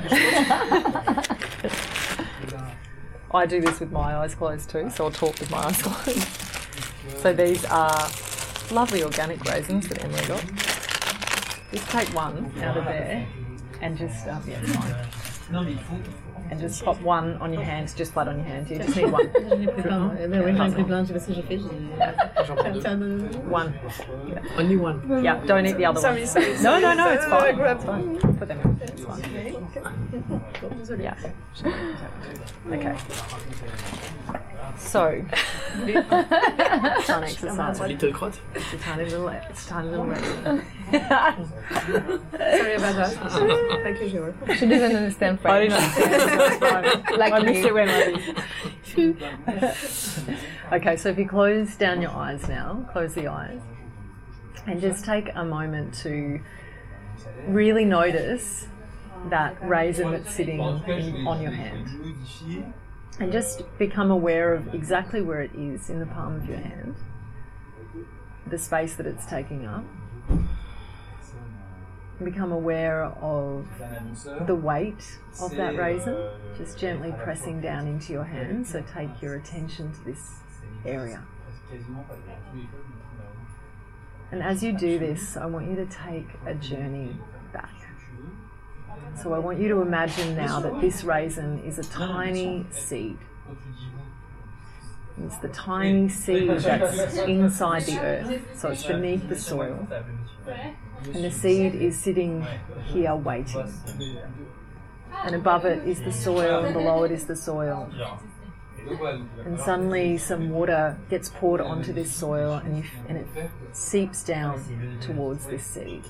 I 3.32 3.46
do 3.46 3.60
this 3.62 3.80
with 3.80 3.90
my 3.90 4.16
eyes 4.16 4.34
closed 4.34 4.68
too, 4.68 4.90
so 4.90 5.04
I'll 5.04 5.10
talk 5.10 5.38
with 5.40 5.50
my 5.50 5.58
eyes 5.58 5.80
closed. 5.80 6.28
So 7.18 7.32
these 7.32 7.64
are 7.66 8.08
lovely 8.72 9.04
organic 9.04 9.42
raisins 9.44 9.88
that 9.88 10.04
Emily 10.04 10.26
got. 10.26 10.44
Just 11.72 11.88
take 11.88 12.08
one 12.08 12.52
out 12.60 12.76
of 12.76 12.84
there 12.84 13.26
and 13.80 13.96
just, 13.98 14.26
it's 14.62 14.72
fine. 14.76 16.25
And 16.50 16.60
just 16.60 16.84
pop 16.84 17.00
one 17.02 17.36
on 17.38 17.52
your 17.52 17.62
hands, 17.62 17.92
just 17.94 18.12
flat 18.12 18.28
on 18.28 18.36
your 18.36 18.44
hands. 18.46 18.70
You 18.70 18.78
just 18.78 18.94
need 18.96 19.10
one. 19.10 19.26
J'en 19.48 19.60
ai 19.60 19.66
pris 19.66 19.82
plein. 19.82 20.08
Ben 20.30 20.42
oui, 20.44 20.54
j'en 20.56 20.66
ai 20.68 20.70
pris 20.74 20.84
plein. 20.84 21.02
Je 21.02 21.08
sais 21.08 21.12
pas 21.14 21.20
ce 21.20 21.26
que 21.26 21.34
j'ai 21.34 21.42
fait. 21.42 21.58
J'en 22.46 22.54
prends 22.54 22.70
deux. 22.72 22.80
J'ai- 22.80 23.38
One. 23.50 23.72
Only 24.58 24.76
one. 24.76 25.00
Yeah, 25.24 25.38
don't 25.46 25.66
eat 25.66 25.76
the 25.76 25.86
other 25.86 26.00
Sorry, 26.00 26.20
one. 26.20 26.26
sorry, 26.28 26.46
No, 26.52 26.56
sorry, 26.62 26.82
no, 26.82 26.94
no, 26.94 27.10
it's 27.10 27.24
fine. 27.26 27.58
It's 27.58 27.84
fine. 27.84 28.18
Put 28.38 28.48
them 28.48 28.58
in. 28.64 28.78
It's 28.82 29.02
fine. 29.02 29.22
Yeah. 31.00 31.14
Okay. 32.72 32.94
So, 34.78 35.24
it's 35.86 37.08
an 37.08 37.24
exercise. 37.24 37.80
Little 37.80 38.12
crotte. 38.12 38.38
It's 38.54 38.72
a 38.74 38.76
tiny 38.78 39.04
little, 39.04 39.28
it's 39.28 39.64
a 39.66 39.68
tiny 39.70 39.88
little 39.88 40.04
raisin. 40.06 40.62
Sorry 40.92 42.74
about 42.74 42.96
that. 42.96 43.12
Thank 43.82 44.00
you, 44.00 44.08
Jérôme. 44.10 44.34
She 44.58 44.66
doesn't 44.66 44.96
understand 44.96 45.38
I 45.44 45.68
French. 45.68 45.72
Didn't 46.26 46.40
understand. 46.40 46.86
so 46.86 46.90
it's 46.92 47.06
fine. 47.06 47.18
Like 47.18 47.32
I 47.32 47.38
missed 47.40 47.66
it 47.66 47.74
when 47.74 47.88
I 47.88 48.36
okay, 50.72 50.96
so 50.96 51.10
if 51.10 51.18
you 51.18 51.28
close 51.28 51.76
down 51.76 52.00
your 52.00 52.12
eyes 52.12 52.48
now, 52.48 52.88
close 52.92 53.14
the 53.14 53.28
eyes, 53.28 53.60
and 54.66 54.80
just 54.80 55.04
take 55.04 55.28
a 55.34 55.44
moment 55.44 55.92
to 56.02 56.40
really 57.48 57.84
notice 57.84 58.66
that 59.28 59.56
raisin 59.62 60.12
that's 60.12 60.32
sitting 60.32 60.60
in, 60.60 61.26
on 61.26 61.42
your 61.42 61.52
hand. 61.52 61.88
And 63.18 63.32
just 63.32 63.64
become 63.78 64.10
aware 64.10 64.52
of 64.54 64.74
exactly 64.74 65.22
where 65.22 65.42
it 65.42 65.54
is 65.54 65.90
in 65.90 66.00
the 66.00 66.06
palm 66.06 66.36
of 66.36 66.48
your 66.48 66.58
hand, 66.58 66.96
the 68.46 68.58
space 68.58 68.94
that 68.96 69.06
it's 69.06 69.26
taking 69.26 69.66
up. 69.66 69.84
Become 72.22 72.50
aware 72.50 73.04
of 73.04 73.66
the 74.46 74.54
weight 74.54 75.18
of 75.40 75.50
that 75.56 75.76
raisin, 75.76 76.16
just 76.56 76.78
gently 76.78 77.12
pressing 77.18 77.60
down 77.60 77.86
into 77.86 78.12
your 78.12 78.24
hand. 78.24 78.66
So 78.66 78.82
take 78.94 79.20
your 79.20 79.34
attention 79.34 79.92
to 79.92 80.04
this 80.04 80.36
area. 80.86 81.22
And 84.32 84.42
as 84.42 84.62
you 84.62 84.72
do 84.72 84.98
this, 84.98 85.36
I 85.36 85.46
want 85.46 85.68
you 85.68 85.76
to 85.76 85.86
take 85.86 86.28
a 86.46 86.54
journey 86.54 87.16
back. 87.52 87.74
So 89.22 89.34
I 89.34 89.38
want 89.38 89.58
you 89.60 89.68
to 89.68 89.82
imagine 89.82 90.36
now 90.36 90.60
that 90.60 90.80
this 90.80 91.04
raisin 91.04 91.62
is 91.64 91.78
a 91.78 91.84
tiny 91.84 92.66
seed. 92.70 93.18
It's 95.22 95.36
the 95.38 95.48
tiny 95.48 96.08
seed 96.08 96.48
that's 96.48 97.16
inside 97.18 97.82
the 97.84 97.98
earth, 98.00 98.42
so 98.58 98.70
it's 98.70 98.84
beneath 98.84 99.28
the 99.28 99.36
soil. 99.36 99.86
And 101.04 101.24
the 101.24 101.30
seed 101.30 101.74
is 101.74 101.98
sitting 101.98 102.46
here 102.86 103.14
waiting. 103.14 103.72
And 105.24 105.34
above 105.34 105.64
it 105.64 105.86
is 105.86 106.00
the 106.02 106.12
soil, 106.12 106.64
and 106.64 106.74
below 106.74 107.04
it 107.04 107.10
is 107.10 107.26
the 107.26 107.36
soil. 107.36 107.90
And 109.44 109.58
suddenly 109.60 110.18
some 110.18 110.50
water 110.50 110.96
gets 111.10 111.28
poured 111.28 111.60
onto 111.60 111.92
this 111.92 112.14
soil 112.14 112.54
and, 112.64 112.78
you, 112.78 112.84
and 113.08 113.18
it 113.18 113.26
seeps 113.72 114.22
down 114.22 114.98
towards 115.00 115.46
this 115.46 115.64
seed. 115.64 116.04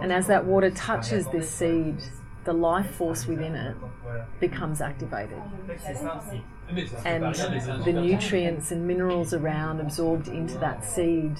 And 0.00 0.12
as 0.12 0.26
that 0.26 0.44
water 0.44 0.70
touches 0.70 1.26
this 1.28 1.50
seed, 1.50 1.96
the 2.44 2.52
life 2.52 2.90
force 2.92 3.26
within 3.26 3.54
it 3.54 3.76
becomes 4.40 4.80
activated. 4.80 5.40
And 7.04 7.34
the 7.84 7.92
nutrients 7.92 8.70
and 8.70 8.86
minerals 8.86 9.32
around 9.32 9.80
absorbed 9.80 10.28
into 10.28 10.58
that 10.58 10.84
seed 10.84 11.38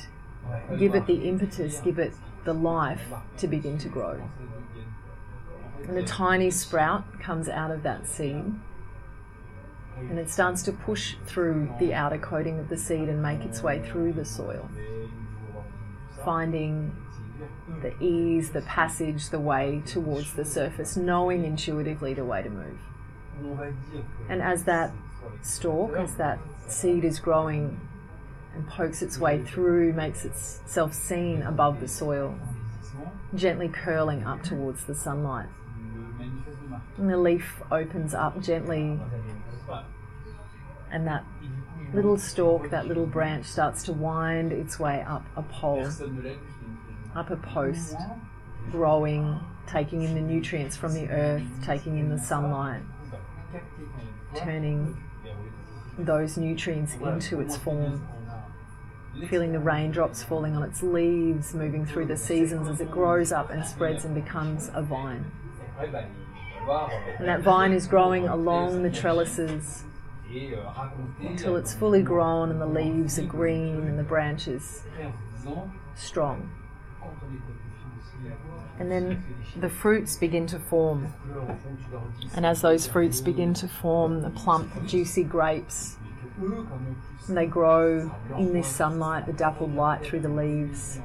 give 0.78 0.94
it 0.94 1.06
the 1.06 1.28
impetus, 1.28 1.80
give 1.80 1.98
it 1.98 2.12
the 2.44 2.52
life 2.52 3.02
to 3.38 3.48
begin 3.48 3.78
to 3.78 3.88
grow. 3.88 4.20
And 5.88 5.98
a 5.98 6.02
tiny 6.04 6.50
sprout 6.50 7.20
comes 7.20 7.48
out 7.48 7.70
of 7.70 7.82
that 7.84 8.06
seed 8.06 8.54
and 9.98 10.18
it 10.18 10.28
starts 10.28 10.62
to 10.64 10.72
push 10.72 11.16
through 11.24 11.72
the 11.78 11.94
outer 11.94 12.18
coating 12.18 12.58
of 12.58 12.68
the 12.68 12.76
seed 12.76 13.08
and 13.08 13.22
make 13.22 13.40
its 13.40 13.62
way 13.62 13.82
through 13.88 14.12
the 14.12 14.24
soil, 14.24 14.68
finding 16.24 16.94
the 17.82 17.94
ease, 18.02 18.50
the 18.50 18.62
passage, 18.62 19.30
the 19.30 19.40
way 19.40 19.82
towards 19.86 20.34
the 20.34 20.44
surface, 20.44 20.96
knowing 20.96 21.44
intuitively 21.44 22.14
the 22.14 22.24
way 22.24 22.42
to 22.42 22.50
move. 22.50 22.78
And 24.28 24.42
as 24.42 24.64
that 24.64 24.92
stalk, 25.42 25.96
as 25.96 26.16
that 26.16 26.38
seed 26.68 27.04
is 27.04 27.18
growing 27.18 27.80
and 28.56 28.66
pokes 28.66 29.02
its 29.02 29.18
way 29.18 29.38
mm. 29.38 29.46
through, 29.46 29.92
makes 29.92 30.24
itself 30.24 30.94
seen 30.94 31.42
above 31.42 31.80
the 31.80 31.88
soil, 31.88 32.34
gently 33.34 33.68
curling 33.68 34.24
up 34.24 34.42
towards 34.42 34.84
the 34.84 34.94
sunlight. 34.94 35.48
And 36.96 37.10
the 37.10 37.18
leaf 37.18 37.60
opens 37.70 38.14
up 38.14 38.40
gently, 38.40 38.98
and 40.90 41.06
that 41.06 41.24
little 41.92 42.16
stalk, 42.16 42.70
that 42.70 42.86
little 42.86 43.06
branch 43.06 43.44
starts 43.44 43.84
to 43.84 43.92
wind 43.92 44.52
its 44.52 44.78
way 44.78 45.04
up 45.06 45.24
a 45.36 45.42
pole, 45.42 45.86
up 47.14 47.30
a 47.30 47.36
post, 47.36 47.96
growing, 48.70 49.38
taking 49.66 50.02
in 50.02 50.14
the 50.14 50.20
nutrients 50.20 50.76
from 50.76 50.94
the 50.94 51.08
earth, 51.10 51.42
taking 51.62 51.98
in 51.98 52.08
the 52.08 52.18
sunlight, 52.18 52.82
turning 54.34 54.96
those 55.98 56.36
nutrients 56.36 56.94
into 56.94 57.40
its 57.40 57.56
form. 57.56 58.06
Feeling 59.28 59.52
the 59.52 59.58
raindrops 59.58 60.22
falling 60.22 60.54
on 60.56 60.62
its 60.62 60.82
leaves, 60.82 61.54
moving 61.54 61.86
through 61.86 62.06
the 62.06 62.16
seasons 62.16 62.68
as 62.68 62.80
it 62.80 62.90
grows 62.90 63.32
up 63.32 63.50
and 63.50 63.64
spreads 63.64 64.04
and 64.04 64.14
becomes 64.14 64.70
a 64.74 64.82
vine. 64.82 65.30
And 67.18 67.28
that 67.28 67.40
vine 67.42 67.72
is 67.72 67.86
growing 67.86 68.28
along 68.28 68.82
the 68.82 68.90
trellises 68.90 69.84
until 71.20 71.56
it's 71.56 71.72
fully 71.72 72.02
grown 72.02 72.50
and 72.50 72.60
the 72.60 72.66
leaves 72.66 73.18
are 73.18 73.24
green 73.24 73.86
and 73.86 73.98
the 73.98 74.02
branches 74.02 74.82
strong. 75.94 76.50
And 78.78 78.90
then 78.90 79.24
the 79.56 79.70
fruits 79.70 80.16
begin 80.16 80.46
to 80.48 80.58
form. 80.58 81.12
And 82.34 82.44
as 82.44 82.60
those 82.60 82.86
fruits 82.86 83.20
begin 83.20 83.54
to 83.54 83.68
form, 83.68 84.20
the 84.20 84.30
plump, 84.30 84.86
juicy 84.86 85.24
grapes, 85.24 85.96
and 86.38 87.36
they 87.36 87.46
grow 87.46 88.10
in 88.38 88.52
this 88.52 88.68
sunlight, 88.68 89.26
the 89.26 89.32
dappled 89.32 89.74
light 89.74 90.04
through 90.04 90.20
the 90.20 90.28
leaves. 90.28 91.00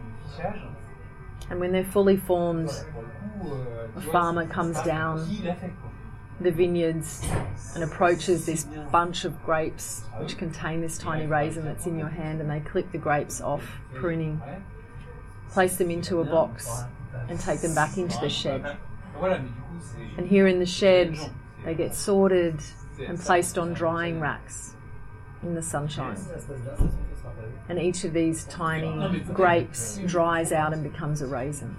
And 1.50 1.60
when 1.60 1.72
they're 1.72 1.84
fully 1.84 2.18
formed, 2.18 2.72
a 3.96 4.02
farmer 4.02 4.46
comes 4.46 4.82
down 4.84 5.28
the 6.40 6.52
vineyards 6.52 7.24
and 7.76 7.84
approaches 7.84 8.46
this 8.46 8.64
bunch 8.92 9.26
of 9.26 9.44
grapes 9.44 10.04
which 10.18 10.38
contain 10.38 10.82
this 10.82 10.98
tiny 10.98 11.28
raisin 11.28 11.64
that's 11.64 11.86
in 11.86 12.00
your 12.00 12.10
hand 12.10 12.42
and 12.42 12.50
they 12.50 12.60
clip 12.62 12.92
the 12.92 12.98
grapes 12.98 13.42
off 13.42 13.64
pruning 13.94 14.42
place 15.52 15.76
them 15.76 15.92
into 15.92 16.20
a 16.20 16.26
box 16.26 16.84
and 17.30 17.40
take 17.40 17.60
them 17.62 17.76
back 17.76 17.98
into 17.98 18.18
the 18.22 18.30
shed 18.30 18.78
and 20.18 20.28
here 20.28 20.48
in 20.48 20.58
the 20.58 20.66
shed 20.66 21.16
they 21.64 21.76
get 21.76 21.94
sorted 21.94 22.60
and 23.08 23.20
placed 23.20 23.58
on 23.58 23.74
drying 23.74 24.20
racks 24.20 24.76
in 25.44 25.56
the 25.56 25.62
sunshine 25.62 26.18
and 27.70 27.80
each 27.80 28.04
of 28.04 28.14
these 28.14 28.46
tiny 28.46 29.20
grapes 29.34 30.00
dries 30.06 30.52
out 30.52 30.74
and 30.74 30.84
becomes 30.84 31.22
a 31.22 31.28
raisin 31.28 31.76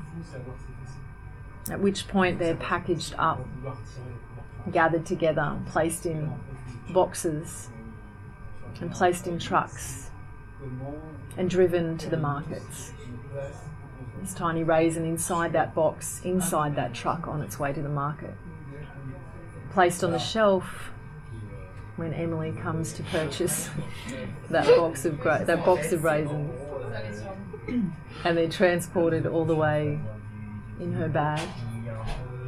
at 1.71 1.81
which 1.81 2.09
point 2.09 2.39
they're 2.39 2.57
packaged 2.57 3.15
up 3.19 3.47
gathered 4.71 5.05
together, 5.05 5.59
placed 5.67 6.07
in 6.07 6.33
boxes, 6.91 7.69
and 8.81 8.93
placed 8.93 9.27
in 9.27 9.39
trucks 9.39 10.11
and 11.37 11.51
driven 11.51 11.99
to 11.99 12.09
the 12.09 12.17
markets. 12.17 12.93
This 14.21 14.35
tiny 14.35 14.63
raisin 14.63 15.05
inside 15.05 15.53
that 15.55 15.75
box, 15.75 16.21
inside 16.25 16.77
that 16.77 16.95
truck 16.95 17.27
on 17.27 17.43
its 17.43 17.59
way 17.59 17.73
to 17.73 17.83
the 17.83 17.89
market. 17.89 18.35
Placed 19.73 20.05
on 20.05 20.13
the 20.13 20.19
shelf 20.19 20.93
when 21.97 22.13
Emily 22.15 22.53
comes 22.53 22.93
to 22.95 23.03
purchase 23.05 23.71
that 24.51 24.67
box 24.77 25.05
of 25.05 25.21
gra- 25.21 25.45
that 25.45 25.65
box 25.65 25.93
of 25.93 26.05
raisins, 26.05 26.53
and 28.25 28.37
they're 28.37 28.49
transported 28.49 29.27
all 29.27 29.45
the 29.45 29.55
way 29.55 29.99
in 30.81 30.93
her 30.93 31.09
bag 31.09 31.47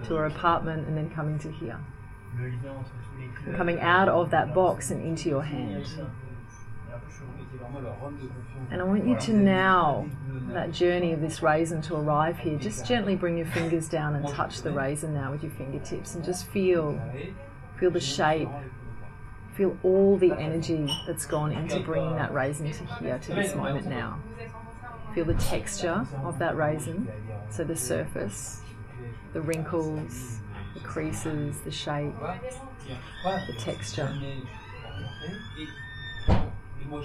to 0.06 0.14
her 0.14 0.26
apartment 0.26 0.86
and 0.86 0.96
then 0.96 1.10
coming 1.10 1.38
to 1.38 1.50
here 1.50 1.78
coming 3.56 3.80
out 3.80 4.08
of 4.08 4.30
that 4.30 4.54
box 4.54 4.90
and 4.90 5.04
into 5.04 5.28
your 5.28 5.42
hand. 5.42 5.86
And 8.70 8.80
I 8.80 8.84
want 8.84 9.06
you 9.06 9.16
to 9.18 9.32
now, 9.32 10.06
that 10.52 10.72
journey 10.72 11.12
of 11.12 11.20
this 11.20 11.42
raisin 11.42 11.82
to 11.82 11.96
arrive 11.96 12.38
here, 12.38 12.58
just 12.58 12.86
gently 12.86 13.14
bring 13.16 13.36
your 13.36 13.46
fingers 13.46 13.88
down 13.88 14.14
and 14.14 14.26
touch 14.28 14.62
the 14.62 14.72
raisin 14.72 15.14
now 15.14 15.30
with 15.30 15.42
your 15.42 15.52
fingertips 15.52 16.14
and 16.14 16.24
just 16.24 16.46
feel, 16.48 17.00
feel 17.78 17.90
the 17.90 18.00
shape, 18.00 18.48
feel 19.54 19.76
all 19.82 20.16
the 20.16 20.32
energy 20.32 20.88
that's 21.06 21.26
gone 21.26 21.52
into 21.52 21.80
bringing 21.80 22.16
that 22.16 22.32
raisin 22.32 22.72
to 22.72 22.84
here, 22.96 23.18
to 23.20 23.34
this 23.34 23.54
moment 23.54 23.86
now. 23.86 24.18
Feel 25.14 25.24
the 25.24 25.34
texture 25.34 26.06
of 26.24 26.38
that 26.40 26.56
raisin, 26.56 27.08
so 27.50 27.62
the 27.62 27.76
surface, 27.76 28.60
the 29.32 29.40
wrinkles, 29.40 30.40
the 30.74 30.80
creases, 30.80 31.60
the 31.60 31.70
shape, 31.70 32.14
the 33.22 33.54
texture. 33.58 34.12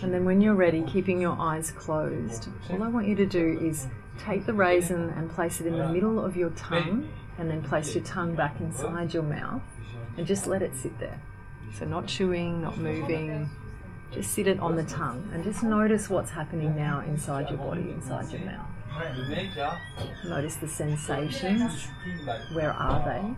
And 0.01 0.13
then 0.13 0.25
when 0.25 0.41
you're 0.41 0.55
ready, 0.55 0.83
keeping 0.83 1.21
your 1.21 1.37
eyes 1.39 1.71
closed, 1.71 2.49
all 2.71 2.81
I 2.83 2.87
want 2.87 3.07
you 3.07 3.15
to 3.15 3.25
do 3.25 3.59
is 3.61 3.87
take 4.17 4.45
the 4.45 4.53
raisin 4.53 5.09
and 5.09 5.29
place 5.29 5.61
it 5.61 5.67
in 5.67 5.77
the 5.77 5.87
middle 5.87 6.23
of 6.23 6.35
your 6.35 6.49
tongue, 6.51 7.07
and 7.37 7.49
then 7.49 7.61
place 7.61 7.93
your 7.93 8.03
tongue 8.03 8.33
back 8.35 8.59
inside 8.59 9.13
your 9.13 9.23
mouth, 9.23 9.61
and 10.17 10.25
just 10.25 10.47
let 10.47 10.61
it 10.61 10.75
sit 10.75 10.97
there. 10.99 11.21
So, 11.78 11.86
not 11.86 12.07
chewing, 12.07 12.61
not 12.61 12.78
moving, 12.78 13.49
just 14.11 14.34
sit 14.34 14.47
it 14.47 14.59
on 14.59 14.76
the 14.76 14.84
tongue, 14.84 15.30
and 15.34 15.43
just 15.43 15.63
notice 15.63 16.09
what's 16.09 16.32
happening 16.32 16.76
now 16.76 17.01
inside 17.07 17.49
your 17.49 17.59
body, 17.59 17.91
inside 17.91 18.30
your 18.32 18.41
mouth. 18.41 18.67
Notice 20.26 20.55
the 20.55 20.67
sensations. 20.67 21.88
Where 22.53 22.74
are 22.74 23.05
they? 23.05 23.36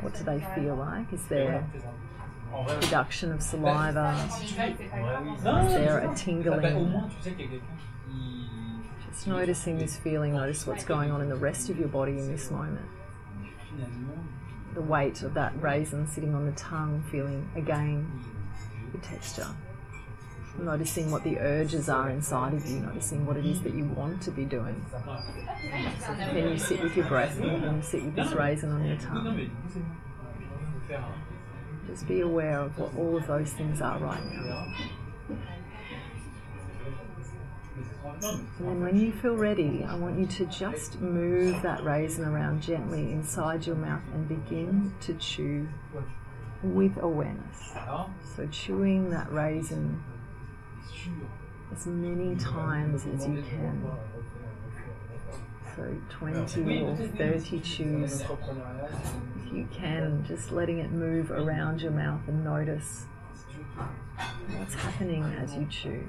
What 0.00 0.14
do 0.14 0.24
they 0.24 0.40
feel 0.54 0.74
like? 0.74 1.12
Is 1.12 1.24
there 1.28 1.64
production 2.80 3.30
of 3.30 3.42
saliva? 3.42 4.16
Is 4.40 4.54
there 4.54 5.98
a 5.98 6.14
tingling? 6.16 7.10
Just 9.08 9.26
noticing 9.26 9.78
this 9.78 9.96
feeling, 9.96 10.34
notice 10.34 10.66
what's 10.66 10.84
going 10.84 11.10
on 11.10 11.20
in 11.20 11.28
the 11.28 11.36
rest 11.36 11.68
of 11.70 11.78
your 11.78 11.88
body 11.88 12.12
in 12.12 12.26
this 12.32 12.50
moment. 12.50 12.86
The 14.76 14.82
weight 14.82 15.22
of 15.22 15.32
that 15.32 15.54
raisin 15.58 16.06
sitting 16.06 16.34
on 16.34 16.44
the 16.44 16.52
tongue, 16.52 17.02
feeling 17.10 17.50
again 17.56 18.22
the 18.92 18.98
texture. 18.98 19.48
Noticing 20.58 21.10
what 21.10 21.24
the 21.24 21.38
urges 21.38 21.88
are 21.88 22.10
inside 22.10 22.52
of 22.52 22.66
you, 22.66 22.80
noticing 22.80 23.24
what 23.24 23.38
it 23.38 23.46
is 23.46 23.62
that 23.62 23.72
you 23.72 23.86
want 23.86 24.20
to 24.22 24.30
be 24.30 24.44
doing. 24.44 24.84
Can 26.04 26.50
you 26.50 26.58
sit 26.58 26.82
with 26.82 26.94
your 26.94 27.06
breath 27.06 27.40
and 27.40 27.76
you 27.76 27.82
sit 27.82 28.04
with 28.04 28.16
this 28.16 28.32
raisin 28.34 28.70
on 28.70 28.84
your 28.86 28.98
tongue? 28.98 29.50
Just 31.86 32.06
be 32.06 32.20
aware 32.20 32.60
of 32.60 32.78
what 32.78 32.94
all 32.98 33.16
of 33.16 33.26
those 33.26 33.54
things 33.54 33.80
are 33.80 33.98
right 33.98 34.22
now. 34.26 34.74
And 38.58 38.82
when 38.82 38.98
you 38.98 39.12
feel 39.12 39.36
ready, 39.36 39.84
I 39.86 39.96
want 39.96 40.18
you 40.18 40.26
to 40.26 40.46
just 40.46 41.00
move 41.00 41.60
that 41.62 41.84
raisin 41.84 42.24
around 42.24 42.62
gently 42.62 43.12
inside 43.12 43.66
your 43.66 43.76
mouth 43.76 44.02
and 44.14 44.26
begin 44.28 44.94
to 45.02 45.14
chew 45.14 45.68
with 46.62 46.96
awareness. 46.98 47.74
So 48.34 48.46
chewing 48.46 49.10
that 49.10 49.30
raisin 49.32 50.02
as 51.72 51.86
many 51.86 52.36
times 52.36 53.04
as 53.06 53.26
you 53.26 53.42
can. 53.42 53.90
So 55.76 55.94
20 56.08 56.82
or 56.82 56.96
30 56.96 57.60
chews. 57.60 58.22
If 58.22 59.52
you 59.52 59.68
can, 59.74 60.24
just 60.26 60.50
letting 60.50 60.78
it 60.78 60.90
move 60.90 61.30
around 61.30 61.82
your 61.82 61.92
mouth 61.92 62.22
and 62.28 62.42
notice 62.42 63.04
what's 64.56 64.74
happening 64.74 65.22
as 65.38 65.54
you 65.54 65.66
chew. 65.66 66.02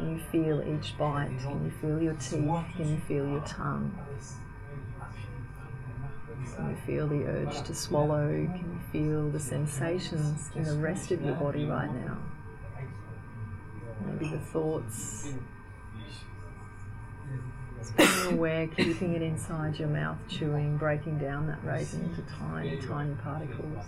Can 0.00 0.14
you 0.14 0.20
feel 0.32 0.62
each 0.62 0.96
bite? 0.96 1.28
Can 1.42 1.62
you 1.62 1.70
feel 1.70 2.02
your 2.02 2.14
teeth? 2.14 2.32
Can 2.76 2.88
you 2.88 3.00
feel 3.06 3.28
your 3.28 3.42
tongue? 3.42 3.94
Can 6.56 6.70
you 6.70 6.76
feel 6.86 7.06
the 7.06 7.24
urge 7.26 7.62
to 7.64 7.74
swallow? 7.74 8.28
Can 8.28 8.72
you 8.72 8.80
feel 8.90 9.28
the 9.28 9.38
sensations 9.38 10.50
in 10.56 10.64
the 10.64 10.76
rest 10.76 11.10
of 11.10 11.22
your 11.22 11.34
body 11.34 11.66
right 11.66 11.92
now? 11.94 12.16
Maybe 14.06 14.28
the 14.28 14.38
thoughts. 14.38 15.34
Being 17.98 18.32
aware, 18.32 18.68
keeping 18.68 19.14
it 19.14 19.22
inside 19.22 19.78
your 19.78 19.88
mouth, 19.88 20.16
chewing, 20.28 20.78
breaking 20.78 21.18
down 21.18 21.46
that 21.48 21.62
raisin 21.62 22.04
into 22.04 22.22
tiny, 22.38 22.78
tiny 22.78 23.14
particles. 23.16 23.84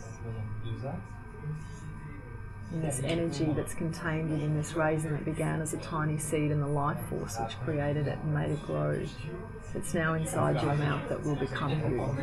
And 2.73 2.83
this 2.83 3.01
energy 3.05 3.53
that's 3.55 3.75
contained 3.75 4.31
within 4.31 4.57
this 4.57 4.75
raisin 4.75 5.13
that 5.13 5.25
began 5.25 5.61
as 5.61 5.75
a 5.75 5.79
tiny 5.79 6.17
seed 6.19 6.51
and 6.51 6.63
the 6.63 6.67
life 6.67 6.99
force 7.11 7.39
which 7.39 7.59
created 7.61 8.07
it 8.07 8.19
and 8.23 8.33
made 8.35 8.51
it 8.51 8.63
grow. 8.63 8.99
It's 9.75 9.95
now 9.95 10.15
inside 10.15 10.63
your 10.63 10.75
mouth 10.75 11.09
that 11.09 11.23
will 11.23 11.37
become 11.37 11.71
you. 11.71 12.17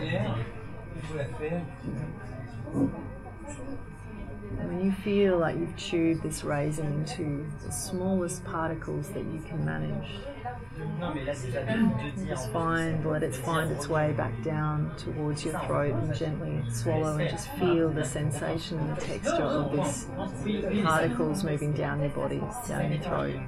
When 4.70 4.86
you 4.86 4.92
feel 4.92 5.40
like 5.40 5.58
you've 5.58 5.76
chewed 5.76 6.22
this 6.22 6.44
raisin 6.44 6.86
into 6.94 7.44
the 7.66 7.72
smallest 7.72 8.46
particles 8.46 9.10
that 9.10 9.24
you 9.24 9.42
can 9.48 9.66
manage, 9.66 10.12
just 12.28 12.52
find, 12.52 13.04
let 13.04 13.24
it 13.24 13.34
find 13.34 13.72
its 13.72 13.88
way 13.88 14.12
back 14.12 14.44
down 14.44 14.96
towards 14.96 15.44
your 15.44 15.60
throat 15.62 15.96
and 15.96 16.14
gently 16.14 16.62
swallow 16.72 17.18
and 17.18 17.32
just 17.32 17.50
feel 17.54 17.90
the 17.90 18.06
sensation 18.06 18.78
and 18.78 18.96
the 18.96 19.02
texture 19.02 19.42
of 19.42 19.72
these 19.72 20.06
particles 20.84 21.44
moving 21.44 21.74
down 21.74 22.02
your 22.02 22.10
body, 22.10 22.40
down 22.68 22.92
your 22.92 23.02
throat, 23.02 23.40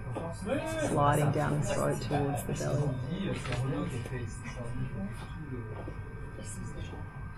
sliding 0.89 1.31
down 1.33 1.61
the 1.61 1.67
throat 1.67 2.01
towards 2.01 2.41
the 2.45 2.53
belly. 2.53 2.89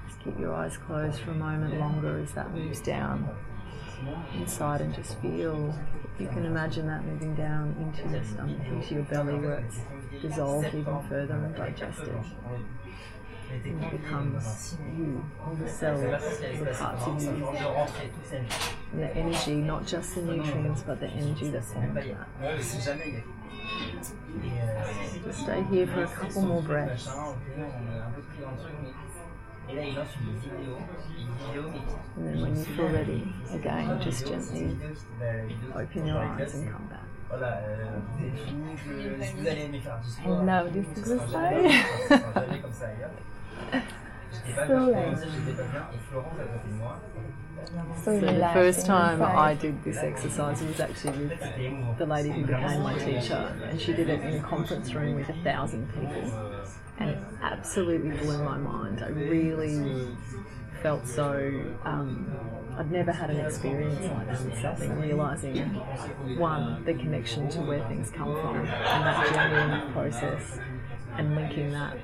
Just 0.08 0.24
keep 0.24 0.40
your 0.40 0.54
eyes 0.54 0.78
closed 0.78 1.20
for 1.20 1.32
a 1.32 1.36
moment 1.36 1.78
longer 1.82 2.20
as 2.20 2.32
that 2.32 2.54
moves 2.54 2.80
down 2.80 3.30
inside 4.36 4.82
and 4.82 4.94
just 4.94 5.20
feel 5.20 5.74
you 6.20 6.28
can 6.28 6.46
imagine 6.46 6.88
that 6.88 7.04
moving 7.06 7.36
down 7.36 7.76
into 7.80 8.08
your 8.14 8.24
stomach, 8.24 8.68
into 8.68 8.94
your 8.96 9.04
belly 9.04 9.36
where 9.36 9.60
it's 9.60 9.80
dissolved 10.22 10.68
even 10.68 11.02
further 11.10 11.34
and 11.36 11.56
digested. 11.56 12.16
And 13.52 13.84
it 13.84 13.92
becomes 13.92 14.78
you, 14.98 15.24
all 15.46 15.54
the 15.54 15.70
cells, 15.70 16.02
the 16.02 16.76
parts 16.78 17.06
of 17.06 17.22
you. 17.22 17.48
And 18.92 19.02
the 19.02 19.16
energy, 19.16 19.56
not 19.56 19.86
just 19.86 20.16
the 20.16 20.22
nutrients, 20.22 20.82
but 20.82 21.00
the 21.00 21.08
energy 21.08 21.50
that's 21.50 21.72
forms 21.74 21.96
that. 21.96 22.28
Just 25.24 25.40
stay 25.42 25.64
here 25.70 25.88
for 25.88 26.04
a 26.04 26.08
couple 26.08 26.42
more 26.42 26.62
breaths. 26.62 27.08
And 29.70 29.98
then 32.18 32.42
when 32.42 32.58
you 32.58 32.64
feel 32.64 32.90
ready, 32.90 33.34
again, 33.52 34.00
just 34.02 34.28
gently 34.28 34.76
open 35.76 36.06
your 36.06 36.18
eyes 36.18 36.54
and 36.54 36.72
come 36.72 36.86
back. 36.88 37.00
I 40.26 40.28
love 40.28 40.74
this 40.74 40.86
exercise. 40.98 41.86
so 44.68 44.76
like 44.86 45.18
so 48.04 48.20
So 48.20 48.20
the 48.20 48.50
first 48.54 48.86
time. 48.86 49.22
I 49.22 49.54
did 49.54 49.84
this 49.84 49.98
exercise 49.98 50.62
was 50.62 50.80
actually 50.80 51.28
with 51.28 51.98
the 51.98 52.06
lady 52.06 52.30
who 52.30 52.46
became 52.46 52.82
my 52.82 52.98
teacher, 52.98 53.56
and 53.64 53.80
she 53.80 53.94
did 53.94 54.10
it 54.10 54.22
in 54.22 54.40
a 54.40 54.44
conference 54.44 54.94
room 54.94 55.16
with 55.16 55.30
a 55.30 55.34
thousand 55.44 55.88
people, 55.94 56.32
and 57.00 57.12
it 57.12 57.18
absolutely 57.42 58.12
blew 58.12 58.44
my 58.44 58.58
mind. 58.58 59.04
I 59.04 59.10
really 59.10 60.08
felt 60.82 61.08
so. 61.08 61.76
Um, 61.86 62.32
I'd 62.78 62.92
never 62.92 63.12
had 63.12 63.30
an 63.30 63.40
experience 63.40 64.04
like 64.12 64.28
that 64.28 64.42
with 64.44 64.60
something, 64.60 65.00
realizing 65.00 65.58
one 66.38 66.84
the 66.86 66.94
connection 66.96 67.48
to 67.50 67.62
where 67.62 67.88
things 67.88 68.10
come 68.10 68.34
from 68.42 68.58
and 68.58 68.68
that 68.68 69.34
journey 69.34 69.56
and 69.56 69.74
that 69.74 69.94
process, 69.94 70.60
and 71.18 71.36
linking 71.36 71.72
that 71.72 71.98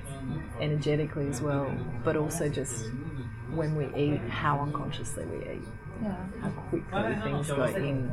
energetically 0.62 1.28
as 1.28 1.42
well, 1.42 1.72
but 2.04 2.16
also 2.16 2.48
just 2.50 2.86
when 3.56 3.76
we 3.76 3.86
eat, 3.96 4.20
how 4.30 4.60
unconsciously 4.60 5.26
we 5.26 5.38
eat 5.54 5.62
yeah. 6.02 6.16
how 6.42 6.50
quickly 6.50 7.16
things 7.24 7.48
go 7.48 7.64
in 7.66 8.12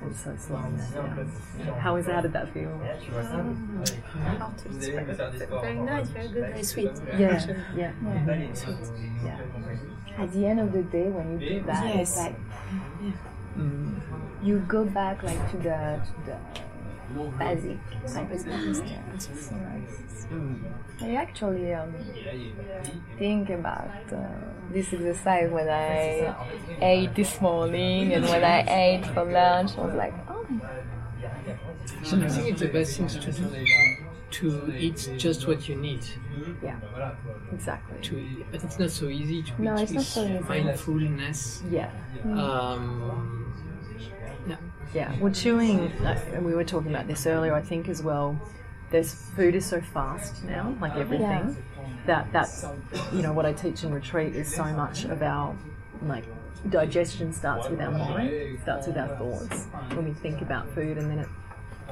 and 0.00 0.16
so 0.16 0.34
slowing 0.36 0.76
that 0.76 0.94
down. 0.94 1.78
How 1.78 1.96
is 1.96 2.06
how 2.06 2.20
did 2.20 2.32
that 2.32 2.52
feel? 2.52 2.70
How 2.78 4.52
to 4.56 4.68
describe 4.68 5.08
it? 5.08 5.48
Very 5.48 5.74
nice, 5.76 6.08
very 6.08 6.28
good, 6.28 6.48
very 6.50 6.62
sweet. 6.62 6.90
Yeah, 7.16 7.28
actually. 7.28 7.56
yeah, 7.76 7.92
Yeah. 8.04 8.54
Sweet. 8.54 8.76
yeah. 9.24 9.40
At 10.18 10.32
the 10.32 10.46
end 10.46 10.60
of 10.60 10.72
the 10.72 10.82
day, 10.82 11.08
when 11.10 11.40
you 11.40 11.48
do 11.48 11.62
that, 11.66 11.86
it's 11.86 12.16
Yes. 12.16 12.16
like 12.16 12.36
Mm. 13.56 14.00
you 14.42 14.58
go 14.68 14.84
back 14.84 15.22
like 15.24 15.50
to 15.50 15.56
the 15.56 16.00
to 16.06 16.12
the 16.26 16.36
basic 17.38 17.78
type 18.12 18.30
of 18.32 18.40
things. 18.42 18.80
Yeah. 18.80 18.98
It's 19.14 19.26
So 19.48 19.54
nice. 19.56 20.26
Mm. 20.30 20.60
I 21.00 21.14
actually 21.14 21.72
um, 21.74 21.94
think 23.18 23.48
about 23.50 23.90
uh, 24.12 24.18
this 24.72 24.92
exercise 24.92 25.50
when 25.50 25.68
I 25.68 26.34
ate 26.82 27.14
this 27.14 27.40
morning 27.40 28.12
and 28.14 28.24
when 28.24 28.44
I 28.44 28.60
ate 28.68 29.06
for 29.06 29.24
lunch. 29.24 29.78
I 29.78 29.80
was 29.86 29.94
like, 29.94 30.14
oh, 30.28 30.44
So 32.04 32.16
I 32.18 32.28
think 32.28 32.48
it's 32.50 32.60
the 32.60 32.68
best 32.68 32.96
thing 32.96 33.06
to 33.08 33.32
do 33.32 34.06
to 34.30 34.74
eat 34.76 35.10
just 35.16 35.46
what 35.48 35.66
you 35.70 35.76
need 35.76 36.04
Yeah, 36.62 36.76
exactly. 37.50 37.98
to 38.02 38.18
eat. 38.18 38.44
But 38.50 38.62
it's 38.64 38.78
not 38.78 38.90
so 38.90 39.06
easy 39.08 39.42
to 39.42 39.62
No, 39.62 39.76
eat 39.78 39.82
it's 39.84 39.92
not 39.92 40.02
so 40.04 40.24
easy. 40.24 40.38
mindfulness. 40.46 41.62
Yeah, 41.70 41.90
Um, 42.24 43.47
yeah. 44.94 45.12
Well, 45.20 45.32
chewing, 45.32 45.92
uh, 46.04 46.20
and 46.34 46.44
we 46.44 46.54
were 46.54 46.64
talking 46.64 46.90
about 46.90 47.06
this 47.06 47.26
earlier, 47.26 47.54
I 47.54 47.60
think 47.62 47.88
as 47.88 48.02
well. 48.02 48.38
There's 48.90 49.14
food 49.14 49.54
is 49.54 49.66
so 49.66 49.80
fast 49.80 50.42
now, 50.44 50.74
like 50.80 50.96
everything, 50.96 51.56
Yeah. 51.78 51.84
that 52.06 52.32
that's 52.32 52.64
you 53.12 53.20
know 53.22 53.32
what 53.34 53.44
I 53.44 53.52
teach 53.52 53.84
in 53.84 53.92
retreat 53.92 54.34
is 54.34 54.52
so 54.54 54.64
much 54.64 55.04
about 55.04 55.56
like 56.02 56.24
digestion 56.70 57.32
starts 57.32 57.68
with 57.68 57.80
our 57.80 57.90
mind, 57.90 58.58
starts 58.62 58.86
with 58.86 58.96
our 58.96 59.08
thoughts. 59.16 59.66
When 59.94 60.04
we 60.06 60.12
think 60.12 60.40
about 60.40 60.70
food, 60.74 60.96
and 60.96 61.10
then 61.10 61.18
it, 61.18 61.28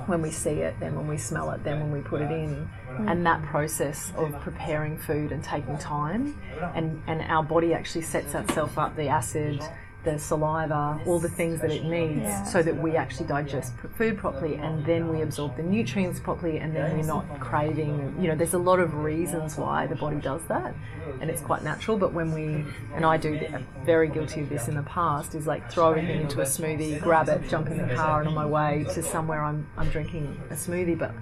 when 0.06 0.22
we 0.22 0.30
see 0.30 0.60
it, 0.62 0.74
then 0.80 0.94
when 0.94 1.06
we 1.06 1.18
smell 1.18 1.50
it, 1.50 1.62
then 1.64 1.80
when 1.80 1.92
we 1.92 2.00
put 2.00 2.22
it 2.22 2.30
in, 2.30 2.66
and 3.06 3.26
that 3.26 3.42
process 3.42 4.12
of 4.16 4.32
preparing 4.40 4.96
food 4.96 5.32
and 5.32 5.44
taking 5.44 5.76
time, 5.76 6.40
and 6.74 7.02
and 7.06 7.20
our 7.30 7.42
body 7.42 7.74
actually 7.74 8.02
sets 8.02 8.34
itself 8.34 8.78
up 8.78 8.96
the 8.96 9.08
acid. 9.08 9.60
The 10.06 10.16
saliva, 10.20 11.00
all 11.04 11.18
the 11.18 11.28
things 11.28 11.60
that 11.62 11.72
it 11.72 11.84
needs, 11.84 12.20
Yeah. 12.22 12.44
so 12.44 12.62
that 12.62 12.76
we 12.76 12.94
actually 12.94 13.26
digest 13.26 13.72
food 13.98 14.16
properly, 14.16 14.54
and 14.54 14.86
then 14.86 15.08
we 15.08 15.20
absorb 15.22 15.56
the 15.56 15.64
nutrients 15.64 16.20
properly, 16.20 16.58
and 16.58 16.72
then 16.76 16.96
we're 16.96 17.04
not 17.04 17.40
craving. 17.40 18.14
You 18.20 18.28
know, 18.28 18.36
there's 18.36 18.54
a 18.54 18.58
lot 18.70 18.78
of 18.78 18.94
reasons 18.94 19.56
why 19.56 19.88
the 19.88 19.96
body 19.96 20.18
does 20.18 20.42
that, 20.44 20.72
and 21.20 21.28
it's 21.28 21.42
quite 21.42 21.64
natural. 21.64 21.96
But 21.98 22.12
when 22.12 22.32
we, 22.32 22.64
and 22.94 23.04
I 23.04 23.16
do, 23.16 23.36
th- 23.36 23.50
very 23.84 24.08
guilty 24.08 24.42
of 24.42 24.48
this 24.48 24.68
in 24.68 24.76
the 24.76 24.84
past, 24.84 25.34
is 25.34 25.44
like 25.48 25.68
throw 25.72 25.90
everything 25.90 26.20
into 26.20 26.40
a 26.40 26.44
smoothie, 26.44 27.00
grab 27.02 27.28
it, 27.28 27.48
jump 27.48 27.66
in 27.68 27.76
the 27.78 27.92
car, 27.96 28.20
and 28.20 28.28
on 28.28 28.34
my 28.34 28.46
way 28.46 28.86
to 28.94 29.02
somewhere, 29.02 29.42
I'm 29.42 29.66
I'm 29.76 29.88
drinking 29.90 30.40
a 30.50 30.54
smoothie, 30.54 30.96
but. 30.96 31.12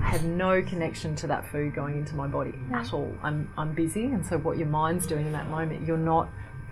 I 0.00 0.08
have 0.10 0.24
no 0.24 0.60
connection 0.60 1.14
to 1.16 1.28
that 1.28 1.46
food 1.52 1.72
going 1.72 1.96
into 1.96 2.16
my 2.16 2.26
body 2.26 2.52
at 2.72 2.92
all. 2.92 3.14
I'm, 3.22 3.48
I'm 3.56 3.72
busy, 3.74 4.06
and 4.06 4.26
so 4.26 4.36
what 4.38 4.58
your 4.58 4.66
mind's 4.66 5.06
doing 5.06 5.24
in 5.24 5.32
that 5.32 5.48
moment, 5.48 5.86
you're 5.86 5.96
not 5.96 6.28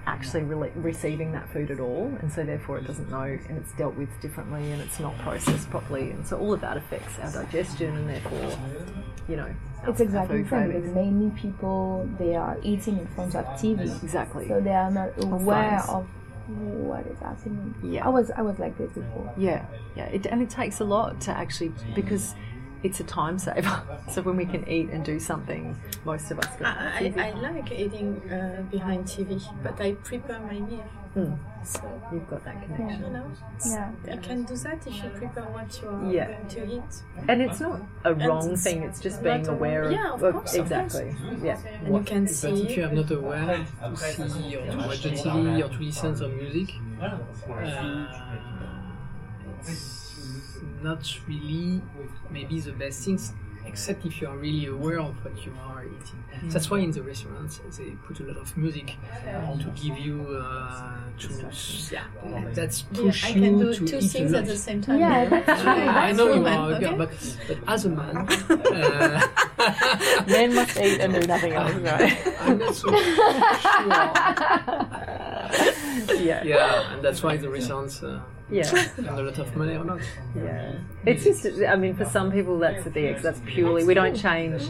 actually 0.07 0.43
re- 0.43 0.73
receiving 0.75 1.33
that 1.33 1.49
food 1.53 1.71
at 1.71 1.81
all, 1.81 2.13
and 2.21 2.33
so 2.33 2.45
therefore 2.45 2.79
it 2.79 2.87
doesn't 2.87 3.11
know, 3.11 3.23
and 3.23 3.59
it's 3.59 3.73
dealt 3.73 3.95
with 3.95 4.09
differently, 4.21 4.73
and 4.73 4.81
it's 4.83 4.99
not 5.01 5.17
processed 5.19 5.71
properly, 5.71 6.11
and 6.11 6.27
so 6.27 6.39
all 6.39 6.53
of 6.53 6.61
that 6.61 6.77
affects 6.77 7.19
our 7.21 7.31
digestion, 7.45 7.97
and 7.97 8.09
therefore, 8.09 8.59
you 9.29 9.37
know, 9.37 9.55
it's 9.87 10.01
exactly 10.01 10.43
the 10.43 10.49
same 10.49 10.69
because 10.73 10.95
mainly 10.95 11.31
people 11.41 12.09
they 12.19 12.35
are 12.37 12.57
eating 12.63 12.99
in 12.99 13.07
front 13.09 13.35
of 13.35 13.45
TV, 13.47 13.81
Exactly. 14.03 14.49
so 14.49 14.61
they 14.61 14.75
are 14.75 14.91
not 14.91 15.11
aware 15.23 15.81
of 15.89 16.07
what 16.49 17.07
is 17.07 17.19
happening. 17.21 17.75
Yeah. 17.83 18.05
I 18.05 18.09
was 18.09 18.31
I 18.33 18.43
was 18.43 18.59
like 18.59 18.77
this 18.79 18.91
before. 18.93 19.33
Yeah, 19.37 19.65
yeah, 19.97 20.05
it, 20.07 20.27
and 20.27 20.43
it 20.43 20.51
takes 20.51 20.81
a 20.81 20.85
lot 20.85 21.21
to 21.23 21.31
actually 21.31 21.73
because 21.95 22.35
it's 22.83 23.01
a 23.01 23.05
time 23.05 23.39
saver. 23.39 23.83
So 24.11 24.21
when 24.23 24.37
we 24.37 24.45
can 24.45 24.69
eat 24.69 24.91
and 24.91 25.05
do 25.05 25.19
something, 25.21 25.77
most 26.05 26.31
of 26.31 26.39
us 26.41 26.47
go. 26.59 26.65
I, 26.65 27.13
I, 27.17 27.29
I 27.29 27.31
like 27.41 27.71
eating 27.73 28.21
uh, 28.31 28.63
behind 28.71 29.05
TV, 29.07 29.41
but 29.63 29.81
I 29.81 29.93
prepare 29.93 30.41
my 30.41 30.59
meal. 30.61 30.85
Mm. 31.17 31.39
So, 31.63 31.81
You've 32.13 32.29
got 32.29 32.43
that 32.45 32.61
connection. 32.63 33.03
you 33.05 33.11
know, 33.11 33.27
Yeah. 33.67 33.91
you 34.15 34.19
can 34.21 34.43
do 34.45 34.57
that 34.57 34.85
if 34.87 34.97
you 35.05 35.11
prepare 35.11 35.45
what 35.45 35.81
you 35.81 35.89
are 35.89 36.13
Yeah. 36.13 36.27
going 36.33 36.49
to 36.49 36.75
eat. 36.77 36.93
and 37.29 37.43
it's 37.43 37.61
not 37.61 37.81
a 38.05 38.15
wrong 38.15 38.51
it's 38.53 38.65
thing. 38.65 38.83
It's 38.83 38.99
just 39.01 39.23
being 39.23 39.47
aware 39.47 39.83
of, 39.85 39.93
yeah, 39.93 40.13
of 40.15 40.23
of- 40.23 40.35
course, 40.35 40.55
of 40.55 40.61
exactly. 40.63 41.15
Yeah, 41.43 41.59
And 41.85 41.95
you 41.97 42.03
can 42.03 42.25
But 42.25 42.45
if 42.45 42.77
you 42.77 42.85
are 42.87 42.93
not 42.93 43.11
aware 43.11 43.67
to 43.85 43.97
see 44.29 44.57
or 44.57 44.67
to 44.71 44.77
watch 44.79 45.03
the 45.03 45.11
TV 45.11 45.63
or 45.65 45.69
to 45.69 45.79
listen 45.79 46.15
to 46.17 46.29
music, 46.29 46.75
uh, 47.01 47.19
it's 49.69 50.02
not 50.83 51.19
really 51.29 51.81
maybe 52.31 52.59
the 52.61 52.73
best 52.73 53.05
things, 53.05 53.33
except 53.67 54.05
if 54.05 54.21
you 54.21 54.29
are 54.29 54.37
really 54.37 54.67
aware 54.67 55.01
of 55.01 55.15
what 55.25 55.45
you 55.47 55.53
are 55.69 55.85
eating. 55.85 56.25
That's 56.51 56.69
why 56.71 56.79
in 56.79 56.91
the 56.91 57.03
restaurants 57.03 57.61
they 57.79 57.91
put 58.07 58.19
a 58.21 58.25
lot 58.25 58.37
of 58.37 58.57
music 58.57 58.97
to 59.61 59.67
give 59.81 59.97
you 59.99 60.39
uh, 60.43 60.97
to 61.19 61.29
yeah, 61.93 62.03
that's 62.53 62.85
Yeah, 62.93 63.01
push 63.03 63.25
I 63.25 63.29
you 63.29 63.35
can 63.43 63.59
do 63.61 63.73
to 63.75 63.87
two 63.87 63.99
eat 63.99 64.11
things 64.11 64.33
at 64.35 64.47
the 64.47 64.57
same 64.57 64.81
time. 64.83 64.99
Yeah, 64.99 65.25
that's 65.27 65.63
true. 65.63 65.71
I 65.71 66.13
know 66.13 66.27
you 66.27 66.33
woman, 66.41 66.59
are 66.59 66.73
a 66.73 66.81
girl, 66.81 66.89
okay? 66.89 66.97
but, 66.99 67.11
but 67.47 67.59
as 67.69 67.85
a 67.85 67.89
man, 67.91 68.17
uh, 68.17 69.21
men 70.29 70.55
must 70.55 70.77
eat 70.79 71.01
and 71.01 71.15
do 71.15 71.21
nothing 71.27 71.53
else, 71.53 71.75
right? 71.77 72.35
I'm 72.41 72.59
not 72.59 72.75
so 72.75 72.89
sure. 72.89 72.99
yeah, 76.19 76.43
Yeah, 76.45 76.93
and 76.95 77.03
that's 77.05 77.23
why 77.23 77.37
the 77.37 77.49
restaurants 77.49 78.03
uh, 78.03 78.21
yeah. 78.53 78.63
spend 78.93 79.09
a 79.09 79.23
lot 79.23 79.39
of 79.39 79.57
money 79.57 79.75
on 79.75 79.99
it. 79.99 80.05
Yeah, 80.35 80.75
it's 81.05 81.25
just. 81.25 81.47
I 81.63 81.77
mean, 81.77 81.95
for 81.95 82.05
some 82.05 82.31
people, 82.31 82.59
that's 82.59 82.85
the 82.85 82.91
thing. 82.91 83.17
That's 83.21 83.41
purely. 83.47 83.85
We 83.85 83.95
don't 83.95 84.15
change 84.15 84.63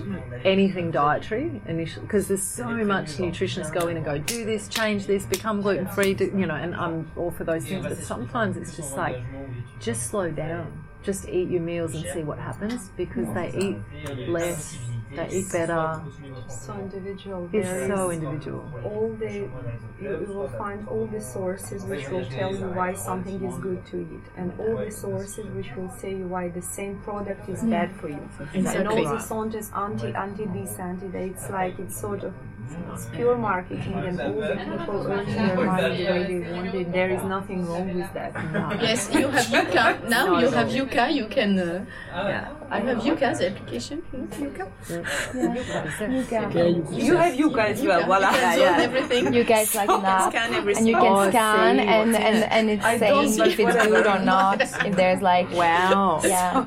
anything 0.44 0.90
dietary 0.90 1.60
initially 1.66 2.06
because 2.06 2.28
there's 2.28 2.42
so 2.42 2.68
much 2.84 3.16
nutritionists 3.16 3.72
go 3.72 3.88
in 3.88 3.96
and 3.96 4.04
go, 4.04 4.18
do 4.18 4.44
this, 4.44 4.68
change 4.68 5.06
this, 5.06 5.26
become 5.26 5.62
gluten 5.62 5.86
free. 5.88 6.16
You 6.18 6.46
know, 6.46 6.54
and 6.54 6.74
I'm 6.74 7.10
all 7.16 7.30
for 7.30 7.44
those 7.44 7.64
things. 7.64 7.86
But 7.86 7.98
sometimes 7.98 8.56
it's 8.56 8.76
just 8.76 8.96
like, 8.96 9.16
just 9.80 10.08
slow 10.08 10.30
down. 10.30 10.84
Just 11.02 11.28
eat 11.28 11.48
your 11.48 11.62
meals 11.62 11.96
and 11.96 12.04
see 12.12 12.22
what 12.22 12.38
happens 12.38 12.90
because 12.96 13.26
they 13.34 13.52
eat 13.58 14.28
less, 14.28 14.78
they 15.16 15.28
eat 15.38 15.52
better. 15.52 16.00
So 16.48 16.74
individual. 16.74 17.48
It's 17.52 17.68
There 17.68 17.88
so 17.96 18.10
individual. 18.10 18.64
all 18.84 19.08
the 19.18 19.32
you, 19.32 19.48
you 20.00 20.32
will 20.34 20.48
find 20.48 20.86
all 20.88 21.06
the 21.06 21.20
sources 21.20 21.84
which 21.84 22.08
will 22.08 22.24
tell 22.26 22.54
you 22.54 22.66
why 22.80 22.92
something 22.94 23.42
is 23.44 23.56
good 23.58 23.84
to 23.86 24.00
eat, 24.00 24.24
and 24.36 24.52
all 24.58 24.76
the 24.76 24.90
sources 24.90 25.46
which 25.56 25.70
will 25.76 25.90
say 25.90 26.10
you 26.10 26.26
why 26.26 26.48
the 26.48 26.62
same 26.62 26.98
product 27.00 27.48
is 27.48 27.62
bad 27.62 27.90
for 28.00 28.08
you. 28.08 28.28
And 28.54 28.66
all 28.66 28.98
Exactly. 28.98 29.04
the 29.04 29.18
songs 29.20 29.70
anti 29.74 30.12
anti 30.14 30.46
this 30.46 30.78
anti 30.78 31.08
that. 31.08 31.22
It's 31.22 31.48
like 31.50 31.78
it's 31.78 31.98
sort 32.00 32.22
of 32.24 32.34
It's 32.94 33.06
pure 33.06 33.36
marketing, 33.38 33.94
and 33.94 34.20
all 34.20 34.32
the 34.32 34.54
people 34.56 35.06
earn 35.10 35.26
their 35.26 35.56
money 35.64 36.04
the 36.04 36.10
way 36.12 36.24
they 36.40 36.52
want 36.52 36.74
it. 36.74 36.92
There 36.92 37.10
is 37.10 37.22
nothing 37.24 37.66
wrong 37.66 37.86
with 37.98 38.12
that. 38.12 38.32
Yes, 38.82 39.08
you 39.14 39.28
have 39.28 39.46
Yuka. 39.56 40.08
Now 40.08 40.38
you 40.38 40.48
have 40.50 40.68
Yuka. 40.68 41.12
You 41.12 41.26
can. 41.26 41.58
Uh, 41.58 41.84
Yeah. 42.12 42.48
I 42.70 42.80
have 42.80 42.98
Yuka, 42.98 43.36
the 43.38 43.46
application. 43.50 44.02
You 44.12 44.18
know, 44.18 44.26
Yuka. 44.26 44.66
You 46.16 46.24
can, 46.24 46.52
Yeah, 46.52 47.06
you 47.06 47.16
have 47.16 47.34
Yuka 47.34 47.58
as 47.72 47.82
well, 47.82 48.00
You 48.00 48.06
voila. 48.06 48.30
can 48.30 48.58
yeah. 48.58 48.78
everything. 48.80 49.32
you 49.34 49.44
guys 49.44 49.74
like 49.74 49.88
an 49.90 50.04
app, 50.04 50.32
Scan 50.32 50.54
and 50.54 50.88
you 50.88 50.94
can 50.96 51.06
Oh, 51.12 51.28
scan 51.28 51.78
and, 51.80 52.16
and, 52.16 52.44
and 52.56 52.70
it's 52.70 52.84
saying 52.84 53.28
if 53.50 53.58
it's 53.58 53.86
good 53.86 54.06
or 54.06 54.18
not. 54.20 54.60
If 54.62 54.96
there's 54.96 55.20
like 55.22 55.50
Wow. 55.62 56.20
yeah, 56.24 56.64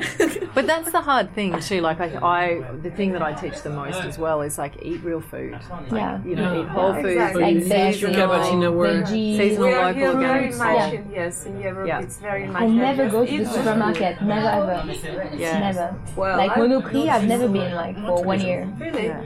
But 0.54 0.68
that's 0.68 0.92
the 0.92 1.02
hard 1.02 1.34
thing 1.34 1.60
too. 1.60 1.82
Like 1.82 2.00
I, 2.00 2.10
I, 2.40 2.62
the 2.82 2.92
thing 2.92 3.12
that 3.14 3.22
I 3.22 3.34
teach 3.34 3.62
the 3.64 3.70
most 3.70 4.00
as 4.04 4.18
well 4.18 4.42
is 4.42 4.58
like 4.58 4.74
eat 4.82 5.02
real 5.04 5.22
food. 5.22 5.58
Yeah. 5.92 6.20
You 6.26 6.36
know, 6.36 6.54
Yeah. 6.54 6.62
eat 6.62 6.68
whole 6.68 6.90
Yeah, 6.96 7.02
foods. 7.02 7.14
exactly. 7.16 7.42
Like 7.44 7.56
eat 7.56 7.64
veg, 7.68 7.94
seasonal, 7.94 8.28
but 8.28 8.54
in 8.54 8.64
a 8.64 8.72
word. 8.72 9.06
veggies. 9.06 9.38
Seasonal 9.38 9.68
We 9.68 9.74
are 9.74 9.86
local 9.86 9.94
here 10.00 10.14
very 10.28 10.50
much 10.50 10.78
stuff. 10.78 10.94
in 10.94 11.12
yes 11.12 11.46
in 11.46 11.60
Europe. 11.62 11.88
Yeah. 11.88 12.00
It's 12.02 12.18
very 12.18 12.48
much. 12.48 12.62
I 12.62 12.68
never 12.68 13.10
go 13.10 13.26
to 13.26 13.32
eat 13.32 13.38
the 13.38 13.46
food. 13.46 13.56
supermarket. 13.56 14.22
Never 14.22 14.48
ever. 14.60 14.78
Yeah. 15.38 15.60
Never. 15.60 15.96
Well, 16.16 16.38
Like 16.38 16.52
I- 16.52 16.60
Monoprix, 16.60 17.08
I've 17.10 17.28
never 17.28 17.48
been 17.48 17.74
like 17.76 17.96
for 18.06 18.24
one 18.24 18.40
year. 18.42 18.68
Really? 18.80 19.06
Yeah. 19.08 19.22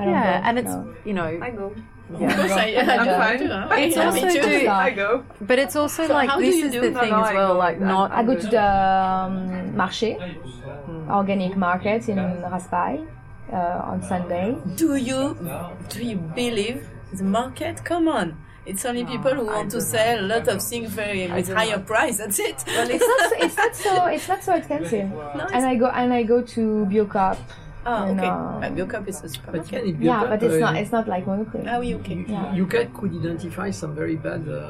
Yeah, 0.00 0.42
and 0.48 0.58
it's 0.60 0.70
no. 0.70 0.94
you 1.04 1.12
know, 1.12 1.26
I 1.42 1.50
go. 1.50 1.72
Of 2.10 2.20
course, 2.20 2.52
I, 2.64 2.72
I 2.72 2.96
I'm 2.96 3.06
fine. 3.20 3.38
too. 3.38 3.84
It's 3.84 3.96
also 3.98 4.28
too. 4.30 4.40
do- 4.40 4.68
I 4.70 4.90
go. 4.90 5.24
but 5.42 5.58
it's 5.58 5.76
also 5.76 6.06
So 6.06 6.14
like 6.14 6.30
this 6.38 6.56
is 6.64 6.72
the 6.72 6.80
thing 6.80 7.10
no, 7.10 7.22
as 7.24 7.34
well. 7.34 7.54
Like 7.54 7.76
I- 7.82 7.84
not 7.84 8.12
I 8.12 8.22
go 8.22 8.34
to 8.34 8.46
the 8.46 8.64
um, 8.64 9.74
marché, 9.76 10.16
organic 11.10 11.56
market 11.56 12.08
in 12.08 12.16
Raspail 12.50 13.06
uh, 13.52 13.80
on 13.90 14.02
Sunday. 14.02 14.56
Do 14.76 14.96
you 14.96 15.36
do 15.88 16.02
you 16.04 16.16
believe 16.16 16.86
the 17.12 17.24
market? 17.24 17.84
Come 17.84 18.08
on. 18.08 18.36
It's 18.66 18.84
only 18.84 19.04
people 19.06 19.32
who 19.32 19.46
want 19.46 19.70
to 19.70 19.80
sell 19.80 20.20
a 20.20 20.26
lot 20.26 20.46
of 20.48 20.62
things 20.62 20.90
very 20.90 21.26
with 21.32 21.48
higher 21.48 21.78
price. 21.78 22.18
That's 22.18 22.38
it. 22.38 22.62
It's 22.66 23.06
not. 23.06 23.32
It's 23.40 23.56
not 23.56 23.74
so. 23.74 24.04
It's 24.06 24.28
not 24.28 24.42
so 24.44 24.52
expensive. 24.60 25.08
it's- 25.10 25.50
And 25.54 25.64
I 25.64 25.74
go 25.76 25.86
and 25.86 26.12
I 26.12 26.22
go 26.24 26.42
to 26.42 26.84
Biocoop. 26.90 27.38
Ah, 27.86 28.04
And, 28.04 28.20
okay. 28.20 28.28
uh, 28.28 28.60
Uh, 28.60 28.68
Biocoop 28.76 29.08
is 29.08 29.18
a 29.20 29.22
But 29.22 29.30
supermarket. 29.32 29.68
can 29.70 29.88
it 29.88 29.98
be 29.98 30.04
Yeah, 30.04 30.24
but 30.28 30.42
it's 30.42 30.54
uh, 30.56 30.58
not. 30.60 30.76
It's 30.76 30.92
not 30.92 31.08
like 31.08 31.24
Monoprix. 31.24 31.64
Ah 31.64 31.78
oui, 31.80 31.94
okay. 31.96 32.26
Yeah. 32.28 32.52
You 32.52 32.66
can, 32.66 32.92
could 32.92 33.12
identify 33.16 33.70
some 33.72 33.94
very 33.94 34.16
bad 34.16 34.44
uh, 34.44 34.60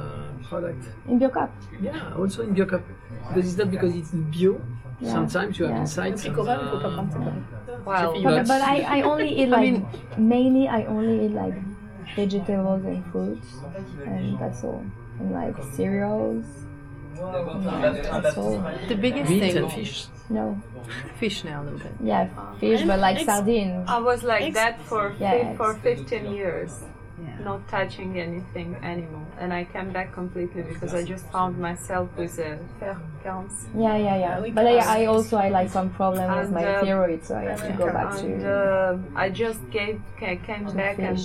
product. 0.46 0.84
In 1.08 1.18
Biocoop. 1.18 1.50
Yeah, 1.82 2.14
also 2.14 2.42
in 2.46 2.54
Biocoop. 2.54 2.82
Because 3.26 3.48
it's 3.50 3.58
not 3.58 3.70
because 3.74 3.96
it's 3.98 4.12
bio. 4.30 4.60
Yeah. 5.00 5.10
Sometimes 5.10 5.58
you 5.58 5.66
have 5.66 5.74
Yeah. 5.74 5.80
insights. 5.82 6.22
Puis 7.78 7.84
Cora, 7.84 8.00
il 8.00 8.22
faut 8.22 8.22
pas 8.22 8.22
prendre 8.22 8.22
ça 8.22 8.22
comme- 8.22 8.22
Well, 8.22 8.22
But- 8.22 8.36
But, 8.36 8.48
but 8.48 8.62
I, 8.62 8.98
I 8.98 9.02
only 9.02 9.28
eat 9.42 9.48
like 9.48 9.60
mean- 9.60 9.86
mainly 10.18 10.68
I 10.68 10.84
only 10.86 11.26
eat 11.26 11.32
like 11.34 11.54
vegetables 12.16 12.84
and 12.84 13.04
fruits 13.12 13.48
and 14.06 14.38
that's 14.38 14.64
all. 14.64 14.82
And 15.20 15.32
like 15.32 15.54
cereals. 15.74 16.44
And 17.20 18.22
that's 18.24 18.36
all. 18.38 18.62
the 18.88 18.94
biggest 18.94 19.28
Meat 19.30 19.40
thing. 19.40 19.56
and 19.56 19.72
fish. 19.72 20.06
No. 20.30 20.56
Fish 21.18 21.42
now 21.44 21.62
a 21.62 21.64
little 21.64 21.78
bit. 21.78 21.92
Yeah, 22.02 22.28
fish, 22.60 22.82
but 22.84 23.00
like 23.00 23.16
Ex- 23.16 23.26
sardines. 23.26 23.88
I 23.88 23.98
was 23.98 24.22
like 24.22 24.42
Ex- 24.42 24.54
that 24.54 24.80
for 24.82 25.12
Yeah, 25.18 25.32
fi- 25.50 25.56
for 25.56 25.74
15 25.74 26.32
years, 26.32 26.80
Yeah. 26.80 26.88
Not 27.40 27.66
touching 27.68 28.18
anything 28.18 28.76
animal, 28.82 29.26
and 29.38 29.52
I 29.52 29.64
came 29.64 29.90
back 29.92 30.12
completely 30.12 30.62
because 30.62 30.94
I 30.94 31.04
just 31.04 31.26
found 31.30 31.58
myself 31.58 32.08
with 32.16 32.38
a 32.38 32.58
fer 32.78 32.96
quinze. 33.22 33.66
Yeah, 33.76 33.96
yeah, 33.96 34.16
yeah. 34.16 34.40
we 34.40 34.50
But 34.50 34.66
I, 34.66 35.02
I 35.02 35.06
also 35.06 35.36
I 35.36 35.48
like 35.48 35.70
some 35.70 35.90
problem 35.90 36.36
with 36.36 36.50
my 36.50 36.64
uh, 36.64 36.84
thyroid, 36.84 37.24
so 37.24 37.36
I 37.36 37.44
have 37.44 37.66
to 37.66 37.72
go 37.72 37.92
back 37.92 38.18
and 38.18 38.40
to 38.40 38.50
uh, 38.50 38.98
I 39.14 39.30
just 39.30 39.60
gave 39.70 40.00
came 40.18 40.66
to 40.66 40.72
back 40.72 40.98
and 40.98 41.18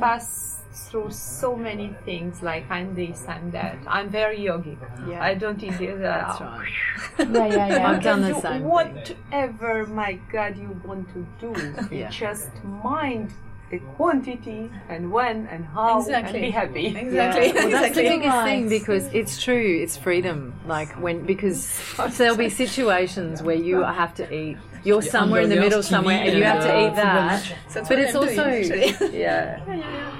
passed 0.00 0.58
through 0.72 1.10
so 1.10 1.56
many 1.56 1.94
things. 2.04 2.42
Like 2.42 2.70
I'm 2.70 2.94
this, 2.94 3.24
I'm 3.28 3.50
that. 3.50 3.78
I'm 3.86 4.08
very 4.08 4.38
yogic. 4.38 4.78
Yeah. 5.08 5.22
I 5.22 5.34
don't 5.34 5.62
eat 5.62 5.78
this. 5.78 5.96
Uh, 5.96 6.02
That's 6.02 6.40
right. 6.40 6.72
Yeah, 7.18 7.46
yeah, 7.46 7.68
yeah. 7.68 7.90
I've 7.90 8.02
done 8.02 8.22
the 8.22 8.34
do 8.34 8.40
same 8.40 8.52
thing. 8.52 8.64
whatever, 8.64 9.86
my 9.86 10.12
God, 10.30 10.56
you 10.56 10.80
want 10.84 11.08
to 11.14 11.26
do. 11.40 11.52
Yeah. 11.90 12.10
just 12.10 12.50
mind 12.64 13.32
the 13.70 13.78
quantity 13.96 14.70
and 14.88 15.10
when 15.12 15.46
and 15.48 15.64
how 15.66 16.00
Exactly. 16.00 16.38
and 16.38 16.42
be 16.46 16.50
happy. 16.50 16.86
Exactly. 17.08 17.52
Well, 17.52 17.70
that's 17.70 17.94
the 17.96 18.02
biggest 18.02 18.44
thing 18.44 18.68
because 18.68 19.06
it's 19.12 19.42
true. 19.42 19.80
It's 19.82 19.96
freedom. 19.96 20.54
Like 20.66 20.90
when 21.00 21.24
because 21.24 21.62
so 21.64 22.08
there'll 22.18 22.36
be 22.36 22.48
situations 22.50 23.42
where 23.42 23.56
you 23.56 23.82
have 23.82 24.14
to 24.16 24.34
eat. 24.34 24.56
You're 24.84 25.02
somewhere 25.02 25.42
in 25.42 25.50
the 25.50 25.56
middle 25.56 25.82
somewhere, 25.82 26.18
and 26.18 26.36
you 26.36 26.44
have 26.44 26.62
to 26.62 26.86
eat 26.86 26.94
that. 26.96 27.42
That's 27.72 27.88
But 27.88 27.98
it's 27.98 28.14
also 28.14 28.44
doing, 28.44 29.12
yeah. 29.14 29.60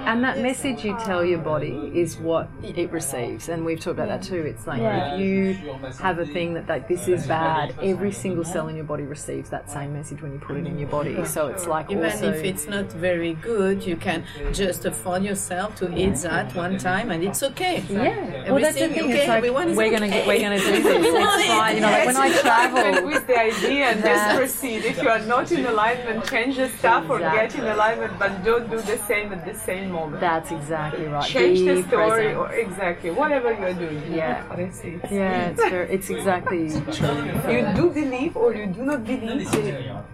And 0.05 0.23
that 0.23 0.39
message 0.39 0.83
you 0.85 0.97
tell 1.05 1.23
your 1.25 1.39
body 1.39 1.91
is 1.93 2.17
what 2.17 2.49
it 2.63 2.91
receives, 2.91 3.49
and 3.49 3.65
we've 3.65 3.79
talked 3.79 3.99
about 3.99 4.07
that 4.09 4.23
too. 4.23 4.41
It's 4.41 4.65
like 4.67 4.81
Yeah. 4.81 5.13
if 5.15 5.19
you 5.19 5.53
have 5.99 6.19
a 6.19 6.25
thing 6.25 6.53
that 6.55 6.67
like 6.67 6.87
this 6.87 7.07
is 7.07 7.27
bad, 7.27 7.75
every 7.81 8.11
single 8.11 8.43
cell 8.43 8.67
in 8.69 8.75
your 8.75 8.85
body 8.85 9.03
receives 9.03 9.49
that 9.49 9.69
same 9.69 9.93
message 9.93 10.21
when 10.21 10.31
you 10.31 10.39
put 10.39 10.57
it 10.57 10.65
in 10.65 10.77
your 10.79 10.89
body. 10.89 11.25
So 11.25 11.47
it's 11.47 11.67
like 11.67 11.91
Even 11.91 12.05
also 12.05 12.29
if 12.31 12.43
it's 12.43 12.67
not 12.67 12.91
very 12.93 13.33
good, 13.33 13.85
you 13.85 13.95
can 13.97 14.23
just 14.53 14.85
afford 14.85 15.23
yourself 15.23 15.75
to 15.77 15.85
eat 15.97 16.15
that 16.17 16.55
one 16.55 16.77
time, 16.77 17.11
and 17.11 17.23
it's 17.23 17.43
okay. 17.43 17.83
yeah. 17.89 18.51
Well, 18.51 18.61
that's 18.61 18.79
the 18.79 18.87
thing. 18.89 19.03
okay, 19.03 19.19
It's 19.19 19.27
like 19.27 19.43
we're 19.43 19.91
gonna 19.91 20.05
okay. 20.07 20.09
get, 20.09 20.27
we're 20.27 20.39
gonna 20.41 20.59
do 20.59 20.83
this. 20.83 20.85
It's 21.39 21.47
fine. 21.47 21.75
You 21.75 21.81
know, 21.81 21.87
like 21.91 22.05
when 22.05 22.17
I 22.17 22.29
travel. 22.41 23.05
with 23.09 23.27
the 23.27 23.39
idea 23.39 23.85
and 23.91 24.03
proceed. 24.49 24.85
If 24.85 25.01
you 25.01 25.09
are 25.09 25.19
not 25.19 25.51
in 25.51 25.65
alignment, 25.65 26.25
change 26.25 26.57
the 26.57 26.69
stuff 26.69 27.09
or 27.09 27.19
get 27.19 27.55
in 27.55 27.65
alignment, 27.65 28.17
but 28.19 28.43
don't 28.43 28.69
do 28.69 28.79
the 28.81 28.97
same 29.09 29.31
at 29.33 29.45
the 29.45 29.53
same 29.53 29.91
moment. 29.91 30.21
That's 30.21 30.51
exactly 30.51 31.05
right. 31.05 31.23
change 31.37 31.59
Be 31.59 31.65
the 31.73 31.83
story 31.87 32.33
present. 32.33 32.37
or 32.37 32.51
exactly 32.53 33.11
whatever 33.11 33.49
you're 33.53 33.73
doing. 33.73 34.01
Yeah. 34.13 34.43
Honestly, 34.51 34.95
it's- 34.95 35.11
Yeah, 35.11 35.49
it's 35.49 35.63
very, 35.73 35.87
it's 35.95 36.09
exactly 36.17 36.63
true. 36.97 37.17
You 37.55 37.61
do 37.79 37.85
believe 38.01 38.35
or 38.37 38.53
you 38.59 38.65
do 38.67 38.81
not 38.91 39.03
believe. 39.05 39.47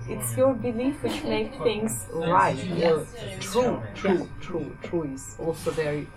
It's 0.08 0.38
your 0.38 0.54
belief 0.54 1.02
which 1.04 1.24
makes 1.24 1.58
things 1.58 2.08
right. 2.14 2.58
Yes. 2.84 3.02
True, 3.40 3.82
true, 3.96 4.30
true, 4.42 4.68
true 4.84 5.04
is 5.14 5.36
also 5.40 5.72
very 5.72 6.08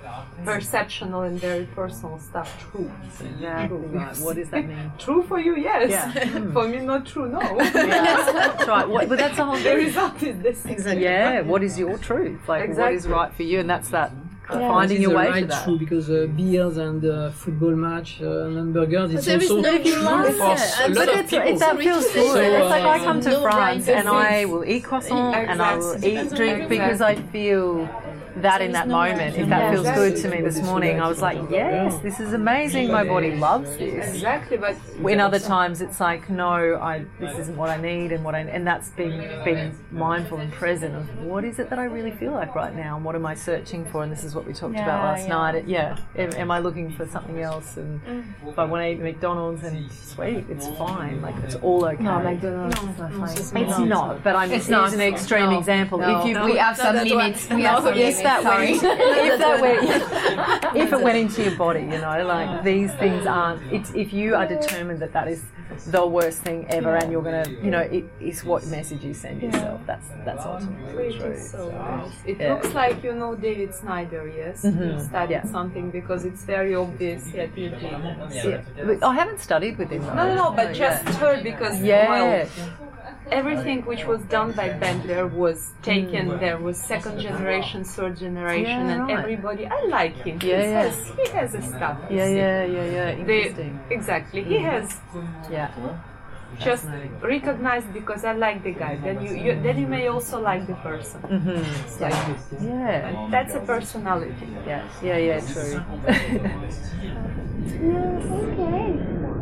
perceptional 0.44 1.22
and 1.22 1.40
very 1.40 1.66
personal 1.74 2.18
stuff. 2.18 2.48
True. 2.70 2.90
Exactly 3.20 3.78
right. 3.78 4.16
What 4.18 4.36
does 4.36 4.50
that 4.50 4.66
mean? 4.66 4.92
True 4.98 5.22
for 5.22 5.38
you, 5.40 5.56
yes. 5.56 5.90
Yeah. 5.90 6.52
for 6.54 6.68
me, 6.68 6.78
not 6.80 7.06
true, 7.06 7.28
no. 7.28 7.40
Yeah, 7.40 8.07
that's 8.32 8.68
right. 8.68 8.88
What, 8.88 9.08
but 9.08 9.18
that's 9.18 9.36
the 9.36 9.44
whole 9.44 9.56
the 9.56 9.62
thing. 9.62 9.76
result 9.86 10.22
is 10.22 10.36
the 10.42 10.54
same. 10.54 10.72
Exactly. 10.72 11.04
Yeah, 11.04 11.40
what 11.42 11.62
is 11.62 11.78
your 11.78 11.98
truth? 11.98 12.40
Like, 12.48 12.76
what 12.76 12.92
is 12.92 13.06
right 13.06 13.32
for 13.32 13.42
you? 13.42 13.60
And 13.60 13.68
that's 13.70 13.88
that 13.90 14.10
Yeah. 14.50 14.68
finding 14.72 14.88
This 14.88 14.96
is 14.98 15.02
your 15.02 15.10
the 15.12 15.18
way 15.18 15.28
right 15.28 15.40
to 15.42 15.46
that. 15.54 15.64
true 15.64 15.78
because 15.84 16.06
uh, 16.10 16.26
beers 16.38 16.76
and 16.78 17.04
uh, 17.04 17.30
football 17.42 17.76
match 17.88 18.10
uh, 18.22 18.44
and 18.46 18.56
hamburgers 18.56 19.08
it's 19.12 19.26
there 19.26 19.42
is 19.42 19.50
also 19.50 19.60
no 19.70 19.76
true 19.76 19.92
for 19.92 20.08
answer. 20.08 20.84
a 20.84 20.88
lot 20.88 20.94
But 21.00 21.08
of 21.10 21.16
it's, 21.20 21.30
people. 21.32 21.48
it's, 21.50 21.60
that 21.60 21.76
feels 21.86 22.06
So, 22.14 22.22
good. 22.32 22.52
it's 22.58 22.70
like 22.76 22.86
I 22.94 22.98
uh, 22.98 23.04
come 23.08 23.20
to 23.26 23.30
no 23.30 23.42
France 23.42 23.84
right 23.88 23.96
and 23.98 24.08
I 24.08 24.44
will 24.50 24.64
eat 24.72 24.84
croissant 24.88 25.34
and 25.50 25.60
I 25.60 25.76
will 25.76 25.96
eat 26.12 26.30
drink 26.38 26.58
because 26.70 27.00
I 27.02 27.14
feel 27.34 27.66
that 28.42 28.60
in 28.60 28.72
There 28.72 28.80
that 28.80 28.86
is 28.86 28.90
no 28.90 28.98
right 28.98 29.10
moment. 29.16 29.36
If 29.36 29.48
that 29.48 29.72
feels 29.72 29.88
good 29.90 30.16
to 30.22 30.28
me 30.28 30.40
this 30.42 30.60
morning, 30.62 31.00
I 31.00 31.08
was 31.08 31.20
like, 31.20 31.38
yes, 31.50 31.98
this 32.02 32.20
is 32.20 32.32
amazing. 32.32 32.90
My 32.90 33.04
body 33.04 33.34
loves 33.36 33.76
this. 33.76 34.14
Exactly, 34.14 34.56
but 34.56 34.76
In 35.04 35.20
other 35.20 35.38
times, 35.38 35.80
it's 35.80 36.00
like, 36.00 36.28
no, 36.30 36.76
I 36.76 37.04
this 37.18 37.38
isn't 37.38 37.56
what 37.56 37.70
I 37.70 37.76
need, 37.80 38.12
and 38.12 38.24
what 38.24 38.34
I 38.34 38.40
and 38.40 38.66
that's 38.66 38.90
being 38.90 39.18
being 39.44 39.76
mindful 39.90 40.38
and 40.38 40.52
present 40.52 40.94
of 40.94 41.04
what 41.24 41.44
is 41.44 41.58
it 41.58 41.70
that 41.70 41.78
I 41.78 41.84
really 41.84 42.12
feel 42.12 42.32
like 42.32 42.54
right 42.54 42.74
now, 42.74 42.96
and 42.96 43.04
what 43.04 43.14
am 43.14 43.26
I 43.26 43.34
searching 43.34 43.84
for, 43.86 44.02
and 44.02 44.10
this 44.12 44.24
is 44.24 44.34
what 44.34 44.46
we 44.46 44.52
talked 44.52 44.74
about 44.74 45.04
last 45.04 45.22
yeah. 45.28 45.34
night. 45.34 45.54
It- 45.56 45.66
yeah, 45.68 45.96
am, 46.16 46.32
am 46.34 46.50
I 46.50 46.58
looking 46.60 46.90
for 46.92 47.06
something 47.06 47.40
else? 47.40 47.76
And 47.76 48.00
if 48.46 48.58
I 48.58 48.64
want 48.64 48.82
to 48.82 48.88
eat 48.90 49.00
McDonald's, 49.00 49.64
and 49.64 49.90
sweet, 49.92 50.44
it's 50.48 50.66
fine, 50.78 51.20
like 51.20 51.34
it's 51.44 51.56
all 51.56 51.84
okay. 51.84 52.02
No, 52.02 52.18
McDonald's 52.20 52.78
is 52.82 52.98
not 52.98 53.12
fine. 53.12 53.36
It's 53.38 53.78
not, 53.78 54.22
but 54.24 54.34
I'm 54.36 54.50
It's 54.50 54.64
it's 54.64 54.68
not. 54.68 54.92
an 54.92 55.00
extreme 55.00 55.50
No. 55.50 55.58
example. 55.58 55.98
No. 55.98 56.20
if 56.20 56.26
you 56.26 56.34
No, 56.34 56.42
put- 56.42 56.52
we 56.52 56.58
have 56.58 56.76
some 56.76 56.96
limits. 56.96 57.48
We 57.50 57.62
have 57.62 57.82
some 57.82 57.94
limits. 57.94 58.18
That 58.28 58.42
Sorry. 58.42 58.72
went, 58.72 58.82
if 59.32 59.38
that 59.44 59.60
went, 59.60 60.76
if 60.82 60.92
it 60.92 61.00
went 61.06 61.18
into 61.24 61.42
your 61.46 61.56
body, 61.56 61.80
you 61.80 61.98
know, 62.04 62.16
like 62.34 62.62
these 62.64 62.92
things 63.02 63.26
aren't. 63.26 63.60
It's 63.72 63.90
if 63.94 64.12
you 64.12 64.34
are 64.38 64.46
determined 64.46 65.00
that 65.04 65.12
that 65.18 65.28
is 65.28 65.42
the 65.96 66.04
worst 66.06 66.38
thing 66.46 66.66
ever, 66.78 66.96
and 66.96 67.12
you're 67.12 67.22
gonna, 67.22 67.46
you 67.64 67.70
know, 67.70 67.80
it 67.98 68.04
is 68.20 68.44
what 68.44 68.66
message 68.66 69.02
you 69.08 69.14
send 69.14 69.42
yourself. 69.42 69.80
That's 69.86 70.08
that's 70.24 70.44
ultimately 70.44 71.06
It 71.08 71.20
true. 71.20 71.38
so 71.38 71.70
nice. 71.70 72.12
It 72.26 72.36
yeah. 72.40 72.54
looks 72.54 72.72
like 72.82 72.96
you 73.04 73.14
know 73.14 73.34
David 73.34 73.74
Snyder, 73.74 74.22
yes? 74.42 74.64
Mhm. 74.64 74.94
You 74.94 75.00
studied 75.10 75.34
Yeah. 75.34 75.44
something 75.56 75.90
because 75.98 76.24
it's 76.30 76.44
very 76.44 76.74
obvious 76.74 77.22
that 77.36 77.50
you 77.56 77.68
did. 77.70 77.82
Yeah. 78.32 79.10
I 79.10 79.14
haven't 79.20 79.40
studied 79.48 79.78
with 79.78 79.90
him. 79.90 80.02
No, 80.18 80.24
no, 80.28 80.34
no, 80.42 80.46
but 80.60 80.68
Yeah. 80.74 80.86
just 81.02 81.18
heard 81.22 81.42
because 81.50 81.76
Yeah. 81.80 82.08
well, 82.10 82.48
everything 83.30 83.82
which 83.86 84.04
was 84.06 84.20
done 84.22 84.52
by 84.52 84.68
Bandler 84.70 85.30
was 85.32 85.72
taken. 85.82 86.38
There 86.38 86.58
was 86.58 86.76
second 86.76 87.20
generation, 87.20 87.84
third 87.84 88.16
generation, 88.18 88.82
Mm. 88.82 88.88
Yeah, 88.88 88.92
and 88.94 89.02
right. 89.08 89.18
everybody. 89.18 89.66
I 89.66 89.80
like 89.98 90.16
him. 90.26 90.38
Yeah, 90.42 90.62
he 90.62 90.70
yeah. 90.70 90.82
has 90.82 90.96
he 91.20 91.26
has 91.38 91.54
a 91.54 91.62
stuff. 91.62 91.98
you 92.10 92.16
Yeah, 92.16 92.26
yeah, 92.42 92.64
yeah, 92.64 92.84
yeah. 92.96 93.24
They- 93.24 93.42
Interesting. 93.48 93.80
exactly. 93.90 94.42
He 94.44 94.58
has 94.70 94.86
Yeah. 95.50 95.70
just 96.58 96.84
Fascinating. 96.84 97.20
recognize 97.20 97.84
because 97.98 98.24
I 98.24 98.32
like 98.32 98.62
the 98.64 98.72
guy. 98.72 98.96
Then 98.96 99.16
you, 99.24 99.32
you 99.44 99.52
then 99.62 99.76
you 99.78 99.86
may 99.86 100.08
also 100.08 100.40
like 100.40 100.66
the 100.66 100.74
person. 100.88 101.20
Mm-hmm. 101.22 101.84
It's 101.84 102.00
like 102.00 102.18
Yeah. 102.60 103.28
that's 103.30 103.54
a 103.54 103.60
personality. 103.60 104.48
Yeah. 104.66 104.82
Yeah. 105.02 105.18
Yeah. 105.28 105.40
True. 105.52 105.76
Yeah, 107.78 108.38
okay. 108.42 109.37